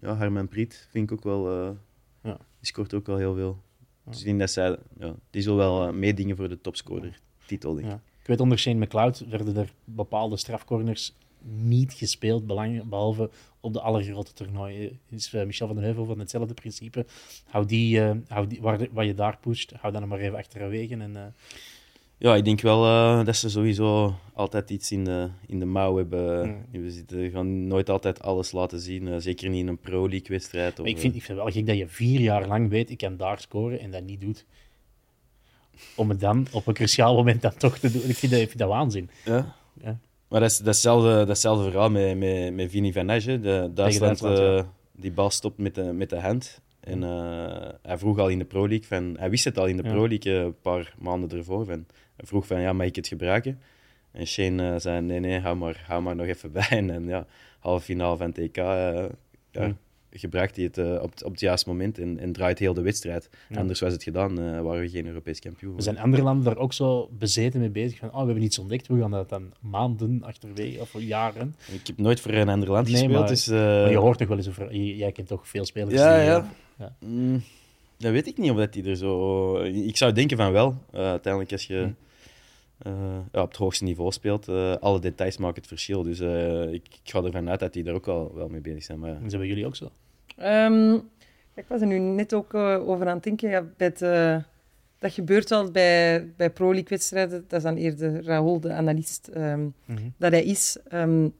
ja, 0.00 0.14
Harmanpreet 0.14 0.88
vind 0.90 1.10
ik 1.10 1.16
ook 1.16 1.24
wel... 1.24 1.76
ja. 2.22 2.36
Die 2.58 2.66
scoort 2.66 2.94
ook 2.94 3.06
wel 3.06 3.16
heel 3.16 3.34
veel. 3.34 3.62
Dus 4.04 4.18
ik 4.18 4.24
denk 4.24 4.38
dat 4.38 4.50
zij... 4.50 4.76
Ja, 4.98 5.14
die 5.30 5.42
zullen 5.42 5.58
wel 5.58 5.92
meedingen 5.92 6.36
voor 6.36 6.48
de 6.48 6.60
topscorer 6.60 7.20
titel, 7.46 7.74
denk 7.74 7.86
ik. 7.86 7.98
Ik 8.20 8.26
weet, 8.26 8.40
onder 8.40 8.58
Shane 8.58 8.84
McLeod 8.84 9.24
werden 9.28 9.56
er 9.56 9.72
bepaalde 9.84 10.36
strafcorners 10.36 11.14
niet 11.42 11.92
gespeeld, 11.92 12.46
behalve 12.88 13.30
op 13.60 13.72
de 13.72 13.80
allergrote 13.80 14.32
toernooien. 14.32 14.98
Is 15.10 15.32
uh, 15.32 15.44
Michel 15.44 15.66
van 15.66 15.76
den 15.76 15.84
Heuvel 15.84 16.04
van 16.04 16.18
hetzelfde 16.18 16.54
principe. 16.54 17.06
Hou 17.44 17.66
die, 17.66 18.00
uh, 18.00 18.10
hou 18.28 18.46
die 18.46 18.60
waar 18.60 18.86
wat 18.92 19.06
je 19.06 19.14
daar 19.14 19.38
pusht, 19.40 19.72
hou 19.80 19.92
dan 19.92 20.08
maar 20.08 20.18
even 20.18 20.38
achterwege. 20.38 20.96
En, 20.96 21.10
uh... 21.10 21.22
Ja, 22.16 22.34
ik 22.36 22.44
denk 22.44 22.60
wel 22.60 22.82
dat 23.24 23.36
ze 23.36 23.50
sowieso 23.50 24.14
altijd 24.34 24.70
iets 24.70 24.92
in 24.92 25.04
de, 25.04 25.28
in 25.46 25.58
de 25.58 25.64
mouw 25.64 25.96
hebben. 25.96 26.48
Mm. 26.48 26.82
We 26.82 26.90
zitten, 26.90 27.30
gaan 27.30 27.66
nooit 27.66 27.90
altijd 27.90 28.22
alles 28.22 28.52
laten 28.52 28.80
zien, 28.80 29.22
zeker 29.22 29.48
niet 29.48 29.60
in 29.60 29.68
een 29.68 29.78
Pro-League-wedstrijd. 29.78 30.78
Ik 30.78 30.98
vind, 30.98 31.14
ik 31.14 31.22
vind 31.22 31.26
het 31.26 31.36
wel 31.36 31.50
gek 31.50 31.66
dat 31.66 31.76
je 31.76 31.88
vier 31.88 32.20
jaar 32.20 32.46
lang 32.46 32.68
weet, 32.68 32.90
ik 32.90 32.98
kan 32.98 33.16
daar 33.16 33.40
scoren 33.40 33.80
en 33.80 33.90
dat 33.90 34.02
niet 34.02 34.20
doet 34.20 34.44
om 35.94 36.08
het 36.08 36.20
dan 36.20 36.46
op 36.52 36.66
een 36.66 36.74
cruciaal 36.74 37.14
moment 37.14 37.42
dan 37.42 37.54
toch 37.56 37.78
te 37.78 37.92
doen. 37.92 38.02
Ik 38.08 38.16
vind 38.16 38.32
dat, 38.32 38.40
ik 38.40 38.46
vind 38.46 38.58
dat 38.58 38.68
waanzin. 38.68 39.10
Ja. 39.24 39.54
ja. 39.82 39.98
Maar 40.28 40.40
dat 40.40 40.50
is 40.50 40.58
datzelfde, 40.58 41.24
datzelfde 41.24 41.64
verhaal 41.70 41.90
met, 41.90 42.18
met, 42.18 42.54
met 42.54 42.70
Vini 42.70 42.92
van 42.92 43.06
Nage. 43.06 43.40
De 43.40 43.70
Duitsland, 43.74 44.24
uh, 44.24 44.62
die 44.92 45.12
bal 45.12 45.30
stopt 45.30 45.58
met 45.58 45.74
de, 45.74 45.82
met 45.82 46.10
de 46.10 46.20
hand. 46.20 46.60
En 46.80 47.02
uh, 47.02 47.68
hij 47.82 47.98
vroeg 47.98 48.18
al 48.18 48.28
in 48.28 48.38
de 48.38 48.44
Pro 48.44 48.68
League, 48.68 48.86
van, 48.86 49.16
hij 49.18 49.30
wist 49.30 49.44
het 49.44 49.58
al 49.58 49.66
in 49.66 49.76
de 49.76 49.82
Pro 49.82 50.08
League 50.08 50.32
uh, 50.32 50.40
een 50.40 50.60
paar 50.60 50.94
maanden 50.98 51.38
ervoor. 51.38 51.64
Van, 51.64 51.86
hij 52.16 52.26
vroeg 52.26 52.46
van, 52.46 52.60
ja, 52.60 52.72
mag 52.72 52.86
ik 52.86 52.96
het 52.96 53.08
gebruiken? 53.08 53.60
En 54.12 54.26
Shane 54.26 54.78
zei, 54.78 55.00
nee, 55.00 55.20
nee, 55.20 55.40
hou 55.40 55.56
maar, 55.56 55.84
hou 55.86 56.02
maar 56.02 56.16
nog 56.16 56.26
even 56.26 56.52
bij. 56.52 56.68
En, 56.68 56.90
en 56.96 57.06
ja, 57.06 57.26
halve 57.58 57.84
finale 57.84 58.16
van 58.16 58.32
TK, 58.32 58.56
ja, 59.50 59.76
gebruikt 60.10 60.56
hij 60.56 60.64
het 60.64 60.78
uh, 60.78 61.02
op, 61.02 61.12
op 61.24 61.30
het 61.30 61.40
juiste 61.40 61.68
moment 61.68 61.98
en, 61.98 62.18
en 62.18 62.32
draait 62.32 62.58
heel 62.58 62.74
de 62.74 62.80
wedstrijd. 62.80 63.30
Anders 63.54 63.80
was 63.80 63.92
het 63.92 64.02
gedaan, 64.02 64.40
uh, 64.40 64.60
waren 64.60 64.80
we 64.80 64.88
geen 64.88 65.06
Europees 65.06 65.40
kampioen. 65.40 65.76
We 65.76 65.82
zijn 65.82 65.98
andere 65.98 66.22
landen 66.22 66.44
daar 66.44 66.56
ook 66.56 66.72
zo 66.72 67.08
bezeten 67.18 67.60
mee 67.60 67.70
bezig. 67.70 67.98
Van, 67.98 68.08
oh, 68.08 68.20
we 68.20 68.24
hebben 68.24 68.42
iets 68.42 68.58
ontdekt, 68.58 68.86
we 68.86 69.00
gaan 69.00 69.10
dat 69.10 69.28
dan 69.28 69.52
maanden 69.60 70.22
achterwege 70.22 70.80
of 70.80 71.00
jaren. 71.00 71.56
Ik 71.72 71.86
heb 71.86 71.98
nooit 71.98 72.20
voor 72.20 72.32
een 72.32 72.48
ander 72.48 72.70
land 72.70 72.86
nee, 72.86 72.94
gespeeld. 72.94 73.18
Maar, 73.18 73.28
dus, 73.28 73.48
uh... 73.48 73.54
maar 73.54 73.90
je 73.90 73.96
hoort 73.96 74.18
toch 74.18 74.28
wel 74.28 74.36
eens 74.36 74.48
over... 74.48 74.74
Jij 74.76 75.12
kent 75.12 75.28
toch 75.28 75.48
veel 75.48 75.64
spelers 75.64 75.94
ja, 75.94 76.16
die, 76.16 76.24
ja. 76.24 76.50
Ja. 76.78 76.96
Mm, 76.98 77.42
dat 77.96 78.12
weet 78.12 78.26
ik 78.26 78.38
niet 78.38 78.50
of 78.50 78.56
dat 78.56 78.72
die 78.72 78.84
er 78.84 78.96
zo... 78.96 79.54
Ik 79.62 79.96
zou 79.96 80.12
denken 80.12 80.36
van 80.36 80.52
wel. 80.52 80.76
Uiteindelijk 80.92 81.52
als 81.52 81.66
je... 81.66 81.74
Uh, 81.74 81.86
ja, 83.32 83.42
op 83.42 83.48
het 83.48 83.56
hoogste 83.56 83.84
niveau 83.84 84.12
speelt, 84.12 84.48
uh, 84.48 84.76
alle 84.76 85.00
details 85.00 85.36
maken 85.36 85.56
het 85.56 85.66
verschil. 85.66 86.02
Dus 86.02 86.20
ik, 86.20 86.88
ik, 86.88 87.00
ga 87.02 87.22
ervan 87.22 87.50
uit 87.50 87.60
dat 87.60 87.72
die 87.72 87.82
daar 87.82 87.94
ook 87.94 88.08
al 88.08 88.34
wel 88.34 88.48
mee 88.48 88.60
bezig 88.60 88.82
zijn. 88.82 88.98
Maar... 88.98 89.22
En 89.22 89.30
zijn 89.30 89.46
jullie 89.46 89.66
ook 89.66 89.76
zo? 89.76 89.90
Um, 90.42 90.94
ik 91.54 91.64
was 91.66 91.80
er 91.80 91.86
nu 91.86 91.98
net 91.98 92.34
ook 92.34 92.54
over 92.54 93.06
aan 93.06 93.14
het 93.14 93.24
denken. 93.24 93.50
Ja, 93.50 93.64
het, 93.76 93.98
dat 94.98 95.12
gebeurt 95.12 95.48
wel 95.48 95.70
bij, 95.70 96.28
bij 96.36 96.50
Pro 96.50 96.66
League-wedstrijden. 96.72 97.44
Dat 97.48 97.58
is 97.58 97.64
dan 97.64 97.76
eerder 97.76 98.24
Raoul, 98.24 98.60
de 98.60 98.72
analist, 98.72 99.30
um, 99.36 99.74
dat 100.16 100.32
hij 100.32 100.44
is. 100.44 100.76
Um, 100.92 101.34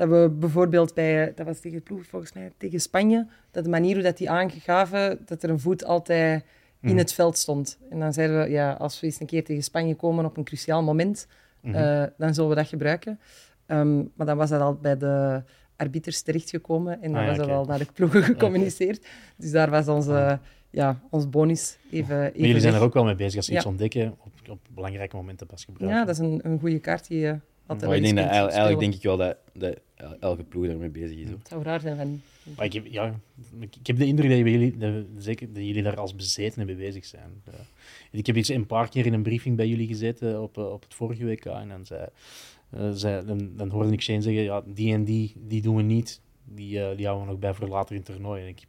dat 0.00 0.08
we 0.08 0.30
bijvoorbeeld 0.38 0.94
bij, 0.94 1.32
dat 1.34 1.46
was 1.46 1.60
tegen 1.60 1.82
ploeg 1.82 2.06
volgens 2.06 2.32
mij, 2.32 2.52
tegen 2.56 2.80
Spanje, 2.80 3.26
dat 3.50 3.64
de 3.64 3.70
manier 3.70 3.94
hoe 3.94 4.02
dat 4.02 4.16
die 4.16 4.30
aangegaven, 4.30 5.18
dat 5.24 5.42
er 5.42 5.50
een 5.50 5.60
voet 5.60 5.84
altijd 5.84 6.44
in 6.80 6.88
mhm. 6.88 6.98
het 6.98 7.12
veld 7.12 7.38
stond. 7.38 7.78
En 7.90 7.98
dan 7.98 8.12
zeiden 8.12 8.42
we, 8.42 8.50
ja, 8.50 8.72
als 8.72 9.00
we 9.00 9.06
eens 9.06 9.20
een 9.20 9.26
keer 9.26 9.44
tegen 9.44 9.62
Spanje 9.62 9.94
komen 9.94 10.24
op 10.24 10.36
een 10.36 10.44
cruciaal 10.44 10.82
moment, 10.82 11.26
mm 11.60 11.72
dan 12.16 12.34
zullen 12.34 12.50
we 12.50 12.56
dat 12.56 12.66
gebruiken. 12.66 13.20
Um, 13.66 14.10
maar 14.14 14.26
dan 14.26 14.36
was 14.36 14.50
dat 14.50 14.60
al 14.60 14.74
bij 14.74 14.96
de 14.96 15.42
arbiters 15.76 16.22
terechtgekomen 16.22 17.02
en 17.02 17.12
dan 17.12 17.20
ah, 17.20 17.28
was 17.28 17.36
dat 17.36 17.48
al 17.48 17.64
naar 17.64 17.78
de 17.78 17.86
ploegen 17.94 18.22
gecommuniceerd. 18.32 19.06
Dus 19.36 19.50
daar 19.50 19.70
was 19.70 19.88
onze, 19.88 20.12
ah. 20.12 20.38
ja, 20.70 21.00
ons 21.10 21.28
bonus 21.28 21.76
even, 21.90 22.32
even 22.32 22.46
jullie 22.46 22.60
zijn 22.60 22.74
er 22.74 22.80
ook 22.80 22.94
wel 22.94 23.04
mee 23.04 23.14
bezig 23.14 23.36
als 23.36 23.46
ze 23.46 23.52
iets 23.52 23.66
ontdekken, 23.66 24.14
op, 24.18 24.32
op 24.50 24.60
belangrijke 24.74 25.16
momenten 25.16 25.46
pas 25.46 25.64
gebruiken. 25.64 25.98
Ja, 25.98 26.04
dat 26.04 26.14
is 26.14 26.20
een, 26.20 26.40
een 26.42 26.58
goede 26.58 26.78
kaart 26.78 27.08
die 27.08 27.18
je 27.18 27.38
maar 27.76 27.96
ik 27.96 28.02
denk 28.02 28.16
dat, 28.16 28.26
eigenlijk, 28.26 28.80
denk 28.80 28.94
ik 28.94 29.02
wel 29.02 29.16
dat, 29.16 29.36
dat 29.52 29.76
elke 30.20 30.44
ploeg 30.44 30.66
daarmee 30.66 30.88
bezig 30.88 31.18
is. 31.18 31.28
Het 31.28 31.48
zou 31.48 31.62
raar 31.62 31.80
zijn 31.80 31.96
van... 31.96 32.20
Ik, 32.60 32.72
heb, 32.72 32.86
ja, 32.86 33.20
ik 33.60 33.86
heb 33.86 33.96
de 33.96 34.06
indruk 34.06 34.30
dat 34.30 34.38
jullie, 34.38 34.76
zeker, 35.18 35.52
dat 35.52 35.64
jullie 35.64 35.82
daar 35.82 35.96
als 35.96 36.14
bezeten 36.14 36.66
mee 36.66 36.76
bezig 36.76 37.04
zijn. 37.04 37.42
Ik 38.10 38.26
heb 38.26 38.36
iets 38.36 38.48
een 38.48 38.66
paar 38.66 38.88
keer 38.88 39.06
in 39.06 39.12
een 39.12 39.22
briefing 39.22 39.56
bij 39.56 39.68
jullie 39.68 39.86
gezeten 39.86 40.42
op, 40.42 40.56
op 40.56 40.82
het 40.82 40.94
vorige 40.94 41.24
WK 41.24 41.44
en 41.44 41.68
dan, 41.68 41.86
zei, 41.86 42.06
uh, 42.74 42.90
zei, 42.92 43.24
dan, 43.56 43.68
hoorde 43.70 43.92
ik 43.92 44.02
Shane 44.02 44.22
zeggen, 44.22 44.42
ja, 44.42 44.62
die 44.66 44.92
en 44.92 45.04
die, 45.04 45.32
die 45.36 45.62
doen 45.62 45.76
we 45.76 45.82
niet. 45.82 46.20
Die, 46.44 46.78
uh, 46.78 46.96
die 46.96 47.06
houden 47.06 47.26
we 47.26 47.32
nog 47.32 47.40
bij 47.40 47.54
voor 47.54 47.68
later 47.68 47.94
in 47.94 48.02
het 48.02 48.10
toernooi. 48.10 48.46
Ik 48.46 48.66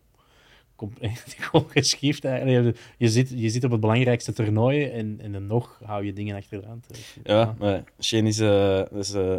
gewoon 1.37 1.69
geschift. 1.77 2.23
Je, 2.23 2.73
je, 2.97 3.09
zit, 3.09 3.33
je 3.35 3.49
zit 3.49 3.63
op 3.63 3.71
het 3.71 3.79
belangrijkste 3.79 4.33
toernooi 4.33 4.85
en, 4.85 5.19
en 5.21 5.31
dan 5.31 5.47
nog 5.47 5.81
hou 5.83 6.05
je 6.05 6.13
dingen 6.13 6.35
achteraan. 6.35 6.83
Ja, 7.23 7.55
maar 7.59 7.83
Shane 7.99 8.27
is, 8.27 8.39
uh, 8.39 8.81
is 8.91 9.15
uh, 9.15 9.37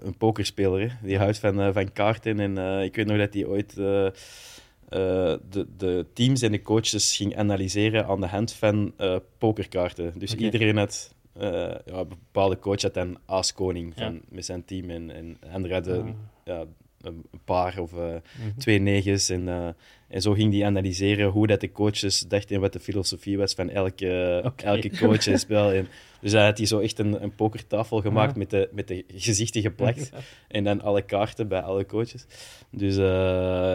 een 0.00 0.16
pokerspeler. 0.18 0.98
Die 1.02 1.18
houdt 1.18 1.38
van, 1.38 1.60
uh, 1.60 1.68
van 1.72 1.92
kaarten. 1.92 2.40
En 2.40 2.82
ik 2.82 2.96
weet 2.96 3.06
nog 3.06 3.18
dat 3.18 3.34
hij 3.34 3.46
ooit 3.46 3.74
de, 3.74 5.66
de 5.76 6.06
teams 6.12 6.42
en 6.42 6.52
de 6.52 6.62
coaches 6.62 7.16
ging 7.16 7.36
analyseren 7.36 8.06
aan 8.06 8.20
de 8.20 8.26
hand 8.26 8.52
van 8.52 8.94
pokerkaarten. 9.38 10.12
Dus 10.18 10.34
iedereen 10.34 10.76
had... 10.76 11.14
ja, 11.38 11.80
een 11.84 12.08
bepaalde 12.08 12.58
coach 12.58 12.82
had 12.82 12.96
een 12.96 13.18
aas-koning 13.26 13.94
met 14.28 14.44
zijn 14.44 14.64
team. 14.64 14.90
En, 14.90 15.10
en 15.10 15.36
hadden 15.50 16.02
ah. 16.02 16.08
ja, 16.44 16.64
een 17.00 17.24
paar 17.44 17.78
of 17.78 17.92
uh, 17.92 18.14
twee 18.58 18.78
negens. 18.78 19.28
En, 19.28 19.46
uh, 19.46 19.68
en 20.08 20.22
zo 20.22 20.32
ging 20.32 20.52
hij 20.52 20.64
analyseren 20.64 21.28
hoe 21.28 21.46
dat 21.46 21.60
de 21.60 21.72
coaches 21.72 22.20
dachten 22.20 22.54
en 22.54 22.60
wat 22.60 22.72
de 22.72 22.80
filosofie 22.80 23.38
was 23.38 23.54
van 23.54 23.70
elke, 23.70 24.42
okay. 24.44 24.74
elke 24.74 24.90
coach 24.98 25.26
en 25.26 25.38
spel. 25.38 25.72
En, 25.72 25.88
dus 26.20 26.32
hij 26.32 26.44
had 26.44 26.58
hij 26.58 26.66
zo 26.66 26.78
echt 26.78 26.98
een, 26.98 27.22
een 27.22 27.34
pokertafel 27.34 28.00
gemaakt 28.00 28.36
met, 28.36 28.50
de, 28.50 28.68
met 28.72 28.88
de 28.88 29.04
gezichten 29.08 29.62
geplakt. 29.62 30.10
en 30.48 30.64
dan 30.64 30.80
alle 30.80 31.02
kaarten 31.02 31.48
bij 31.48 31.60
alle 31.60 31.86
coaches. 31.86 32.26
Dus 32.70 32.96
uh, 32.96 33.02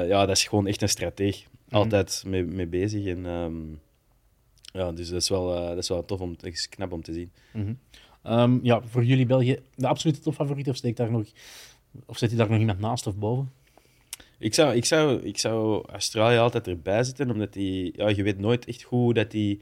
ja, 0.07 0.25
dat 0.25 0.35
is 0.35 0.43
gewoon 0.43 0.67
echt 0.67 0.81
een 0.81 0.89
strateeg. 0.89 1.43
Mhm. 1.43 1.75
Altijd 1.75 2.23
mee, 2.25 2.43
mee 2.43 2.67
bezig. 2.67 3.05
En, 3.05 3.25
um, 3.25 3.79
ja, 4.73 4.91
dus 4.91 5.09
dat 5.09 5.21
is 5.21 5.29
wel, 5.29 5.47
dat 5.47 5.77
is 5.77 5.89
wel 5.89 6.05
tof 6.05 6.19
om, 6.19 6.35
is 6.41 6.69
knap 6.69 6.91
om 6.91 7.01
te 7.01 7.13
zien. 7.13 7.31
Mm 7.53 7.77
-hmm. 8.21 8.39
um, 8.39 8.59
ja, 8.63 8.81
voor 8.81 9.03
jullie 9.03 9.25
België, 9.25 9.59
de 9.75 9.87
absolute 9.87 10.19
topfavoriet 10.19 10.69
of 10.69 10.75
steekt 10.75 10.97
daar 10.97 11.11
nog 11.11 11.27
of 12.05 12.17
zit 12.17 12.29
hij 12.29 12.37
daar 12.37 12.49
nog 12.49 12.59
iemand 12.59 12.79
naast 12.79 13.07
of 13.07 13.15
boven? 13.15 13.51
Ik 14.37 14.53
zou, 14.53 14.75
ik 14.75 14.85
zou, 14.85 15.21
ik 15.21 15.37
zou 15.37 15.83
Australië 15.91 16.37
altijd 16.37 16.67
erbij 16.67 17.03
zitten, 17.03 17.31
omdat 17.31 17.53
die, 17.53 17.93
ja, 17.95 18.09
je 18.09 18.23
weet 18.23 18.39
nooit 18.39 18.65
echt 18.65 18.83
goed 18.83 19.15
dat 19.15 19.31
die 19.31 19.61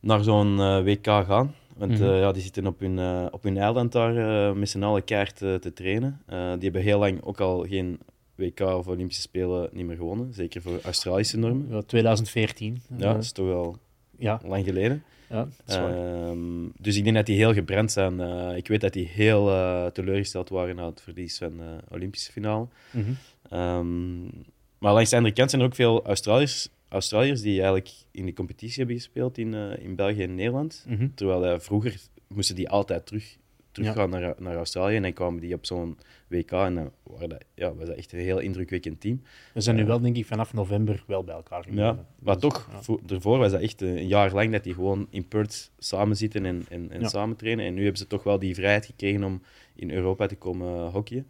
naar 0.00 0.22
zo'n 0.22 0.58
uh, 0.58 0.78
eh, 0.78 0.84
WK 0.84 1.06
gaan. 1.06 1.54
Want 1.76 1.98
mm 1.98 2.04
ja, 2.04 2.32
die 2.32 2.42
zitten 2.42 2.66
op 2.66 2.80
hun, 2.80 2.98
uh, 2.98 3.26
op 3.30 3.42
hun 3.42 3.58
eiland 3.58 3.92
daar 3.92 4.56
met 4.56 4.68
z'n 4.68 4.82
allen 4.82 5.04
kaart 5.04 5.36
te 5.36 5.72
trainen. 5.74 6.20
die 6.26 6.36
hebben 6.36 6.82
heel 6.82 6.98
lang 6.98 7.22
ook 7.22 7.40
al 7.40 7.66
geen 7.68 7.98
WK 8.34 8.60
of 8.60 8.86
Olympische 8.86 9.22
Spelen 9.22 9.68
niet 9.72 9.86
meer 9.86 9.96
gewonnen. 9.96 10.34
Zeker 10.34 10.62
voor 10.62 10.80
Australische 10.82 11.38
normen. 11.38 11.66
Ja, 11.70 11.82
2014. 11.82 12.82
Ja, 12.96 13.12
dat 13.12 13.22
is 13.22 13.32
toch 13.32 13.46
wel 13.46 13.76
ja. 14.18 14.40
lang 14.44 14.64
geleden. 14.64 15.02
Ja, 15.34 15.48
ehm, 15.66 16.68
dus 16.78 16.96
ik 16.96 17.04
denk 17.04 17.16
dat 17.16 17.26
die 17.26 17.36
heel 17.36 17.52
gebrand 17.52 17.92
zijn. 17.92 18.20
Uh, 18.20 18.56
ik 18.56 18.68
weet 18.68 18.80
dat 18.80 18.92
die 18.92 19.08
heel 19.08 19.48
uh, 19.48 19.86
teleurgesteld 19.86 20.48
waren 20.48 20.76
na 20.76 20.86
het 20.86 21.00
verlies 21.00 21.38
van 21.38 21.56
de 21.56 21.62
uh, 21.62 21.92
Olympische 21.92 22.32
finale. 22.32 22.66
Mm 22.90 23.04
-hmm. 23.04 23.58
um, 23.58 24.30
maar 24.78 24.92
langs 24.92 25.10
de 25.10 25.16
andere 25.16 25.34
kant 25.34 25.50
zijn 25.50 25.62
er 25.62 25.68
ook 25.68 25.74
veel 25.74 26.06
Australiërs, 26.06 26.68
Australiërs 26.88 27.40
die 27.40 27.52
eigenlijk 27.52 27.90
in 28.10 28.26
de 28.26 28.32
competitie 28.32 28.78
hebben 28.78 28.96
gespeeld 28.96 29.38
in, 29.38 29.54
in 29.54 29.94
België 29.94 30.22
en 30.22 30.34
Nederland. 30.34 30.84
Mm 30.88 30.96
-hmm. 30.96 31.14
Terwijl 31.14 31.60
vroeger 31.60 32.00
moesten 32.28 32.56
die 32.56 32.68
altijd 32.68 33.06
terug 33.06 33.36
teruggaan 33.74 34.10
ja. 34.10 34.18
naar, 34.18 34.34
naar 34.38 34.56
Australië. 34.56 34.96
En 34.96 35.02
dan 35.02 35.12
kwamen 35.12 35.40
die 35.40 35.54
op 35.54 35.66
zo'n 35.66 35.98
WK 36.28 36.50
en 36.50 36.74
dan 36.74 36.90
waren 37.02 37.28
dat, 37.28 37.44
ja, 37.54 37.74
was 37.74 37.86
dat 37.86 37.96
echt 37.96 38.12
een 38.12 38.18
heel 38.18 38.38
indrukwekkend 38.38 39.00
team. 39.00 39.22
We 39.54 39.60
zijn 39.60 39.76
nu 39.76 39.82
eh, 39.82 39.88
wel, 39.88 40.00
denk 40.00 40.16
ik, 40.16 40.26
vanaf 40.26 40.52
november 40.52 41.04
wel 41.06 41.24
bij 41.24 41.34
elkaar 41.34 41.62
gekomen. 41.62 41.84
Ja, 41.84 42.06
maar 42.18 42.34
dus, 42.34 42.42
toch, 42.42 42.68
ja. 42.86 42.96
daarvoor 43.06 43.38
was 43.38 43.50
dat 43.50 43.60
echt 43.60 43.80
een 43.80 44.06
jaar 44.06 44.32
lang 44.32 44.52
dat 44.52 44.64
die 44.64 44.74
gewoon 44.74 45.06
in 45.10 45.28
Perth 45.28 45.70
samen 45.78 46.16
zitten 46.16 46.46
en, 46.46 46.64
en, 46.68 46.90
en 46.90 47.08
samen 47.08 47.36
trainen. 47.36 47.66
En 47.66 47.74
nu 47.74 47.80
hebben 47.82 47.98
ze 47.98 48.06
toch 48.06 48.22
wel 48.22 48.38
die 48.38 48.54
vrijheid 48.54 48.86
gekregen 48.86 49.24
om 49.24 49.42
in 49.74 49.90
Europa 49.90 50.26
te 50.26 50.36
komen 50.36 50.90
hockeyen. 50.90 51.26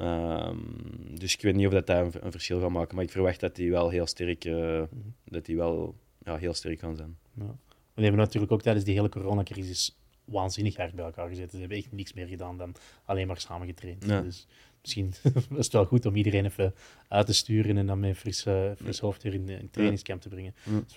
Um, 0.00 0.76
dus 1.18 1.34
ik 1.34 1.42
weet 1.42 1.54
niet 1.54 1.66
of 1.66 1.72
dat 1.72 1.86
daar 1.86 2.04
een, 2.20 2.32
verschil 2.32 2.60
gaat 2.60 2.70
maken, 2.70 2.94
maar 2.94 3.04
ik 3.04 3.10
verwacht 3.10 3.40
dat 3.40 3.56
die 3.56 3.70
wel 3.70 3.88
heel 3.88 4.06
sterk, 4.06 4.44
uh, 4.44 4.82
dat 5.24 5.44
die 5.46 5.56
wel 5.56 5.94
ja, 6.24 6.36
heel 6.36 6.54
sterk 6.54 6.80
gaan 6.80 6.96
zijn. 6.96 7.16
Ja. 7.34 7.56
We 7.94 8.02
hebben 8.02 8.20
natuurlijk 8.20 8.52
ook 8.52 8.62
tijdens 8.62 8.84
die 8.84 8.94
hele 8.94 9.08
coronacrisis 9.08 9.99
waanzinnig 10.30 10.76
hard 10.76 10.94
bij 10.94 11.04
elkaar 11.04 11.28
gezeten. 11.28 11.50
Ze 11.50 11.58
hebben 11.58 11.78
echt 11.78 11.92
niks 11.92 12.12
meer 12.12 12.26
gedaan 12.26 12.56
dan 12.56 12.74
alleen 13.04 13.26
maar 13.26 13.40
samen 13.40 13.66
getraind. 13.66 14.08
Dus 14.08 14.46
misschien 14.80 15.14
is 15.58 15.64
het 15.64 15.72
wel 15.72 15.84
goed 15.84 16.06
om 16.06 16.16
iedereen 16.16 16.44
even 16.44 16.74
uit 17.08 17.26
te 17.26 17.34
sturen 17.34 17.76
en 17.76 17.86
dan 17.86 18.00
met 18.00 18.16
fris, 18.16 18.46
uh, 18.46 18.70
fris 18.76 18.98
hoofd 18.98 19.22
weer 19.22 19.34
in, 19.34 19.48
in 19.48 19.70
trainingscamp 19.70 20.20
te 20.20 20.28
brengen. 20.28 20.54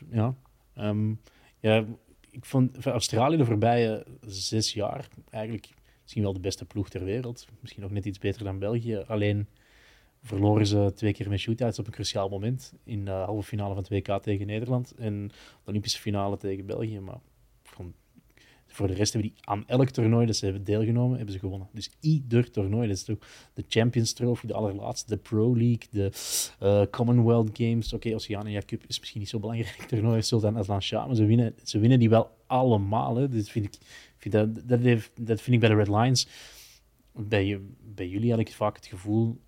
Ja. 0.09 0.35
Um, 0.77 1.19
ja, 1.59 1.85
ik 2.29 2.45
vond 2.45 2.85
Australië 2.85 3.37
de 3.37 3.45
voorbije 3.45 4.05
zes 4.25 4.73
jaar 4.73 5.07
eigenlijk 5.29 5.69
misschien 6.01 6.23
wel 6.23 6.33
de 6.33 6.39
beste 6.39 6.65
ploeg 6.65 6.89
ter 6.89 7.03
wereld. 7.03 7.47
Misschien 7.59 7.81
nog 7.81 7.91
net 7.91 8.05
iets 8.05 8.19
beter 8.19 8.43
dan 8.43 8.59
België. 8.59 8.95
Alleen 8.95 9.47
verloren 10.21 10.67
ze 10.67 10.91
twee 10.95 11.13
keer 11.13 11.29
met 11.29 11.39
shootouts 11.39 11.79
op 11.79 11.85
een 11.85 11.91
cruciaal 11.91 12.29
moment. 12.29 12.73
In 12.83 13.05
de 13.05 13.11
halve 13.11 13.47
finale 13.47 13.73
van 13.73 13.85
2K 13.85 14.21
tegen 14.21 14.47
Nederland 14.47 14.91
en 14.91 15.27
de 15.27 15.33
Olympische 15.65 15.99
finale 15.99 16.37
tegen 16.37 16.65
België. 16.65 16.99
Maar 16.99 17.19
voor 18.73 18.87
de 18.87 18.93
rest 18.93 19.13
hebben 19.13 19.31
die 19.31 19.39
aan 19.43 19.63
elk 19.67 19.89
toernooi 19.89 20.25
dat 20.25 20.35
ze 20.35 20.45
hebben 20.45 20.63
deelgenomen, 20.63 21.15
hebben 21.15 21.33
ze 21.33 21.39
gewonnen. 21.39 21.67
Dus 21.71 21.91
ieder 21.99 22.51
toernooi. 22.51 22.87
Dat 22.87 22.97
is 22.97 23.03
toch 23.03 23.17
de 23.53 23.63
Champions 23.67 24.13
Trophy, 24.13 24.47
de 24.47 24.53
allerlaatste, 24.53 25.15
de 25.15 25.17
Pro 25.17 25.57
League, 25.57 25.87
de 25.91 26.11
uh, 26.63 26.83
Commonwealth 26.91 27.49
Games. 27.53 27.85
Oké, 27.85 27.95
okay, 27.95 28.13
Oceania 28.13 28.61
Cup 28.65 28.83
is 28.87 28.99
misschien 28.99 29.19
niet 29.19 29.29
zo 29.29 29.39
belangrijk 29.39 29.83
toernooi, 29.89 30.21
Sultan 30.21 30.57
Aslan 30.57 30.81
Shah, 30.81 31.05
maar 31.05 31.15
ze 31.15 31.25
winnen, 31.25 31.55
ze 31.63 31.79
winnen 31.79 31.99
die 31.99 32.09
wel 32.09 32.37
allemaal. 32.47 33.15
Hè. 33.15 33.29
Dus 33.29 33.49
vind 33.49 33.65
ik, 33.65 33.77
vind 34.17 34.33
dat, 34.33 34.67
dat, 35.15 35.41
vind 35.41 35.47
ik 35.47 35.59
bij 35.59 35.69
de 35.69 35.75
Red 35.75 35.87
Lions, 35.87 36.27
bij, 37.11 37.59
bij 37.81 38.07
jullie 38.07 38.31
had 38.31 38.39
ik 38.39 38.53
vaak 38.53 38.75
het 38.75 38.85
gevoel, 38.85 39.41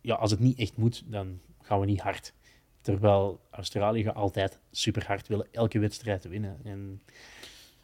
ja, 0.00 0.14
als 0.14 0.30
het 0.30 0.40
niet 0.40 0.58
echt 0.58 0.76
moet, 0.76 1.02
dan 1.06 1.40
gaan 1.60 1.80
we 1.80 1.86
niet 1.86 2.00
hard. 2.00 2.34
Terwijl 2.80 3.40
Australië 3.50 4.08
altijd 4.08 4.60
super 4.70 5.06
hard 5.06 5.28
willen, 5.28 5.46
elke 5.50 5.78
wedstrijd 5.78 6.28
winnen. 6.28 6.58
En 6.64 7.02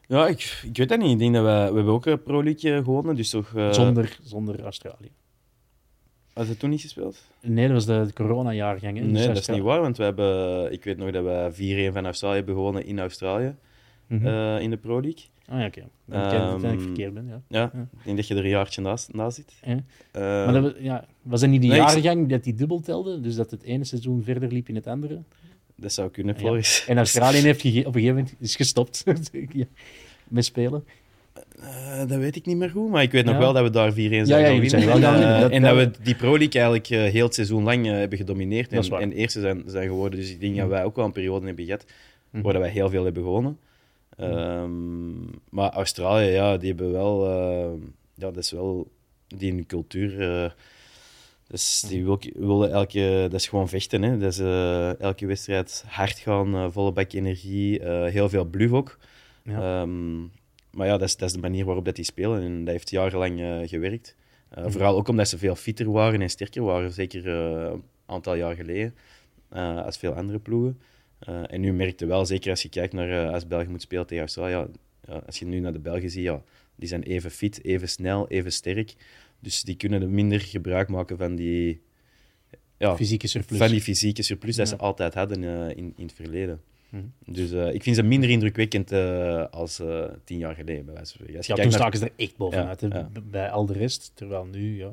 ja, 0.09 0.27
ik, 0.27 0.62
ik 0.64 0.77
weet 0.77 0.88
dat 0.88 0.99
niet. 0.99 1.11
Ik 1.11 1.18
denk 1.18 1.35
dat 1.35 1.44
we, 1.44 1.68
we 1.71 1.77
hebben 1.77 1.94
ook 1.94 2.07
een 2.07 2.23
Pro 2.23 2.42
League 2.42 2.83
gewonnen, 2.83 3.16
dus 3.16 3.31
toch... 3.31 3.53
Uh... 3.57 3.73
Zonder, 3.73 4.18
zonder 4.23 4.62
Australië. 4.62 5.11
Had 6.33 6.49
het 6.49 6.59
toen 6.59 6.70
niet 6.70 6.80
gespeeld? 6.80 7.24
Nee, 7.41 7.64
dat 7.64 7.74
was 7.74 7.87
de, 7.87 8.05
de 8.07 8.12
corona-jaargang. 8.12 9.01
Nee, 9.01 9.12
dus 9.12 9.26
dat 9.26 9.37
is 9.37 9.47
niet 9.47 9.62
waar, 9.62 9.80
want 9.80 9.97
we 9.97 10.03
hebben, 10.03 10.72
ik 10.72 10.85
weet 10.85 10.97
nog 10.97 11.11
dat 11.11 11.55
we 11.57 11.89
4-1 11.91 11.93
van 11.93 12.05
Australië 12.05 12.37
hebben 12.37 12.55
gewonnen 12.55 12.85
in 12.85 12.99
Australië, 12.99 13.55
mm 14.07 14.18
-hmm. 14.18 14.26
uh, 14.26 14.61
in 14.61 14.70
de 14.70 14.76
Pro 14.76 15.01
League. 15.01 15.24
Ah 15.47 15.59
ja, 15.59 15.66
oké. 15.66 15.85
Okay. 16.09 16.30
Dan 16.30 16.55
um, 16.55 16.62
dat 16.62 16.72
ik 16.72 16.80
verkeerd 16.80 17.14
ben, 17.14 17.26
ja. 17.26 17.41
Ja, 17.49 17.70
ja. 17.74 17.80
ik 17.80 18.05
denk 18.05 18.16
dat 18.16 18.26
je 18.26 18.35
er 18.35 18.45
een 18.45 18.49
jaartje 18.49 18.80
naast, 18.80 19.12
naast 19.12 19.37
zit. 19.37 19.53
Ja. 19.62 19.72
Uh, 19.72 19.83
maar 20.53 20.62
dat, 20.62 20.74
ja, 20.78 21.05
was 21.22 21.41
het 21.41 21.51
niet 21.51 21.62
de 21.62 21.68
nee, 21.68 21.76
jaargang 21.76 22.28
dat 22.28 22.45
die 22.45 22.55
dubbel 22.55 22.80
telde? 22.80 23.20
Dus 23.20 23.35
dat 23.35 23.51
het 23.51 23.62
ene 23.62 23.85
seizoen 23.85 24.22
verder 24.22 24.53
liep 24.53 24.68
in 24.68 24.74
het 24.74 24.87
andere? 24.87 25.22
Dat 25.81 25.93
zou 25.93 26.11
kunnen, 26.11 26.37
Floris. 26.37 26.85
En 26.87 26.97
Australië 26.97 27.39
heeft 27.39 27.61
op 27.61 27.64
een 27.64 27.83
gegeven 27.93 28.07
moment 28.07 28.35
is 28.39 28.57
gestopt 28.57 29.05
met 30.29 30.45
spelen. 30.45 30.85
Uh, 31.61 31.99
dat 31.99 32.18
weet 32.18 32.37
ik 32.37 32.47
niet 32.47 32.57
meer 32.57 32.70
goed, 32.70 32.91
maar 32.91 33.03
ik 33.03 33.12
weet 33.12 33.24
nog 33.24 33.37
wel 33.37 33.53
dat 33.53 33.62
we 33.62 33.70
daar 33.70 33.93
4-1 33.93 33.95
zijn 33.95 34.26
ja, 34.26 34.37
ja, 34.39 34.68
zijn 34.68 35.51
en 35.51 35.62
dat 35.62 35.76
we 35.76 35.91
die 36.03 36.14
Pro 36.14 36.39
League 36.39 36.61
eigenlijk 36.61 36.91
uh, 36.91 37.03
heel 37.03 37.24
het 37.24 37.35
seizoen 37.35 37.62
lang 37.62 37.87
hebben 37.87 38.18
gedomineerd 38.18 38.72
en, 38.72 39.01
en 39.01 39.12
eerste 39.12 39.41
zijn, 39.41 39.62
zijn 39.66 39.89
geworden. 39.89 40.18
Dus 40.18 40.31
ik 40.31 40.41
denk 40.41 40.57
dat 40.57 40.68
wij 40.68 40.85
ook 40.85 40.97
wel 40.97 41.05
een 41.05 41.12
periode 41.12 41.47
hebben 41.47 41.64
gehad 41.64 41.85
mm. 42.31 42.43
waar 42.43 42.59
wij 42.59 42.70
heel 42.70 42.91
veel 42.91 43.05
hebben 43.05 43.22
gewonnen. 43.22 43.59
Um, 44.20 45.31
maar 45.51 45.70
Australië, 45.70 46.31
ja, 46.31 46.57
die 46.57 46.68
hebben 46.68 46.93
wel... 46.93 47.29
ja, 48.14 48.31
dat 48.31 48.37
is 48.37 48.51
wel... 48.51 48.91
Die 49.26 49.66
cultuur... 49.66 50.55
Dus 51.49 51.80
die 51.88 52.05
wil, 52.05 52.20
willen 52.34 52.70
elke, 52.70 53.26
dat 53.30 53.40
is 53.40 53.49
gewoon 53.49 53.68
vechten. 53.68 54.03
Hè. 54.03 54.18
Dat 54.18 54.32
is, 54.32 54.38
elke 55.01 55.26
wedstrijd 55.26 55.84
hard 55.86 56.18
gaan, 56.18 56.72
volle 56.72 56.92
bak 56.92 57.12
energie, 57.12 57.82
heel 57.88 58.28
veel 58.28 58.44
bluff 58.44 58.72
ook. 58.72 58.99
Ja. 59.42 59.80
Um, 59.80 60.30
maar 60.70 60.86
ja, 60.86 60.96
dat 60.96 61.09
is, 61.09 61.16
dat 61.16 61.28
is 61.28 61.34
de 61.34 61.40
manier 61.40 61.64
waarop 61.64 61.84
dat 61.84 61.96
die 61.96 62.05
spelen. 62.05 62.42
En 62.42 62.64
dat 62.64 62.72
heeft 62.72 62.90
jarenlang 62.90 63.68
gewerkt. 63.68 64.16
Vooral 64.51 64.96
ook 64.96 65.09
omdat 65.09 65.28
ze 65.28 65.38
veel 65.38 65.55
fitter 65.55 65.90
waren 65.90 66.22
en 66.22 66.30
sterker 66.30 66.62
waren, 66.62 66.92
zeker 66.92 67.26
een 67.26 67.82
aantal 68.07 68.34
jaar 68.34 68.55
geleden, 68.55 68.94
als 69.84 69.96
veel 69.96 70.12
andere 70.12 70.38
ploegen. 70.38 70.80
en 71.46 71.61
nu 71.61 71.72
merkte 71.72 72.07
wel, 72.07 72.26
zeker 72.26 72.51
als 72.51 72.62
je 72.62 72.68
kijkt 72.68 72.92
naar 72.92 73.32
als 73.32 73.46
België 73.46 73.68
moet 73.68 73.82
spelen 73.82 74.07
tegen 74.07 74.22
Australië, 74.22 74.53
ja, 74.53 74.68
als 75.26 75.38
je 75.38 75.44
nu 75.44 75.61
naar 75.61 75.72
de 75.72 75.78
Belgen 75.78 76.11
ziet, 76.11 76.22
ja, 76.22 76.42
die 76.76 76.88
zijn 76.88 77.03
even 77.03 77.30
fit, 77.30 77.64
even 77.64 77.88
snel, 77.88 78.28
even 78.28 78.53
sterk. 78.53 78.94
Dus 79.41 79.62
die 79.62 79.76
kunnen 79.76 80.11
minder 80.11 80.41
gebruik 80.41 80.89
maken 80.89 81.18
van 81.18 81.34
die, 81.34 81.80
ja, 82.76 82.97
fysieke 82.97 83.26
surplus. 83.26 83.59
Van 83.59 83.68
die 83.68 83.80
fysieke 83.80 84.22
surplus 84.22 84.57
ja. 84.57 84.61
dat 84.61 84.68
ze 84.68 84.76
altijd 84.76 85.14
hadden 85.14 85.45
in, 85.76 85.93
in 85.97 86.05
het 86.05 86.12
verleden. 86.12 86.61
Mhm. 86.89 87.03
Dus 87.24 87.53
uh, 87.53 87.74
ik 87.74 87.82
vind 87.82 87.97
ze 87.97 88.03
minder 88.03 88.30
indrukwekkend 88.30 88.93
uh, 88.93 89.45
als 89.51 89.80
uh, 89.80 90.05
tien 90.24 90.39
jaar 90.39 90.55
geleden, 90.55 90.84
bij 90.84 90.95
wijze 90.95 91.18
van. 91.18 91.26
Ja, 91.30 91.62
toen 91.62 91.72
staken 91.72 91.99
ze 91.99 92.05
er 92.05 92.12
echt 92.16 92.36
bovenuit, 92.36 92.80
ja, 92.80 92.89
ja. 92.89 93.11
bij 93.22 93.51
al 93.51 93.66
de 93.66 93.72
rest. 93.72 94.11
Terwijl 94.14 94.45
nu, 94.45 94.76
ja. 94.76 94.93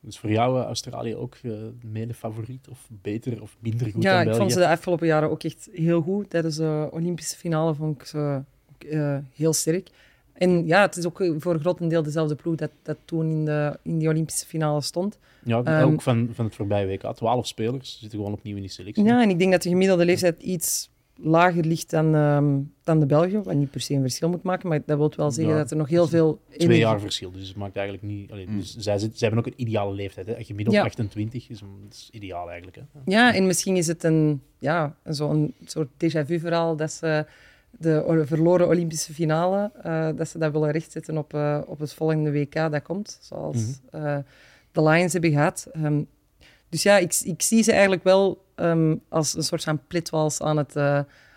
Dus 0.00 0.18
voor 0.18 0.30
jou 0.30 0.58
Australië 0.58 1.14
ook 1.14 1.36
mede 1.82 2.14
favoriet? 2.14 2.68
Of 2.68 2.88
beter 3.02 3.42
of 3.42 3.56
minder 3.58 3.90
goed 3.90 4.02
Ja, 4.02 4.14
dan 4.14 4.24
België? 4.24 4.30
ik 4.30 4.36
vond 4.36 4.52
ze 4.52 4.58
de 4.58 4.68
afgelopen 4.68 5.06
jaren 5.06 5.30
ook 5.30 5.42
echt 5.42 5.68
heel 5.72 6.00
goed. 6.00 6.30
Tijdens 6.30 6.56
de 6.56 6.88
Olympische 6.90 7.36
finale 7.36 7.74
vond 7.74 8.00
ik 8.00 8.06
ze 8.06 8.42
ook, 8.72 8.92
heel 9.34 9.52
sterk. 9.52 9.88
En 10.38 10.66
ja, 10.66 10.80
het 10.80 10.96
is 10.96 11.06
ook 11.06 11.24
voor 11.38 11.54
een 11.54 11.60
grotendeel 11.60 12.02
dezelfde 12.02 12.34
ploeg 12.34 12.54
dat, 12.54 12.70
dat 12.82 12.96
toen 13.04 13.30
in, 13.30 13.44
de, 13.44 13.78
in 13.82 13.98
die 13.98 14.08
Olympische 14.08 14.46
finale 14.46 14.80
stond. 14.80 15.18
Ja, 15.44 15.82
um, 15.82 15.92
ook 15.92 16.02
van, 16.02 16.28
van 16.32 16.44
het 16.44 16.54
voorbije 16.54 16.86
WK. 16.86 17.14
Twaalf 17.14 17.46
spelers 17.46 17.98
zitten 18.00 18.18
gewoon 18.18 18.34
opnieuw 18.34 18.56
in 18.56 18.62
die 18.62 18.70
selectie. 18.70 19.04
Ja, 19.04 19.22
en 19.22 19.30
ik 19.30 19.38
denk 19.38 19.52
dat 19.52 19.62
de 19.62 19.68
gemiddelde 19.68 20.04
leeftijd 20.04 20.42
iets 20.42 20.90
lager 21.20 21.64
ligt 21.64 21.90
dan, 21.90 22.14
um, 22.14 22.72
dan 22.84 23.00
de 23.00 23.06
Belgen, 23.06 23.42
wat 23.42 23.54
niet 23.54 23.70
per 23.70 23.80
se 23.80 23.94
een 23.94 24.00
verschil 24.00 24.28
moet 24.28 24.42
maken, 24.42 24.68
maar 24.68 24.82
dat 24.86 24.98
wil 24.98 25.12
wel 25.16 25.30
zeggen 25.30 25.56
dat 25.56 25.70
er 25.70 25.76
nog 25.76 25.88
heel 25.88 26.06
veel... 26.06 26.40
Twee 26.56 26.78
jaar 26.78 27.00
verschil, 27.00 27.30
dus 27.30 27.48
het 27.48 27.56
maakt 27.56 27.76
eigenlijk 27.76 28.06
niet... 28.06 28.30
Allee, 28.30 28.46
mm. 28.48 28.56
dus 28.56 28.76
zij, 28.76 28.98
zij 28.98 29.10
hebben 29.18 29.38
ook 29.38 29.46
een 29.46 29.60
ideale 29.60 29.94
leeftijd. 29.94 30.26
Hè. 30.26 30.44
Gemiddeld 30.44 30.76
ja. 30.76 30.82
28 30.82 31.48
is, 31.48 31.60
is 31.90 32.08
ideaal 32.12 32.48
eigenlijk. 32.48 32.76
Hè. 32.76 32.82
Ja, 33.04 33.34
en 33.34 33.46
misschien 33.46 33.76
is 33.76 33.86
het 33.86 34.04
een, 34.04 34.42
ja, 34.58 34.96
zo'n 35.04 35.54
soort 35.64 35.88
déjà 35.92 36.26
vu 36.26 36.38
verhaal 36.38 36.76
dat 36.76 36.92
ze 36.92 37.26
de 37.70 38.22
verloren 38.26 38.68
Olympische 38.68 39.14
finale, 39.14 39.70
uh, 39.86 40.08
dat 40.16 40.28
ze 40.28 40.38
dat 40.38 40.52
willen 40.52 40.70
rechtzetten 40.70 41.18
op, 41.18 41.34
uh, 41.34 41.60
op 41.66 41.78
het 41.78 41.92
volgende 41.92 42.32
WK 42.32 42.54
dat 42.54 42.82
komt, 42.82 43.18
zoals 43.20 43.56
mm 43.56 43.74
-hmm. 43.90 44.06
uh, 44.06 44.16
de 44.72 44.82
Lions 44.82 45.12
hebben 45.12 45.30
gehad. 45.30 45.66
Um, 45.76 46.06
dus 46.68 46.82
ja, 46.82 46.98
ik, 46.98 47.20
ik 47.24 47.42
zie 47.42 47.62
ze 47.62 47.72
eigenlijk 47.72 48.04
wel 48.04 48.44
um, 48.56 49.00
als 49.08 49.36
een 49.36 49.42
soort 49.42 49.64
van 49.64 49.80
plitwals 49.86 50.40
aan 50.40 50.56
het, 50.56 50.76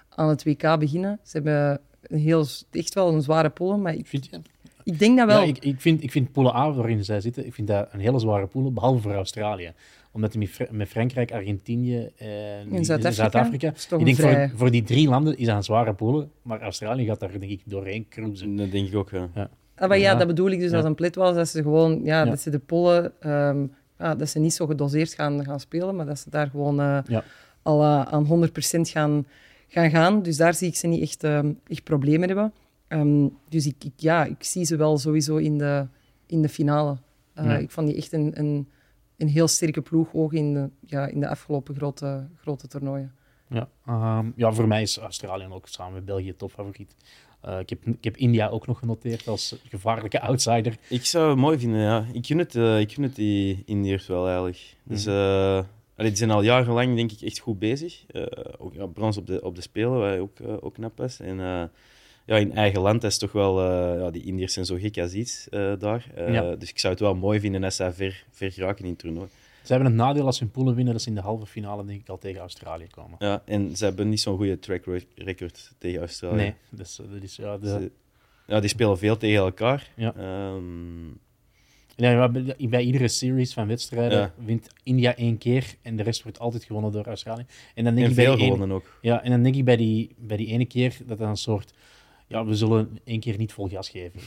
aan 0.10 0.30
het 0.30 0.44
WK 0.44 0.80
beginnen. 0.80 1.20
Ze 1.24 1.32
hebben 1.32 1.82
een 2.02 2.20
heel, 2.20 2.46
echt 2.72 2.94
wel 2.94 3.14
een 3.14 3.22
zware 3.22 3.50
pool, 3.50 3.78
maar 3.78 3.94
ik, 3.94 4.08
vind 4.08 4.26
je? 4.26 4.42
ik 4.84 5.00
denk 5.00 5.18
dat 5.18 5.28
wel. 5.28 5.42
Ja, 5.42 5.48
ik, 5.48 5.58
ik, 5.58 5.82
vind, 5.82 6.04
ik 6.04 6.12
vind 6.12 6.32
pool 6.32 6.56
A, 6.56 6.72
waarin 6.74 7.06
zij 7.06 7.22
zitten, 7.22 7.46
ik 7.46 7.54
vind 7.54 7.68
dat 7.68 7.88
een 7.92 8.00
hele 8.00 8.20
zware 8.20 8.48
pool, 8.48 8.74
behalve 8.74 9.02
voor 9.02 9.14
Australië 9.14 9.74
omdat 10.12 10.34
hij 10.34 10.50
met 10.72 10.88
Frankrijk, 10.88 11.32
Argentinië 11.32 12.10
en 12.18 12.86
Zuid-Afrika. 12.86 13.74
Zuid 13.76 14.02
ik 14.02 14.06
denk 14.06 14.18
voor, 14.18 14.58
voor 14.58 14.72
die 14.72 14.84
drie 14.84 15.08
landen 15.08 15.38
is 15.38 15.46
dat 15.46 15.56
een 15.56 15.64
zware 15.64 15.94
polen, 15.94 16.32
maar 16.42 16.62
Australië 16.62 17.06
gaat 17.06 17.20
daar 17.20 17.40
denk 17.40 17.52
ik 17.52 17.62
doorheen 17.66 18.06
cruisen. 18.10 18.56
Dat 18.56 18.72
denk 18.72 18.88
ik 18.88 18.96
ook, 18.96 19.10
ja. 19.10 19.30
ja. 19.36 19.50
Ah, 19.76 19.90
maar 19.90 19.98
ja, 19.98 20.16
dat 20.16 20.28
bedoel 20.28 20.50
ik 20.50 20.60
dus 20.60 20.72
als 20.72 20.86
een 20.86 20.96
plit 20.96 21.16
was, 21.16 21.36
dat 21.36 21.48
ze 21.48 21.62
gewoon, 21.62 22.02
ja, 22.04 22.26
dat 22.26 22.40
ze 22.40 22.50
de 22.50 22.60
polen, 22.60 23.14
um, 23.26 23.72
ja, 24.00 24.16
dat 24.16 24.30
ze 24.30 24.40
niet 24.40 24.54
zo 24.54 24.66
gedoseerd 24.66 25.14
gaan, 25.14 25.46
gaan 25.46 25.60
spelen, 25.60 25.96
maar 25.96 26.06
dat 26.06 26.20
ze 26.20 26.30
daar 26.30 26.50
gewoon 26.50 26.80
uh, 26.80 27.00
al 27.62 27.82
uh, 27.82 28.02
aan 28.02 28.50
100% 28.78 28.82
gaan, 28.82 29.26
gaan 29.68 29.90
gaan. 29.90 30.22
Dus 30.22 30.38
daar 30.38 30.54
zie 30.54 30.68
ik 30.68 30.76
ze 30.76 30.88
niet 30.88 31.02
echt, 31.02 31.24
um, 31.24 31.60
echt 31.68 31.84
problemen 31.84 32.28
hebben. 32.28 32.54
Um, 32.88 33.38
dus 33.50 33.66
ik, 33.66 33.84
ik, 33.84 33.94
ja, 33.96 34.26
ik 34.26 34.44
zie 34.44 34.66
ze 34.66 34.76
wel 34.76 34.98
sowieso 34.98 35.36
in 35.36 35.58
de, 35.58 35.88
in 36.26 36.42
de 36.42 36.50
finale. 36.50 36.98
Uh, 37.40 37.60
ik 37.60 37.72
vond 37.72 37.88
die 37.88 37.96
echt 37.96 38.14
een, 38.14 38.32
een 38.40 38.68
een 39.22 39.28
heel 39.28 39.48
sterke 39.48 39.82
ploeg, 39.82 40.14
ook 40.14 40.34
in 40.34 40.54
de, 40.54 40.70
ja, 40.86 41.08
in 41.08 41.20
de 41.20 41.28
afgelopen 41.28 41.76
grote, 41.76 42.28
grote 42.36 42.68
toernooien. 42.68 43.14
Ja, 43.50 43.70
um, 44.20 44.34
ja, 44.36 44.52
voor 44.52 44.68
mij 44.68 44.82
is 44.82 44.98
Australië 44.98 45.48
ook 45.50 45.68
samen 45.68 45.94
met 45.94 46.06
België 46.06 46.36
topfavoriet. 46.36 46.96
Uh, 47.46 47.60
ik, 47.60 47.70
heb, 47.70 47.86
ik 47.86 48.04
heb 48.04 48.18
India 48.18 48.48
ook 48.48 48.68
nog 48.68 48.80
genoteerd 48.80 49.28
als 49.28 49.56
gevaarlijke 49.70 50.22
outsider. 50.22 50.78
Ik 50.90 51.06
zou 51.06 51.30
het 51.30 51.38
mooi 51.38 51.60
vinden, 51.60 51.80
ja. 51.80 52.06
Ik 52.14 52.26
gun 52.26 52.38
het, 52.38 52.56
uh, 52.56 52.80
ik 52.80 52.92
gun 52.92 53.04
het 53.04 53.16
die 53.16 53.64
Indiërs 53.66 54.08
wel 54.08 54.26
eigenlijk. 54.26 54.76
Dus, 54.84 55.08
uh, 55.08 55.64
die 55.96 56.16
zijn 56.16 56.32
al 56.32 56.42
jarenlang 56.42 56.96
denk 56.96 57.12
ik 57.12 57.22
echt 57.22 57.40
goed 57.40 57.60
bezig. 57.60 58.06
ook 58.58 58.74
ja, 58.74 58.86
brons 58.86 59.18
op 59.18 59.28
de, 59.28 59.42
op 59.44 59.56
de 59.56 59.62
Spelen, 59.62 60.00
waar 60.00 60.20
ook, 60.20 60.38
ook 60.62 60.74
knap 60.74 61.02
is. 61.02 61.20
En 61.20 61.40
ja, 62.26 62.38
in 62.38 62.56
eigen 62.56 62.82
land 62.82 63.04
is 63.04 63.18
toch 63.18 63.32
wel... 63.32 63.60
Uh, 63.62 64.00
ja, 64.00 64.12
die 64.12 64.24
Indiërs 64.24 64.54
zijn 64.54 64.66
zo 64.66 64.76
gek 64.76 64.98
als 64.98 65.14
iets 65.14 65.48
uh, 65.52 65.74
daar. 65.80 66.06
Uh, 66.18 66.52
Dus 66.58 66.70
ik 66.70 66.80
zou 66.80 66.94
het 66.94 67.02
wel 67.02 67.16
mooi 67.16 67.40
vinden 67.40 67.64
als 67.64 67.76
zij 67.76 67.94
ver, 67.94 68.24
ver 68.30 68.52
geraken 68.52 68.84
in 68.84 68.90
het 68.90 69.00
toernooi. 69.00 69.28
Ze 69.64 69.74
hebben 69.74 69.92
een 69.92 69.98
nadeel 69.98 70.26
als 70.26 70.38
ze 70.38 70.44
hun 70.44 70.52
poelen 70.52 70.76
winnen, 70.76 70.94
dat 70.94 71.02
ze 71.02 71.10
in 71.10 71.16
de 71.16 71.22
halve 71.22 71.46
finale 71.46 71.86
denk 71.86 72.02
ik 72.02 72.10
al 72.10 72.18
tegen 72.18 72.40
Australië 72.40 72.88
komen. 72.88 73.16
Ja, 73.20 73.42
en 73.46 73.76
ze 73.76 73.84
hebben 73.86 74.10
niet 74.10 74.22
zo'n 74.22 74.38
goede 74.38 74.60
track 74.60 74.86
record 75.16 75.72
tegen 75.78 76.00
Australië. 76.00 76.36
Nee, 76.36 76.54
dus, 76.70 76.96
dat 76.96 77.22
is... 77.22 77.36
Ja, 77.36 77.58
de... 77.58 77.68
ze, 77.68 77.92
ja, 78.48 78.60
die 78.60 78.70
spelen 78.70 78.98
veel 78.98 79.18
tegen 79.18 79.38
elkaar. 79.38 79.90
Ja. 79.96 80.14
Um... 80.54 81.20
Ja, 81.96 82.32
bij 82.70 82.84
iedere 82.84 83.08
series 83.08 83.54
van 83.54 83.68
wedstrijden 83.68 84.20
ja. 84.20 84.34
wint 84.46 84.70
India 84.84 85.16
één 85.16 85.38
keer 85.38 85.76
en 85.82 85.96
de 85.96 86.04
rest 86.04 86.24
wordt 86.24 86.40
altijd 86.40 86.64
gewonnen 86.64 86.92
door 86.92 87.06
Australië. 87.06 87.46
En, 87.76 87.84
dan 87.84 87.96
denk 87.96 88.08
en 88.08 88.14
veel 88.14 88.38
gewonnen 88.38 88.72
ook. 88.72 88.98
Ja, 89.02 89.24
en 89.24 89.32
dan 89.32 89.44
denk 89.44 89.56
ik 89.56 89.66
bij 89.66 89.76
die, 89.76 90.16
bij 90.18 90.38
die 90.38 90.48
ene 90.48 90.66
keer 90.66 90.98
dat 91.06 91.18
dat 91.18 91.30
een 91.30 91.38
soort 91.38 91.74
ja, 92.32 92.46
we 92.46 92.56
zullen 92.56 93.00
één 93.04 93.20
keer 93.20 93.38
niet 93.38 93.54
vol 93.54 93.68
gas 93.68 93.90
geven. 93.90 94.20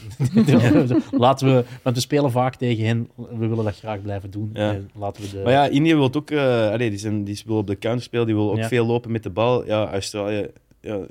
laten 1.11 1.47
we, 1.47 1.65
want 1.81 1.95
we 1.95 2.01
spelen 2.01 2.31
vaak 2.31 2.55
tegen 2.55 2.85
hen, 2.85 3.09
we 3.15 3.47
willen 3.47 3.63
dat 3.63 3.77
graag 3.77 4.01
blijven 4.01 4.31
doen. 4.31 4.49
Ja. 4.53 4.79
Laten 4.93 5.21
we 5.21 5.29
de... 5.29 5.41
Maar 5.43 5.51
ja, 5.51 5.67
India 5.67 5.95
wil 5.95 6.13
ook, 6.13 6.31
uh, 6.31 6.69
allee, 6.69 6.89
die, 6.89 6.99
zijn, 6.99 7.23
die 7.23 7.41
wil 7.45 7.57
op 7.57 7.67
de 7.67 7.77
counter 7.77 8.03
spelen, 8.03 8.25
die 8.25 8.35
wil 8.35 8.51
ook 8.51 8.65
veel 8.65 8.85
lopen 8.85 9.11
met 9.11 9.23
de 9.23 9.29
bal. 9.29 9.65
Ja, 9.65 9.91
Australië, 9.91 10.47
ja, 10.81 11.05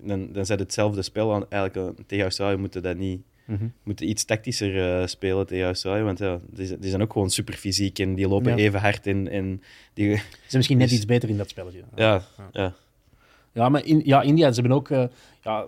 dan, 0.00 0.32
dan 0.32 0.46
zet 0.46 0.58
hetzelfde 0.58 1.02
spel 1.02 1.34
aan. 1.34 1.44
Eigenlijk, 1.48 1.98
uh, 1.98 2.04
tegen 2.06 2.24
Australië 2.24 2.56
moeten 2.56 2.82
dat 2.82 2.96
niet. 2.96 3.22
Mm 3.44 3.56
-hmm. 3.56 3.72
moeten 3.82 4.08
iets 4.08 4.24
tactischer 4.24 5.00
uh, 5.00 5.06
spelen 5.06 5.46
tegen 5.46 5.64
Australië, 5.64 6.02
want 6.02 6.18
ja, 6.18 6.40
die, 6.50 6.78
die, 6.78 6.90
zijn 6.90 7.02
ook 7.02 7.12
gewoon 7.12 7.30
super 7.30 7.54
fysiek 7.54 7.98
en 7.98 8.14
die 8.14 8.28
lopen 8.28 8.56
even 8.56 8.80
hard. 8.80 9.06
En, 9.06 9.28
en 9.28 9.62
die... 9.94 10.16
Ze 10.16 10.22
zijn 10.22 10.56
misschien 10.56 10.78
net 10.78 10.88
dus, 10.88 10.96
iets 10.96 11.06
beter 11.06 11.28
in 11.28 11.36
dat 11.36 11.48
spelletje. 11.48 11.82
Ja, 11.94 12.22
ja. 12.36 12.48
ja. 12.52 12.74
ja 13.52 13.68
maar 13.68 13.84
in, 13.84 14.02
ja, 14.04 14.22
India, 14.22 14.52
ze 14.52 14.60
hebben 14.60 14.78
ook 14.78 14.88
ja, 15.42 15.66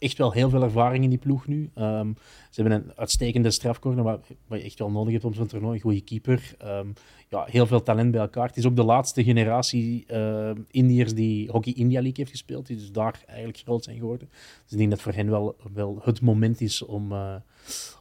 echt 0.00 0.18
wel 0.18 0.32
heel 0.32 0.50
veel 0.50 0.62
ervaring 0.62 1.04
in 1.04 1.10
die 1.10 1.18
ploeg 1.18 1.46
nu. 1.46 1.70
Um, 1.78 2.16
ze 2.50 2.62
hebben 2.62 2.72
een 2.72 2.92
uitstekende 2.96 3.50
strafcorner, 3.50 4.04
wat, 4.04 4.26
wat 4.46 4.58
je 4.58 4.64
echt 4.64 4.78
wel 4.78 4.90
nodig 4.90 5.12
hebt 5.12 5.24
om 5.24 5.34
zo'n 5.34 5.46
toernooi. 5.46 5.74
Een 5.74 5.80
goede 5.80 6.00
keeper. 6.00 6.54
Um, 6.64 6.92
ja, 7.28 7.44
heel 7.44 7.66
veel 7.66 7.82
talent 7.82 8.10
bij 8.10 8.20
elkaar. 8.20 8.46
Het 8.46 8.56
is 8.56 8.66
ook 8.66 8.76
de 8.76 8.84
laatste 8.84 9.24
generatie 9.24 10.04
uh, 10.12 10.50
Indiërs 10.70 11.14
die 11.14 11.50
Hockey 11.50 11.72
India 11.72 12.00
League 12.00 12.18
heeft 12.18 12.30
gespeeld. 12.30 12.66
Die 12.66 12.76
dus 12.76 12.92
daar 12.92 13.22
eigenlijk 13.26 13.58
groot 13.58 13.84
zijn 13.84 13.98
geworden. 13.98 14.28
Dus 14.62 14.72
ik 14.72 14.78
denk 14.78 14.90
dat 14.90 15.00
voor 15.00 15.12
hen 15.12 15.30
wel, 15.30 15.56
wel 15.74 15.98
het 16.02 16.20
moment 16.20 16.60
is 16.60 16.82
om, 16.82 17.12
uh, 17.12 17.34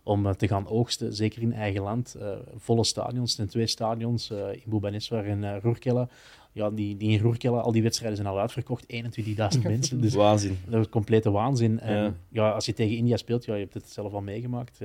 om 0.03 0.25
uh, 0.25 0.33
te 0.33 0.47
gaan 0.47 0.67
oogsten. 0.67 1.13
Zeker 1.13 1.41
in 1.41 1.53
eigen 1.53 1.81
land. 1.81 2.15
Uh, 2.19 2.31
volle 2.57 2.83
stadions, 2.83 3.35
ten 3.35 3.47
twee 3.47 3.67
stadions. 3.67 4.29
in 4.31 4.61
Bhubaneswar 4.65 5.25
en 5.25 5.59
Roerkela 5.59 6.09
ja, 6.51 6.69
die, 6.69 6.97
die 6.97 7.09
in 7.09 7.19
Roerkelle, 7.19 7.61
al 7.61 7.71
die 7.71 7.83
wedstrijden 7.83 8.17
zijn 8.17 8.29
al 8.29 8.39
uitverkocht. 8.39 8.85
21.000 8.93 9.61
mensen. 9.61 10.01
Dus 10.01 10.13
waanzin. 10.13 10.57
Dat 10.67 10.79
is 10.79 10.89
complete 10.89 11.31
waanzin. 11.31 11.79
En 11.79 12.17
ja. 12.29 12.49
als 12.49 12.65
je 12.65 12.73
tegen 12.73 12.97
India 12.97 13.17
speelt, 13.17 13.45
ja, 13.45 13.53
je 13.53 13.61
hebt 13.61 13.73
het 13.73 13.89
zelf 13.89 14.13
al 14.13 14.21
meegemaakt. 14.21 14.77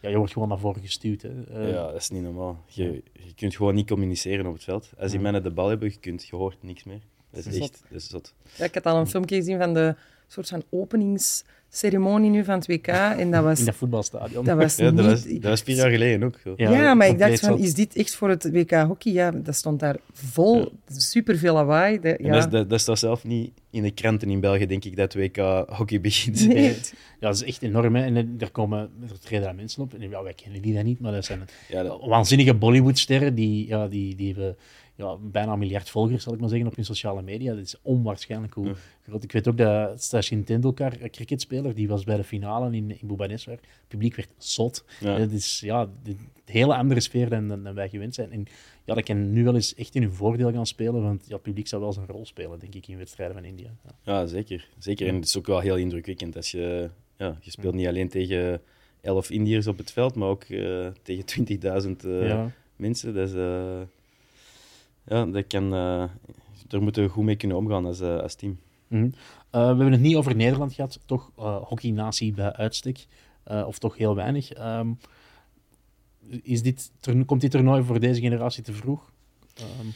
Ja, 0.00 0.08
je 0.08 0.16
wordt 0.16 0.32
gewoon 0.32 0.48
naar 0.48 0.58
voren 0.58 0.82
gestuurd. 0.82 1.22
Hè. 1.22 1.30
Uh, 1.30 1.72
ja, 1.72 1.86
dat 1.86 2.00
is 2.00 2.10
niet 2.10 2.22
normaal. 2.22 2.64
Je, 2.66 3.02
je 3.12 3.34
kunt 3.34 3.56
gewoon 3.56 3.74
niet 3.74 3.86
communiceren 3.86 4.46
op 4.46 4.52
het 4.52 4.64
veld. 4.64 4.90
Als 4.98 5.10
die 5.10 5.20
mannen 5.20 5.42
de 5.42 5.50
bal 5.50 5.68
hebben, 5.68 5.88
je, 5.88 5.98
kunt, 5.98 6.26
je 6.26 6.36
hoort 6.36 6.62
niks 6.62 6.84
meer. 6.84 7.00
Dat 7.30 7.46
is 7.46 7.58
echt 7.58 7.82
dat 7.90 8.00
is 8.00 8.08
zot. 8.08 8.34
Ja, 8.56 8.64
ik 8.64 8.74
had 8.74 8.86
al 8.86 8.96
een 8.96 9.06
filmpje 9.06 9.36
gezien 9.36 9.58
van 9.58 9.74
de 9.74 9.94
soort 10.26 10.48
van 10.48 10.62
openings 10.70 11.44
ceremonie 11.76 12.30
nu 12.30 12.44
van 12.44 12.54
het 12.54 12.66
WK. 12.66 12.86
En 12.86 13.30
dat 13.30 13.44
was, 13.44 13.58
in 13.58 13.64
dat 13.64 13.74
voetbalstadion. 13.74 14.44
Dat 14.44 14.56
was, 14.56 14.76
ja, 14.76 14.90
niet, 14.90 14.96
dat, 14.96 15.06
was, 15.06 15.24
dat 15.24 15.42
was 15.42 15.60
vier 15.60 15.76
jaar 15.76 15.90
geleden 15.90 16.22
ook. 16.22 16.34
Zo. 16.44 16.54
Ja, 16.56 16.70
ja 16.70 16.94
maar 16.94 17.08
ik 17.08 17.18
dacht 17.18 17.40
van, 17.40 17.58
is 17.58 17.74
dit 17.74 17.96
echt 17.96 18.14
voor 18.14 18.28
het 18.28 18.50
WK 18.50 18.70
hockey? 18.70 19.12
Ja, 19.12 19.30
dat 19.30 19.54
stond 19.54 19.80
daar 19.80 19.96
vol, 20.12 20.58
ja. 20.58 20.68
superveel 20.86 21.54
lawaai. 21.54 22.00
De, 22.00 22.18
ja. 22.22 22.32
dat, 22.32 22.50
dat, 22.50 22.70
dat 22.70 22.80
staat 22.80 22.98
zelf 22.98 23.24
niet 23.24 23.50
in 23.70 23.82
de 23.82 23.90
kranten 23.90 24.30
in 24.30 24.40
België, 24.40 24.66
denk 24.66 24.84
ik, 24.84 24.96
dat 24.96 25.14
WK 25.14 25.36
hockey 25.68 26.00
begint. 26.00 26.48
Nee. 26.48 26.76
Ja, 27.20 27.28
dat 27.28 27.34
is 27.34 27.42
echt 27.42 27.62
enorm. 27.62 27.94
Hè. 27.96 28.04
En 28.04 28.36
er 28.38 28.50
komen 28.50 28.90
er 29.10 29.20
treden 29.20 29.44
daar 29.44 29.54
mensen 29.54 29.82
op. 29.82 29.94
En 29.94 30.08
ja, 30.08 30.22
wij 30.22 30.34
kennen 30.34 30.62
die 30.62 30.74
dan 30.74 30.84
niet, 30.84 31.00
maar 31.00 31.12
dat 31.12 31.24
zijn 31.24 31.48
ja, 31.68 31.82
dat... 31.82 32.00
waanzinnige 32.04 32.54
Bollywoodsterren 32.54 33.34
die, 33.34 33.66
ja, 33.66 33.88
die, 33.88 34.14
die 34.14 34.26
hebben 34.26 34.56
ja, 34.96 35.16
bijna 35.20 35.52
een 35.52 35.58
miljard 35.58 35.90
volgers, 35.90 36.22
zal 36.22 36.32
ik 36.32 36.40
maar 36.40 36.48
zeggen, 36.48 36.66
op 36.68 36.76
hun 36.76 36.84
sociale 36.84 37.22
media. 37.22 37.54
Dat 37.54 37.64
is 37.64 37.76
onwaarschijnlijk 37.82 38.54
hoe 38.54 38.74
groot. 39.02 39.22
Ik 39.22 39.32
weet 39.32 39.48
ook 39.48 39.56
dat 39.56 40.02
Sachin 40.02 40.44
Tendulkar, 40.44 40.92
een 41.00 41.10
cricketspeler, 41.10 41.74
die 41.74 41.88
was 41.88 42.04
bij 42.04 42.16
de 42.16 42.24
finale 42.24 42.76
in, 42.76 42.90
in 43.00 43.06
Bhubaneswar. 43.06 43.54
Het 43.54 43.88
publiek 43.88 44.16
werd 44.16 44.28
zot. 44.38 44.84
Ja. 45.00 45.18
Het 45.18 45.32
is 45.32 45.60
ja, 45.60 45.90
de, 46.02 46.16
hele 46.44 46.74
andere 46.76 47.00
sfeer 47.00 47.28
dan, 47.28 47.48
dan, 47.48 47.74
wij 47.74 47.88
gewend 47.88 48.14
zijn. 48.14 48.32
En 48.32 48.46
ja, 48.84 48.94
dat 48.94 49.04
kan 49.04 49.32
nu 49.32 49.44
wel 49.44 49.54
eens 49.54 49.74
echt 49.74 49.94
in 49.94 50.02
hun 50.02 50.12
voordeel 50.12 50.52
gaan 50.52 50.66
spelen, 50.66 51.02
want 51.02 51.24
ja, 51.26 51.34
het 51.34 51.42
publiek 51.42 51.68
zal 51.68 51.80
wel 51.80 51.92
zijn 51.92 52.06
rol 52.06 52.26
spelen, 52.26 52.58
denk 52.58 52.74
ik, 52.74 52.88
in 52.88 52.98
wedstrijden 52.98 53.36
van 53.36 53.44
India. 53.44 53.70
Ja, 53.84 53.92
ja 54.02 54.26
zeker. 54.26 54.68
zeker. 54.78 55.08
En 55.08 55.14
het 55.14 55.24
is 55.24 55.38
ook 55.38 55.46
wel 55.46 55.60
heel 55.60 55.76
indrukwekkend 55.76 56.36
als 56.36 56.50
je... 56.50 56.90
Ja, 57.18 57.38
je 57.40 57.50
speelt 57.50 57.74
niet 57.74 57.86
alleen 57.86 58.08
tegen 58.08 58.60
elf 59.00 59.30
Indiërs 59.30 59.66
op 59.66 59.78
het 59.78 59.92
veld, 59.92 60.14
maar 60.14 60.28
ook 60.28 60.48
uh, 60.48 60.86
tegen 61.02 61.24
20.000 62.00 62.06
uh, 62.06 62.28
ja. 62.28 62.52
mensen. 62.76 63.14
Dat 63.14 63.28
is... 63.28 63.34
Uh, 63.34 63.80
ja, 65.06 65.26
dat 65.26 65.46
kan, 65.46 65.64
uh, 65.64 66.04
daar 66.68 66.82
moeten 66.82 67.02
we 67.02 67.08
goed 67.08 67.24
mee 67.24 67.36
kunnen 67.36 67.56
omgaan 67.56 67.86
als, 67.86 68.00
uh, 68.00 68.18
als 68.18 68.34
team. 68.34 68.58
Mm 68.88 69.00
-hmm. 69.00 69.06
uh, 69.06 69.12
we 69.50 69.58
hebben 69.58 69.92
het 69.92 70.00
niet 70.00 70.16
over 70.16 70.36
Nederland 70.36 70.72
gehad, 70.72 71.00
toch 71.06 71.30
hockeynatie 71.68 72.32
bij 72.32 72.52
uitstek, 72.52 73.06
of 73.44 73.78
toch 73.78 73.96
heel 73.96 74.14
weinig. 74.14 74.58
Um, 74.58 74.98
is 76.42 76.62
dit, 76.62 76.92
komt 77.26 77.40
dit 77.40 77.50
toernooi 77.50 77.82
voor 77.82 78.00
deze 78.00 78.20
generatie 78.20 78.62
te 78.62 78.72
vroeg? 78.72 79.10
Um, 79.60 79.92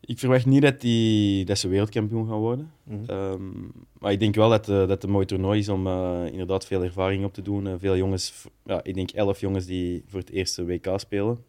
ik 0.00 0.18
verwacht 0.18 0.46
niet 0.46 0.62
dat, 0.62 0.80
die, 0.80 1.44
dat 1.44 1.58
ze 1.58 1.68
wereldkampioen 1.68 2.28
gaan 2.28 2.38
worden. 2.38 2.70
Mm 2.82 3.04
-hmm. 3.06 3.16
um, 3.16 3.72
maar 3.98 4.12
ik 4.12 4.20
denk 4.20 4.34
wel 4.34 4.48
dat, 4.48 4.64
dat 4.64 4.88
het 4.88 5.02
een 5.04 5.10
mooi 5.10 5.26
toernooi 5.26 5.58
is 5.58 5.68
om 5.68 5.86
inderdaad 6.26 6.66
veel 6.66 6.84
ervaring 6.84 7.24
op 7.24 7.34
te 7.34 7.42
doen. 7.42 7.78
veel 7.78 7.96
jongens, 7.96 8.46
ja, 8.64 8.80
ik 8.82 8.94
denk 8.94 9.10
elf 9.10 9.40
jongens 9.40 9.66
die 9.66 10.04
voor 10.06 10.20
het 10.20 10.30
eerste 10.30 10.64
WK 10.64 10.92
spelen 10.96 11.44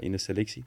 in 0.00 0.12
de 0.12 0.18
selectie. 0.18 0.64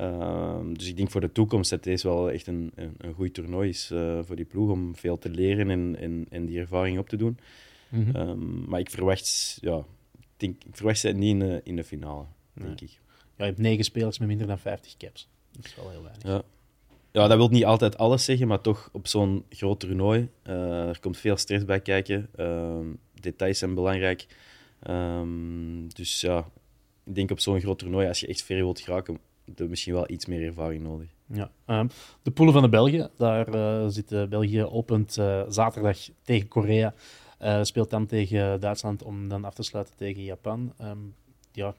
Uh, 0.00 0.60
dus 0.72 0.88
ik 0.88 0.96
denk 0.96 1.10
voor 1.10 1.20
de 1.20 1.32
toekomst 1.32 1.70
dat 1.70 1.84
deze 1.84 2.08
wel 2.08 2.30
echt 2.30 2.46
een, 2.46 2.72
een, 2.74 2.94
een 2.98 3.14
goed 3.14 3.34
toernooi 3.34 3.68
is 3.68 3.90
uh, 3.92 4.18
voor 4.22 4.36
die 4.36 4.44
ploeg 4.44 4.70
om 4.70 4.96
veel 4.96 5.18
te 5.18 5.30
leren 5.30 5.70
en, 5.70 5.96
en, 5.98 6.26
en 6.30 6.46
die 6.46 6.58
ervaring 6.58 6.98
op 6.98 7.08
te 7.08 7.16
doen. 7.16 7.38
Mm 7.88 8.04
-hmm. 8.04 8.16
um, 8.16 8.64
maar 8.68 8.80
ik 8.80 8.90
verwacht, 8.90 9.58
ja, 9.60 9.84
ik, 10.18 10.26
denk, 10.36 10.64
ik 10.64 10.76
verwacht 10.76 10.98
ze 10.98 11.08
niet 11.08 11.30
in 11.30 11.38
de, 11.38 11.60
in 11.64 11.76
de 11.76 11.84
finale, 11.84 12.24
nee. 12.52 12.66
denk 12.66 12.80
ik. 12.80 13.00
Ja, 13.36 13.44
je 13.44 13.50
hebt 13.50 13.58
negen 13.58 13.84
spelers 13.84 14.18
met 14.18 14.28
minder 14.28 14.46
dan 14.46 14.58
50 14.58 14.96
caps. 14.96 15.28
Dat 15.52 15.64
is 15.64 15.74
wel 15.74 15.90
heel 15.90 16.02
weinig. 16.02 16.22
Ja. 16.22 16.42
Ja, 17.10 17.26
dat 17.26 17.36
wil 17.36 17.48
niet 17.48 17.64
altijd 17.64 17.98
alles 17.98 18.24
zeggen, 18.24 18.46
maar 18.46 18.60
toch 18.60 18.88
op 18.92 19.06
zo'n 19.06 19.44
groot 19.48 19.80
toernooi. 19.80 20.28
Uh, 20.44 20.88
er 20.88 21.00
komt 21.00 21.16
veel 21.16 21.36
stress 21.36 21.64
bij 21.64 21.80
kijken. 21.80 22.30
details 23.20 23.58
zijn 23.58 23.74
belangrijk. 23.74 24.26
Um, 24.90 25.94
dus 25.94 26.20
ja, 26.20 26.50
ik 27.04 27.14
denk 27.14 27.30
op 27.30 27.40
zo'n 27.40 27.60
groot 27.60 27.78
toernooi, 27.78 28.08
als 28.08 28.20
je 28.20 28.26
echt 28.26 28.42
ver 28.42 28.56
wilt 28.56 28.80
geraken, 28.80 29.18
er 29.56 29.68
misschien 29.68 29.92
wel 29.92 30.10
iets 30.10 30.26
meer 30.26 30.46
ervaring 30.46 30.82
nodig. 30.82 31.08
Ja, 31.26 31.50
um, 31.66 31.88
de 32.22 32.30
poelen 32.30 32.54
van 32.54 32.62
de 32.62 32.68
Belgen, 32.68 33.10
daar 33.16 33.54
uh, 33.54 33.86
zit 33.88 34.12
uh, 34.12 34.24
België 34.24 34.64
opent 34.64 35.16
uh, 35.18 35.42
zaterdag 35.48 35.98
tegen 36.22 36.48
Korea. 36.48 36.94
speelt 37.62 37.90
dan 37.90 38.06
tegen 38.06 38.60
Duitsland 38.60 39.02
om 39.02 39.28
dan 39.28 39.44
af 39.44 39.54
te 39.54 39.62
sluiten 39.62 39.96
tegen 39.96 40.22
Japan. 40.22 40.72
Um, 40.82 41.14
ja, 41.52 41.74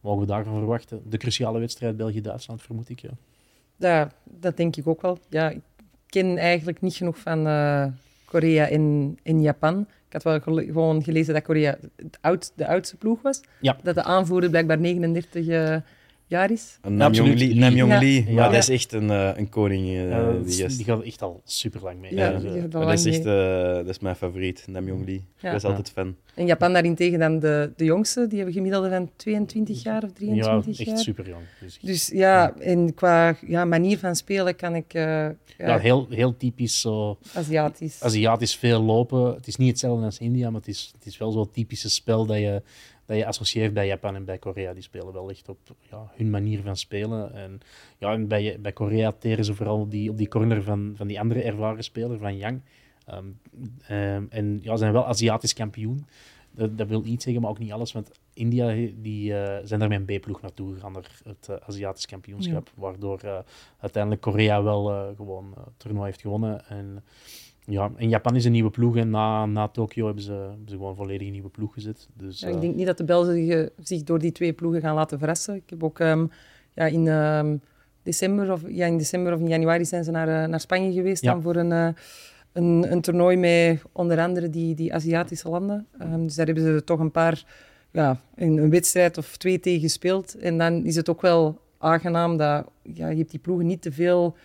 mogen 0.00 0.20
we 0.20 0.26
daarvan 0.26 0.58
verwachten? 0.58 1.02
De 1.08 1.16
cruciale 1.16 1.58
wedstrijd 1.58 1.96
België-Duitsland, 1.96 2.62
vermoed 2.62 2.88
ik. 2.88 3.00
Ja. 3.00 3.10
ja, 3.76 4.12
dat 4.24 4.56
denk 4.56 4.76
ik 4.76 4.86
ook 4.86 5.02
wel. 5.02 5.18
Ja, 5.28 5.50
ik 5.50 5.62
ken 6.06 6.38
eigenlijk 6.38 6.80
niet 6.80 6.94
genoeg 6.94 7.18
van 7.18 7.44
Korea 8.24 8.68
en, 8.68 9.16
en 9.22 9.40
Japan. 9.40 9.80
Ik 9.80 10.12
had 10.12 10.22
wel 10.22 10.40
gewoon 10.40 11.02
gelezen 11.02 11.34
dat 11.34 11.42
Korea 11.42 11.76
het 11.96 12.18
oud, 12.20 12.52
de 12.56 12.66
oudste 12.66 12.96
ploeg 12.96 13.22
was. 13.22 13.40
Ja. 13.60 13.78
Dat 13.82 13.94
de 13.94 14.02
aanvoerder 14.02 14.50
blijkbaar 14.50 14.80
39 14.80 15.82
jaar 16.26 16.50
is. 16.50 16.78
Namjong 16.88 17.38
Lee, 17.38 17.54
Nam 17.54 17.88
Lee. 17.88 18.24
Ja. 18.26 18.32
maar 18.32 18.50
dat 18.50 18.58
is 18.58 18.68
echt 18.68 18.92
een, 18.92 19.08
uh, 19.08 19.30
een 19.34 19.48
koning. 19.48 19.86
Uh, 19.86 20.10
ja, 20.10 20.32
die, 20.44 20.66
die, 20.66 20.84
gaat 20.84 21.02
echt 21.02 21.22
al 21.22 21.40
super 21.44 21.80
lang 21.82 22.00
mee. 22.00 22.14
Ja, 22.14 22.30
ja 22.30 22.38
dus, 22.38 22.70
dat, 22.70 22.92
is 22.92 23.04
echt, 23.04 23.26
uh, 23.26 23.74
dat 23.74 23.88
is 23.88 23.98
mijn 23.98 24.16
favoriet, 24.16 24.64
Namjong 24.66 25.04
Lee. 25.06 25.24
Ik 25.40 25.50
was 25.50 25.64
altijd 25.64 25.90
fan. 25.90 26.16
In 26.34 26.46
Japan 26.46 26.72
daarentegen 26.72 27.18
dan 27.18 27.38
de, 27.38 27.72
de 27.76 27.84
jongste, 27.84 28.26
die 28.26 28.36
hebben 28.36 28.54
gemiddelde 28.54 28.88
van 28.88 29.10
22 29.16 29.82
jaar 29.82 30.02
of 30.04 30.12
23 30.12 30.76
jaar. 30.76 30.86
Ja, 30.86 30.92
echt 30.92 31.02
super 31.02 31.28
jong. 31.28 31.42
Dus, 31.60 31.78
dus 31.82 32.06
ja, 32.06 32.54
en 32.56 32.94
qua 32.94 33.36
ja, 33.46 33.64
manier 33.64 33.98
van 33.98 34.16
spelen 34.16 34.56
kan 34.56 34.74
ik... 34.74 34.92
ja, 34.92 35.34
heel, 35.58 36.06
heel 36.10 36.36
typisch 36.36 36.80
zo... 36.80 37.18
Aziatisch. 37.34 38.02
Aziatisch 38.02 38.56
veel 38.56 38.82
lopen. 38.82 39.34
Het 39.34 39.46
is 39.46 39.56
niet 39.56 39.68
hetzelfde 39.68 40.04
als 40.04 40.18
India, 40.18 40.50
maar 40.50 40.60
het 40.60 40.68
is, 40.68 40.90
het 40.96 41.06
is 41.06 41.18
wel 41.18 41.30
zo'n 41.30 41.50
typische 41.50 41.90
spel 41.90 42.26
dat 42.26 42.38
je 42.38 42.62
dat 43.06 43.16
je 43.16 43.26
associeert 43.26 43.72
bij 43.72 43.86
Japan 43.86 44.14
en 44.14 44.24
bij 44.24 44.38
Korea. 44.38 44.72
Die 44.72 44.82
spelen 44.82 45.12
wel 45.12 45.30
echt 45.30 45.48
op 45.48 45.58
ja, 45.90 46.10
hun 46.16 46.30
manier 46.30 46.62
van 46.62 46.76
spelen. 46.76 47.34
En, 47.34 47.60
ja, 47.98 48.12
en 48.12 48.28
bij, 48.28 48.56
bij 48.60 48.72
Korea 48.72 49.12
teren 49.12 49.44
ze 49.44 49.54
vooral 49.54 49.88
die, 49.88 50.10
op 50.10 50.16
die 50.16 50.28
corner 50.28 50.62
van, 50.62 50.92
van 50.96 51.06
die 51.06 51.20
andere 51.20 51.42
ervaren 51.42 51.84
speler, 51.84 52.18
van 52.18 52.36
Yang. 52.36 52.60
Um, 53.12 53.40
um, 53.90 54.26
en 54.30 54.58
ja, 54.62 54.76
zijn 54.76 54.92
wel 54.92 55.06
Aziatisch 55.06 55.52
kampioen. 55.52 56.06
Dat, 56.50 56.78
dat, 56.78 56.88
wil 56.88 57.04
iets 57.04 57.24
zeggen, 57.24 57.42
maar 57.42 57.50
ook 57.50 57.58
niet 57.58 57.72
alles. 57.72 57.92
Want 57.92 58.10
India 58.32 58.90
die, 58.96 59.30
uh, 59.30 59.56
zijn 59.64 59.80
daar 59.80 59.88
met 59.88 60.08
een 60.08 60.18
B-ploeg 60.20 60.40
naartoe 60.40 60.74
gegaan, 60.74 60.92
naar 60.92 61.20
het 61.24 61.48
uh, 61.50 61.56
Aziatisch 61.66 62.06
kampioenschap. 62.06 62.66
Ja. 62.74 62.80
Waardoor 62.80 63.20
uh, 63.24 63.38
uiteindelijk 63.78 64.22
Korea 64.22 64.62
wel 64.62 65.14
gewoon 65.16 65.52
het 65.64 65.72
toernooi 65.76 66.06
heeft 66.06 66.20
gewonnen. 66.20 66.66
En 66.68 67.04
ja, 67.66 67.90
in 67.96 68.08
Japan 68.08 68.36
is 68.36 68.44
een 68.44 68.52
nieuwe 68.52 68.70
ploeg 68.70 68.96
en 68.96 69.10
na, 69.10 69.46
na 69.46 69.68
Tokio 69.68 70.06
hebben 70.06 70.24
ze, 70.24 70.32
hebben 70.32 70.68
ze 70.68 70.74
gewoon 70.74 70.96
volledig 70.96 71.26
een 71.26 71.32
nieuwe 71.32 71.48
ploeg 71.48 71.72
gezet. 71.72 72.08
Dus, 72.14 72.40
ja, 72.40 72.48
ik 72.48 72.60
denk 72.60 72.74
niet 72.74 72.86
dat 72.86 72.96
de 72.96 73.04
Belgen 73.04 73.70
zich 73.78 74.02
door 74.02 74.18
die 74.18 74.32
twee 74.32 74.52
ploegen 74.52 74.80
gaan 74.80 74.94
laten 74.94 75.18
verrassen. 75.18 75.54
Ik 75.54 75.70
heb 75.70 75.84
ook 75.84 75.98
um, 75.98 76.30
ja, 76.74 76.86
in, 76.86 77.06
um, 77.06 77.60
december 78.02 78.52
of, 78.52 78.62
ja, 78.68 78.86
in 78.86 78.98
december 78.98 79.32
of 79.32 79.40
in 79.40 79.48
januari 79.48 79.84
zijn 79.84 80.04
ze 80.04 80.10
naar, 80.10 80.28
uh, 80.28 80.48
naar 80.48 80.60
Spanje 80.60 80.92
geweest 80.92 81.22
ja. 81.22 81.32
dan 81.32 81.42
voor 81.42 81.56
een, 81.56 81.70
uh, 81.70 81.88
een, 82.52 82.92
een 82.92 83.00
toernooi 83.00 83.36
met 83.36 83.82
onder 83.92 84.20
andere 84.20 84.50
die, 84.50 84.74
die 84.74 84.94
Aziatische 84.94 85.48
landen. 85.48 85.86
Um, 86.02 86.22
dus 86.24 86.34
daar 86.34 86.46
hebben 86.46 86.64
ze 86.64 86.84
toch 86.84 86.98
een 86.98 87.10
paar, 87.10 87.44
ja, 87.90 88.20
een, 88.34 88.56
een 88.56 88.70
wedstrijd 88.70 89.18
of 89.18 89.36
twee 89.36 89.60
tegen 89.60 89.80
gespeeld. 89.80 90.38
En 90.38 90.58
dan 90.58 90.84
is 90.84 90.96
het 90.96 91.08
ook 91.08 91.20
wel 91.20 91.60
aangenaam 91.78 92.36
dat 92.36 92.66
ja, 92.82 93.08
je 93.08 93.16
hebt 93.16 93.30
die 93.30 93.40
ploegen 93.40 93.66
niet 93.66 93.82
te 93.82 93.92
veel 93.92 94.36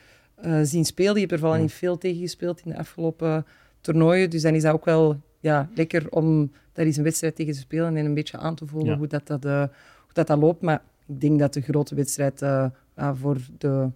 uh, 0.46 0.60
zien 0.64 0.86
spelen. 0.86 1.14
Je 1.14 1.20
hebt 1.20 1.32
er 1.32 1.40
vooral 1.40 1.62
niet 1.62 1.74
veel 1.74 1.98
tegen 1.98 2.22
gespeeld 2.22 2.62
in 2.66 2.72
de 2.72 2.78
afgelopen 2.78 3.46
toernooien. 3.82 4.30
Dus 4.30 4.42
dan 4.42 4.56
is 4.56 4.62
dat 4.62 4.74
ook 4.74 4.86
wel 4.86 5.22
ja, 5.40 5.70
lekker 5.76 6.12
om 6.12 6.52
daar 6.74 6.86
eens 6.86 6.98
een 6.98 7.04
wedstrijd 7.04 7.36
tegen 7.36 7.54
te 7.54 7.60
spelen 7.60 7.98
en 7.98 8.06
een 8.06 8.14
beetje 8.14 8.38
aan 8.38 8.56
te 8.56 8.66
voelen 8.66 8.92
ja. 8.92 8.98
hoe, 8.98 9.08
dat, 9.08 9.28
dat, 9.28 9.46
uh, 9.46 9.60
hoe 9.60 10.14
dat, 10.14 10.28
dat 10.28 10.40
loopt. 10.40 10.62
Maar 10.62 10.84
ik 11.08 11.22
denk 11.22 11.40
dat 11.40 11.54
de 11.54 11.62
grote 11.62 11.96
wedstrijd 11.96 12.42
uh, 12.42 12.70
voor 12.96 13.38
de 13.58 13.90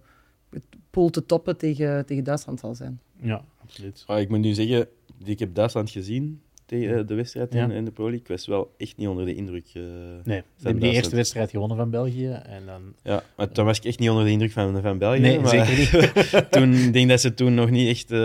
pool 0.90 1.10
te 1.10 1.26
toppen 1.26 1.56
tegen, 1.56 2.06
tegen 2.06 2.24
Duitsland 2.24 2.60
zal 2.60 2.74
zijn. 2.74 3.00
Ja, 3.20 3.44
absoluut. 3.62 4.04
Ah, 4.06 4.20
ik 4.20 4.28
moet 4.28 4.40
nu 4.40 4.52
zeggen, 4.52 4.88
ik 5.24 5.38
heb 5.38 5.54
Duitsland 5.54 5.90
gezien 5.90 6.40
tegen 6.66 7.06
de 7.06 7.14
wedstrijd 7.14 7.52
ja. 7.52 7.64
in, 7.64 7.70
in, 7.70 7.84
de 7.84 7.90
Pro 7.90 8.04
League. 8.04 8.20
Ik 8.20 8.28
was 8.28 8.46
wel 8.46 8.74
echt 8.76 8.96
niet 8.96 9.08
onder 9.08 9.24
de 9.24 9.34
indruk. 9.34 9.66
Uh, 9.74 9.82
nee, 10.24 10.42
ze 10.56 10.64
hebben 10.64 10.82
die 10.82 10.92
eerste 10.92 11.16
wedstrijd 11.16 11.50
gewonnen 11.50 11.76
van 11.76 11.90
België. 11.90 12.30
En 12.30 12.62
dan... 12.66 12.94
Ja, 13.02 13.22
maar 13.36 13.48
toen 13.48 13.64
was 13.64 13.78
ik 13.78 13.84
echt 13.84 13.98
niet 13.98 14.10
onder 14.10 14.24
de 14.24 14.30
indruk 14.30 14.52
van, 14.52 14.82
van 14.82 14.98
België. 14.98 15.20
Nee, 15.20 15.40
maar 15.40 15.48
zeker 15.48 15.76
niet. 15.76 16.50
toen 16.50 16.92
denk 16.92 17.08
dat 17.08 17.20
ze 17.20 17.34
toen 17.34 17.54
nog 17.54 17.70
niet 17.70 17.88
echt 17.88 18.10
uh, 18.10 18.18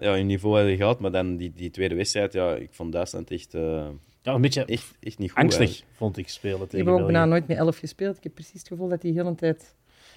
ja, 0.00 0.14
hun 0.14 0.26
niveau 0.26 0.56
hadden 0.56 0.76
gehad. 0.76 1.00
Maar 1.00 1.10
dan 1.10 1.36
die, 1.36 1.52
die 1.56 1.70
tweede 1.70 1.94
wedstrijd, 1.94 2.32
ja, 2.32 2.54
ik 2.54 2.68
vond 2.70 2.92
Duitsland 2.92 3.30
echt... 3.30 3.54
Uh, 3.54 3.86
ja, 4.22 4.34
een 4.34 4.40
beetje 4.40 4.64
echt, 4.64 4.94
echt 5.00 5.18
niet 5.18 5.30
goed, 5.30 5.42
angstig, 5.42 5.66
eigenlijk. 5.66 5.90
vond 5.96 6.16
ik 6.16 6.28
spelen 6.28 6.58
tegen 6.58 6.78
Ik 6.78 6.84
heb 6.84 6.94
ook 6.94 7.02
bijna 7.02 7.24
nooit 7.24 7.46
met 7.46 7.56
elf 7.56 7.78
gespeeld. 7.78 8.16
Ik 8.16 8.22
heb 8.22 8.34
precies 8.34 8.58
het 8.58 8.68
gevoel 8.68 8.88
dat 8.88 9.00
die 9.00 9.12
hele 9.12 9.34
tijd 9.34 9.74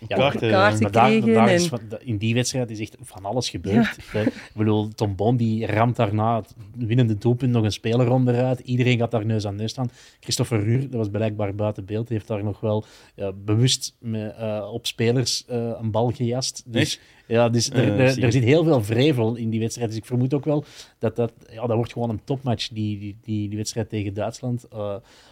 ja, 0.08 0.18
kaarten, 0.18 0.50
kaarten 0.50 0.82
maar 0.82 0.91
daar, 0.91 1.10
kregen. 1.10 1.34
daar 1.34 1.47
en... 1.47 1.54
is 1.54 1.68
van, 1.68 1.80
in 2.00 2.18
die 2.18 2.34
wedstrijd 2.34 2.70
is 2.70 2.80
echt 2.80 2.97
van 3.02 3.26
alles 3.26 3.50
gebeurd. 3.50 3.97
Ja. 4.14 4.20
Ik 4.22 4.52
bedoel, 4.56 4.88
Tom 4.88 5.16
Boom 5.16 5.38
die 5.38 5.66
ramt 5.66 5.95
daarna 5.95 6.36
het 6.36 6.56
winnende 6.76 7.18
doelpunt 7.18 7.52
nog 7.52 7.64
een 7.64 7.72
speler 7.72 8.12
onderuit. 8.12 8.60
Iedereen 8.60 8.97
gaat 8.97 9.12
daar 9.12 9.26
neus 9.26 9.45
aan 9.45 9.56
neus 9.56 9.72
staan. 9.72 9.89
Christopher 10.20 10.64
Ruur, 10.64 10.82
dat 10.82 10.93
was 10.93 11.10
blijkbaar 11.10 11.56
buiten 11.56 11.86
beeld, 11.86 12.10
heeft 12.10 12.28
daar 12.28 12.43
nog 12.43 12.60
wel 12.60 12.86
ja, 13.16 13.32
bewust 13.32 13.95
met, 14.00 14.36
uh, 14.39 14.70
op 14.74 14.86
spelers 14.86 15.45
uh, 15.50 15.72
een 15.80 15.91
bal 15.91 16.12
gejast. 16.12 16.64
Dus, 16.66 17.00
ja, 17.28 17.50
dus 17.50 17.70
er, 17.70 17.88
uh, 17.88 18.00
er, 18.00 18.24
er, 18.24 18.32
zit 18.32 18.43
heel 18.43 18.64
veel 18.64 18.84
vrevel 18.84 19.36
in 19.36 19.50
die 19.50 19.60
wedstrijd. 19.60 19.89
Dus 19.89 19.97
ik 19.97 20.06
vermoed 20.06 20.34
ook 20.34 20.45
wel 20.45 20.64
dat 21.00 21.16
dat, 21.16 21.34
ja, 21.52 21.68
dat 21.68 21.76
wordt 21.76 21.93
gewoon 21.93 22.10
een 22.10 22.24
topmatch, 22.24 22.68
die, 22.68 23.00
die, 23.00 23.18
die, 23.22 23.47
die 23.50 23.58
wedstrijd 23.58 23.89
tegen 23.89 24.14
Duitsland. 24.14 24.68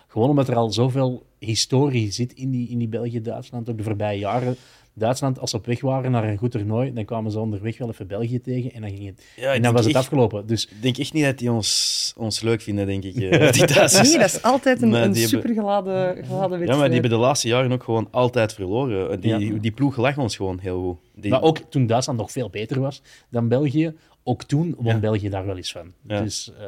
Gewoon 0.08 0.30
omdat 0.30 0.48
er 0.48 0.56
al 0.56 0.72
zoveel 0.72 1.26
historie 1.40 2.12
zit 2.12 2.34
in 2.34 2.52
die, 2.52 2.70
in 2.70 2.78
die 2.78 2.88
België-Duitsland, 2.88 3.70
ook 3.70 3.78
de 3.78 3.84
voorbije 3.84 4.20
jaren. 4.20 4.56
Duitsland, 4.98 5.40
als 5.40 5.50
ze 5.50 5.56
op 5.56 5.66
weg 5.66 5.82
waren 5.82 6.12
naar 6.12 6.24
een 6.24 6.38
goed 6.38 6.52
toernooi, 6.52 6.94
dan 6.94 7.06
kwamen 7.06 7.32
ze 7.32 7.40
onderweg 7.40 7.78
wel 7.78 7.90
even 7.90 8.08
België 8.08 8.42
tegen 8.42 8.72
en 8.72 8.82
dan, 8.82 8.90
ging 8.90 9.06
het, 9.06 9.24
en 9.36 9.62
dan 9.62 9.74
was 9.74 9.86
het 9.86 9.96
afgelopen. 9.96 10.48
Dus... 10.48 10.66
Ik 10.66 10.82
denk 10.82 10.98
echt 10.98 11.14
niet 11.14 11.24
dat 11.24 11.38
die 11.38 11.52
ons, 11.52 12.14
ons 12.18 12.42
leuk 12.42 12.62
vinden, 12.62 12.86
denk 12.86 13.04
ik. 13.04 13.16
Uh, 13.16 13.22
die 13.52 13.66
Nee, 13.66 14.18
dat 14.18 14.28
is 14.28 14.42
altijd 14.42 14.82
een, 14.82 14.94
een 14.94 15.16
super 15.16 15.54
geladen, 15.54 16.26
geladen 16.26 16.50
wedstrijd. 16.50 16.70
Ja, 16.70 16.76
maar 16.76 16.86
die 16.86 17.00
hebben 17.00 17.20
de 17.20 17.26
laatste 17.26 17.48
jaren 17.48 17.72
ook 17.72 17.84
gewoon 17.84 18.08
altijd 18.12 18.54
verloren. 18.54 19.20
Die, 19.20 19.60
die 19.60 19.72
ploeg 19.72 19.98
lag 19.98 20.18
ons 20.18 20.36
gewoon 20.36 20.60
heel 20.60 20.82
goed. 20.82 21.22
Die... 21.22 21.32
Maar 21.32 21.42
ook 21.42 21.58
toen 21.70 21.88
Duitsland 21.88 22.20
nog 22.20 22.32
veel 22.32 22.50
beter 22.50 22.80
was 22.80 23.02
dan 23.30 23.48
België, 23.48 23.94
ook 24.24 24.44
toen 24.44 24.76
won 24.78 25.00
België 25.00 25.30
daar 25.30 25.46
wel 25.46 25.58
eens 25.58 25.72
van. 25.72 25.94
Dus... 26.02 26.52
Uh... 26.60 26.66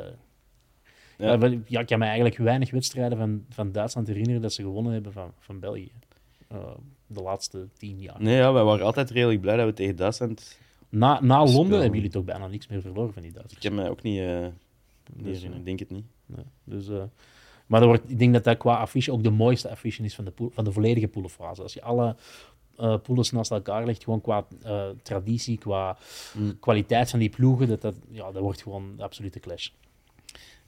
Ja. 1.20 1.38
Ja, 1.66 1.80
ik 1.80 1.88
kan 1.88 2.00
me 2.00 2.06
eigenlijk 2.06 2.38
weinig 2.38 2.72
wedstrijden 2.72 3.18
van, 3.18 3.46
van 3.50 3.72
Duitsland 3.72 4.08
herinneren 4.08 4.42
dat 4.42 4.54
ze 4.54 4.62
gewonnen 4.62 4.94
hebben 4.94 5.12
van, 5.12 5.32
van 5.40 5.60
België. 5.60 5.92
Uh, 6.52 6.60
de 7.08 7.22
laatste 7.22 7.68
tien 7.78 8.00
jaar. 8.00 8.22
Nee, 8.22 8.36
ja, 8.36 8.54
wij 8.54 8.64
waren 8.64 8.86
altijd 8.86 9.10
redelijk 9.10 9.42
blij 9.42 9.56
dat 9.56 9.66
we 9.66 9.74
tegen 9.74 9.96
Duitsland... 9.96 10.60
Na, 10.90 11.20
na 11.22 11.46
Londen 11.46 11.80
hebben 11.80 11.96
jullie 11.96 12.12
toch 12.12 12.24
bijna 12.24 12.48
niks 12.48 12.68
meer 12.68 12.82
verloren 12.82 13.14
van 13.14 13.22
die 13.22 13.32
Duitsers? 13.32 13.58
Ik 13.58 13.64
heb 13.64 13.74
mij 13.74 13.90
ook 13.90 14.02
niet, 14.02 14.20
uh, 14.20 14.48
dus, 15.14 15.44
ik 15.44 15.66
denk 15.66 15.80
het 15.80 15.90
niet. 15.90 16.06
Nee, 16.26 16.46
dus, 16.64 16.88
uh, 16.88 17.04
maar 17.66 17.86
wordt, 17.86 18.10
ik 18.10 18.20
denk 18.20 18.34
dat 18.34 18.44
dat 18.44 18.58
qua 18.58 18.76
affiche 18.76 19.12
ook 19.12 19.24
de 19.24 19.30
mooiste 19.30 19.70
affiche 19.70 20.04
is 20.04 20.16
van 20.16 20.26
de, 20.26 20.32
pool, 20.32 20.50
van 20.54 20.64
de 20.64 20.72
volledige 20.72 21.08
poelenfase. 21.08 21.62
Als 21.62 21.74
je 21.74 21.82
alle 21.82 22.16
uh, 22.80 23.32
naast 23.32 23.52
elkaar 23.52 23.86
legt, 23.86 24.04
gewoon 24.04 24.22
qua 24.22 24.46
traditie, 25.04 25.58
qua 25.58 25.98
mm. 26.34 26.60
kwaliteit 26.60 27.10
van 27.10 27.20
die 27.20 27.30
ploegen, 27.30 27.68
dat, 27.68 27.82
dat, 27.82 27.96
ja, 28.12 28.32
dat 28.32 28.42
wordt 28.42 28.62
gewoon 28.62 28.94
de 28.96 29.04
absolute 29.04 29.40
clash. 29.40 29.70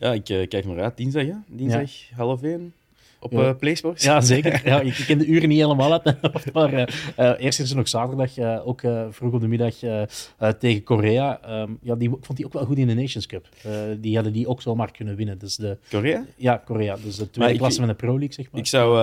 Ja, 0.01 0.13
ik 0.13 0.49
kijk 0.49 0.65
maar 0.65 0.81
uit. 0.81 0.97
Dinsdag, 0.97 1.25
ja? 1.25 1.43
Dinsdag, 1.47 1.91
half 2.15 2.43
één 2.43 2.73
op 3.21 3.31
ja. 3.31 3.47
Uh, 3.47 3.55
PlaySports. 3.55 4.03
Ja, 4.03 4.21
zeker. 4.21 4.61
Ja, 4.71 4.81
ik 4.81 5.03
ken 5.07 5.17
de 5.17 5.25
uren 5.25 5.49
niet 5.49 5.59
helemaal 5.59 5.91
uit. 5.91 6.15
maar 6.53 6.73
uh, 6.73 6.83
uh, 7.19 7.33
eerst 7.37 7.59
is 7.59 7.69
er 7.69 7.75
nog 7.75 7.87
zaterdag, 7.87 8.63
ook 8.65 8.81
vroeg 9.09 9.33
op 9.33 9.41
de 9.41 9.47
middag, 9.47 9.75
tegen 10.59 10.83
Korea. 10.83 11.61
Um, 11.61 11.79
ja, 11.81 11.95
die, 11.95 12.09
ik 12.09 12.25
vond 12.25 12.37
die 12.37 12.45
ook 12.45 12.53
wel 12.53 12.65
goed 12.65 12.77
in 12.77 12.87
de 12.87 12.93
Nations 12.93 13.25
Cup. 13.25 13.47
die 13.97 14.15
hadden 14.15 14.33
die 14.33 14.47
ook 14.47 14.61
zomaar 14.61 14.91
kunnen 14.91 15.15
winnen. 15.15 15.37
Dus 15.37 15.55
de, 15.55 15.77
Korea? 15.89 16.25
Ja, 16.35 16.61
Korea. 16.65 16.97
Dus 17.03 17.15
de 17.15 17.29
tweede 17.29 17.57
klasse 17.57 17.79
van 17.79 17.87
de 17.87 17.95
Pro 17.95 18.11
League, 18.11 18.33
zeg 18.33 18.51
maar. 18.51 18.61
Ik 18.61 18.67
zou, 18.67 18.97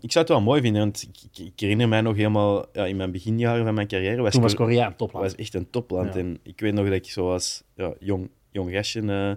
ik 0.00 0.12
zou 0.12 0.24
het 0.24 0.34
wel 0.34 0.40
mooi 0.40 0.60
vinden, 0.60 0.82
want 0.82 1.08
ik, 1.12 1.44
ik 1.44 1.60
herinner 1.60 1.88
mij 1.88 2.00
nog 2.00 2.16
helemaal 2.16 2.66
ja, 2.72 2.86
in 2.86 2.96
mijn 2.96 3.10
beginjaren 3.10 3.64
van 3.64 3.74
mijn 3.74 3.86
carrière. 3.86 4.22
Was 4.22 4.32
Toen 4.32 4.42
was 4.42 4.54
Korea 4.54 4.86
een 4.86 4.96
topland. 4.96 5.24
was 5.24 5.34
echt 5.34 5.54
een 5.54 5.70
topland. 5.70 6.16
En 6.16 6.38
ik 6.42 6.60
weet 6.60 6.72
nog 6.72 6.84
dat 6.84 6.94
ik 6.94 7.10
zoals 7.10 7.62
ja, 7.74 7.94
jong, 7.98 8.28
jong 8.50 8.72
gastje 8.72 9.36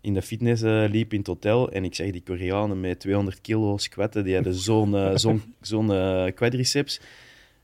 in 0.00 0.14
de 0.14 0.22
fitness 0.22 0.62
uh, 0.62 0.84
liep 0.90 1.12
in 1.12 1.18
het 1.18 1.26
hotel 1.26 1.70
en 1.70 1.84
ik 1.84 1.94
zeg 1.94 2.10
die 2.10 2.22
Koreanen 2.22 2.80
met 2.80 3.00
200 3.00 3.40
kilo 3.40 3.76
squatten, 3.76 4.24
die 4.24 4.34
hadden 4.34 4.54
zo'n 4.54 4.94
uh, 4.94 5.10
zo'n 5.14 5.42
zo'n 5.60 5.90
uh, 5.90 6.24
quadriceps. 6.34 7.00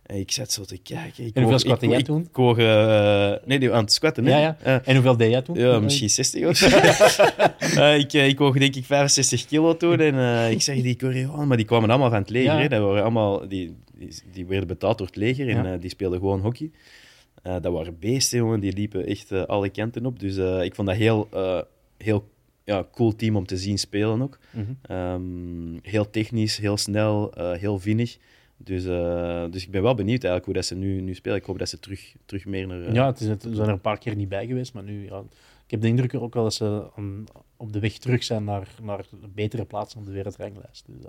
En 0.02 0.16
ik 0.16 0.30
zat 0.30 0.52
zo 0.52 0.64
te 0.64 0.78
kijken. 0.78 1.26
Ik 1.26 1.34
en 1.34 1.42
hoeveel 1.42 1.58
squatte 1.58 1.86
jij 1.86 2.02
toen? 2.02 2.28
Ik 2.32 2.56
nee, 3.46 3.58
die, 3.58 3.72
aan 3.72 3.82
het 3.82 3.92
squatten, 3.92 4.24
Ja, 4.24 4.56
ja. 4.64 4.82
en 4.84 4.94
hoeveel 4.94 5.16
deed 5.16 5.30
jij 5.30 5.42
toen? 5.42 5.56
Ja, 5.56 5.80
misschien 5.80 6.10
60 6.10 6.46
of 6.46 6.56
zo. 6.56 6.66
ik, 8.02 8.12
ik 8.12 8.38
woog 8.38 8.58
denk 8.58 8.74
ik 8.74 8.84
65 8.84 9.46
kilo 9.46 9.76
toen 9.76 10.00
en 10.00 10.50
ik 10.50 10.62
zeg 10.62 10.82
die 10.82 10.96
Koreanen, 10.96 11.48
maar 11.48 11.56
die 11.56 11.66
kwamen 11.66 11.90
allemaal 11.90 12.10
van 12.10 12.18
het 12.18 12.30
leger. 12.30 12.62
Ja. 12.62 12.68
Dat 12.68 12.82
waren 12.82 13.02
allemaal, 13.02 13.48
die, 13.48 13.74
die, 13.98 14.08
die, 14.32 14.46
werden 14.46 14.68
betaald 14.68 14.98
door 14.98 15.06
het 15.06 15.16
leger 15.16 15.48
en 15.48 15.80
die 15.80 15.90
speelden 15.90 16.18
gewoon 16.18 16.40
hockey. 16.40 16.70
dat 17.42 17.72
waren 17.72 17.98
beesten, 18.00 18.38
jongen. 18.38 18.60
Die 18.60 18.72
liepen 18.72 19.06
echt 19.06 19.32
alle 19.46 19.68
kanten 19.68 20.06
op. 20.06 20.20
Dus 20.20 20.36
ik 20.64 20.74
vond 20.74 20.88
dat 20.88 20.96
heel 20.96 21.28
heel 21.96 22.28
ja, 22.64 22.86
cool 22.92 23.16
team 23.16 23.36
om 23.36 23.46
te 23.46 23.56
zien 23.56 23.78
spelen 23.78 24.22
ook. 24.22 24.38
Mhm. 24.50 24.72
Ehm, 24.82 25.78
heel 25.82 26.10
technisch, 26.10 26.56
heel 26.56 26.76
snel, 26.76 27.38
uh, 27.38 27.52
heel 27.52 27.78
vinnig. 27.78 28.18
Dus, 28.56 28.84
uh, 28.84 29.44
dus 29.50 29.62
ik 29.62 29.70
ben 29.70 29.82
wel 29.82 29.94
benieuwd 29.94 30.24
eigenlijk 30.24 30.44
hoe 30.44 30.54
dat 30.54 30.64
ze 30.66 30.74
nu, 30.74 31.00
nu 31.00 31.14
spelen. 31.14 31.38
Ik 31.38 31.44
hoop 31.44 31.58
dat 31.58 31.68
ze 31.68 31.78
terug, 31.78 32.14
terug 32.24 32.44
meer 32.44 32.66
naar... 32.66 32.80
Uh... 32.80 32.92
Ja, 32.92 33.06
het 33.06 33.20
is 33.20 33.28
het, 33.28 33.44
we 33.44 33.54
zijn 33.54 33.66
er 33.66 33.72
een 33.72 33.80
paar 33.80 33.98
keer 33.98 34.16
niet 34.16 34.28
bij 34.28 34.46
geweest, 34.46 34.74
maar 34.74 34.82
nu... 34.82 35.04
Ja, 35.04 35.22
ik 35.64 35.70
heb 35.70 35.80
de 35.80 35.88
indruk 35.88 36.14
ook 36.14 36.34
wel 36.34 36.42
dat 36.42 36.54
ze 36.54 36.90
aan, 36.96 37.24
op 37.56 37.72
de 37.72 37.78
weg 37.78 37.98
terug 37.98 38.24
zijn 38.24 38.44
naar, 38.44 38.68
naar 38.82 39.04
betere 39.34 39.64
plaatsen 39.64 40.00
op 40.00 40.06
de 40.06 40.12
wereldranglijst. 40.12 40.84
Dus, 40.86 41.04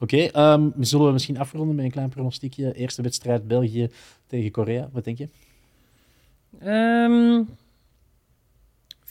Oké, 0.00 0.14
okay, 0.14 0.52
um, 0.52 0.72
ehm, 0.72 0.82
zullen 0.82 1.06
we 1.06 1.12
misschien 1.12 1.38
afronden 1.38 1.74
met 1.74 1.84
een 1.84 1.90
klein 1.90 2.08
pronostiekje. 2.08 2.74
Eerste 2.74 3.02
wedstrijd 3.02 3.48
België 3.48 3.88
tegen 4.26 4.50
Korea. 4.50 4.88
Wat 4.92 5.04
denk 5.04 5.18
je? 5.18 5.28
Um, 6.64 7.48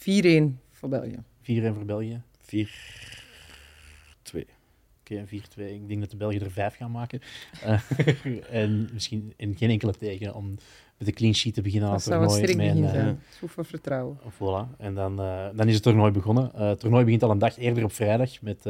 4-1 0.04 0.06
voor 0.72 0.90
België. 0.90 1.18
4-1 1.42 1.46
voor 1.74 1.86
België. 1.86 2.22
4-2. 2.42 2.68
Oké, 5.04 5.24
okay, 5.24 5.26
4-2. 5.26 5.74
Ik 5.74 5.88
denk 5.88 6.00
dat 6.00 6.12
de 6.12 6.18
Belgen 6.18 6.42
er 6.42 6.52
5 6.52 6.76
gaan 6.76 6.92
maken. 6.92 7.22
Uh, 7.66 7.82
en 8.62 8.90
misschien 8.94 9.34
in 9.38 9.56
geen 9.58 9.70
enkele 9.70 9.94
tegen 9.94 10.36
om 10.36 10.58
met 10.98 11.08
de 11.08 11.14
clean 11.14 11.34
sheet 11.34 11.54
te 11.54 11.62
beginnen 11.62 11.90
aan 11.90 11.96
het 11.96 12.04
toernooi. 12.04 12.28
Dat 12.28 12.38
zou 12.38 12.52
een 12.52 12.58
begin 12.58 12.90
zijn. 12.90 13.20
Uh, 13.58 13.66
vertrouwen. 13.66 14.18
Voilà. 14.20 14.78
En 14.78 14.94
dan, 14.94 15.22
uh, 15.22 15.46
dan 15.56 15.68
is 15.68 15.74
het 15.74 15.84
toernooi 15.84 16.12
begonnen. 16.12 16.52
Uh, 16.56 16.68
het 16.68 16.80
toernooi 16.80 17.04
begint 17.04 17.24
al 17.24 17.32
een 17.32 17.38
dag 17.38 17.58
eerder 17.58 17.84
op 17.84 17.92
vrijdag 17.92 18.42
met 18.42 18.66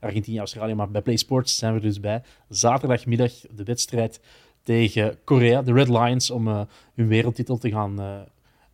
Argentinië 0.00 0.38
Australië. 0.38 0.74
Maar 0.74 0.90
bij 0.90 1.02
Play 1.02 1.16
Sports 1.16 1.56
zijn 1.56 1.74
we 1.74 1.80
dus 1.80 2.00
bij. 2.00 2.22
Zaterdagmiddag 2.48 3.32
de 3.50 3.64
wedstrijd 3.64 4.20
tegen 4.62 5.18
Korea, 5.24 5.62
de 5.62 5.72
Red 5.72 5.88
Lions, 5.88 6.30
om 6.30 6.46
hun 6.94 7.08
wereldtitel 7.08 7.58
te 7.58 7.70
gaan 7.70 8.26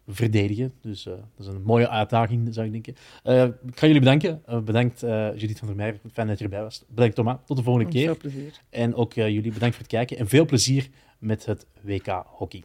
verdedigen. 0.06 0.72
Dus 0.80 1.06
uh, 1.06 1.14
dat 1.14 1.46
is 1.46 1.46
een 1.46 1.62
mooie 1.62 1.88
uitdaging, 1.88 2.54
zou 2.54 2.66
ik 2.66 2.72
denken. 2.72 2.94
Uh, 3.24 3.44
ik 3.44 3.78
ga 3.78 3.86
jullie 3.86 4.00
bedanken. 4.00 4.42
Uh, 4.48 4.58
bedankt 4.58 5.00
Judith 5.40 5.58
van 5.58 5.68
der 5.68 5.76
Meijer. 5.76 6.00
Fijn 6.12 6.26
dat 6.26 6.38
je 6.38 6.44
erbij 6.44 6.62
was. 6.62 6.84
Bedankt 6.88 7.14
Thomas. 7.14 7.36
Tot 7.46 7.56
de 7.56 7.62
volgende 7.62 7.90
keer. 7.90 8.06
Veel 8.06 8.16
plezier. 8.16 8.60
En 8.70 8.94
ook 8.94 9.12
jullie 9.12 9.52
bedankt 9.52 9.74
voor 9.74 9.84
het 9.84 9.92
kijken. 9.92 10.16
En 10.18 10.28
veel 10.28 10.44
plezier 10.44 10.88
met 11.18 11.46
het 11.46 11.66
WK 11.80 12.24
Hockey. 12.26 12.64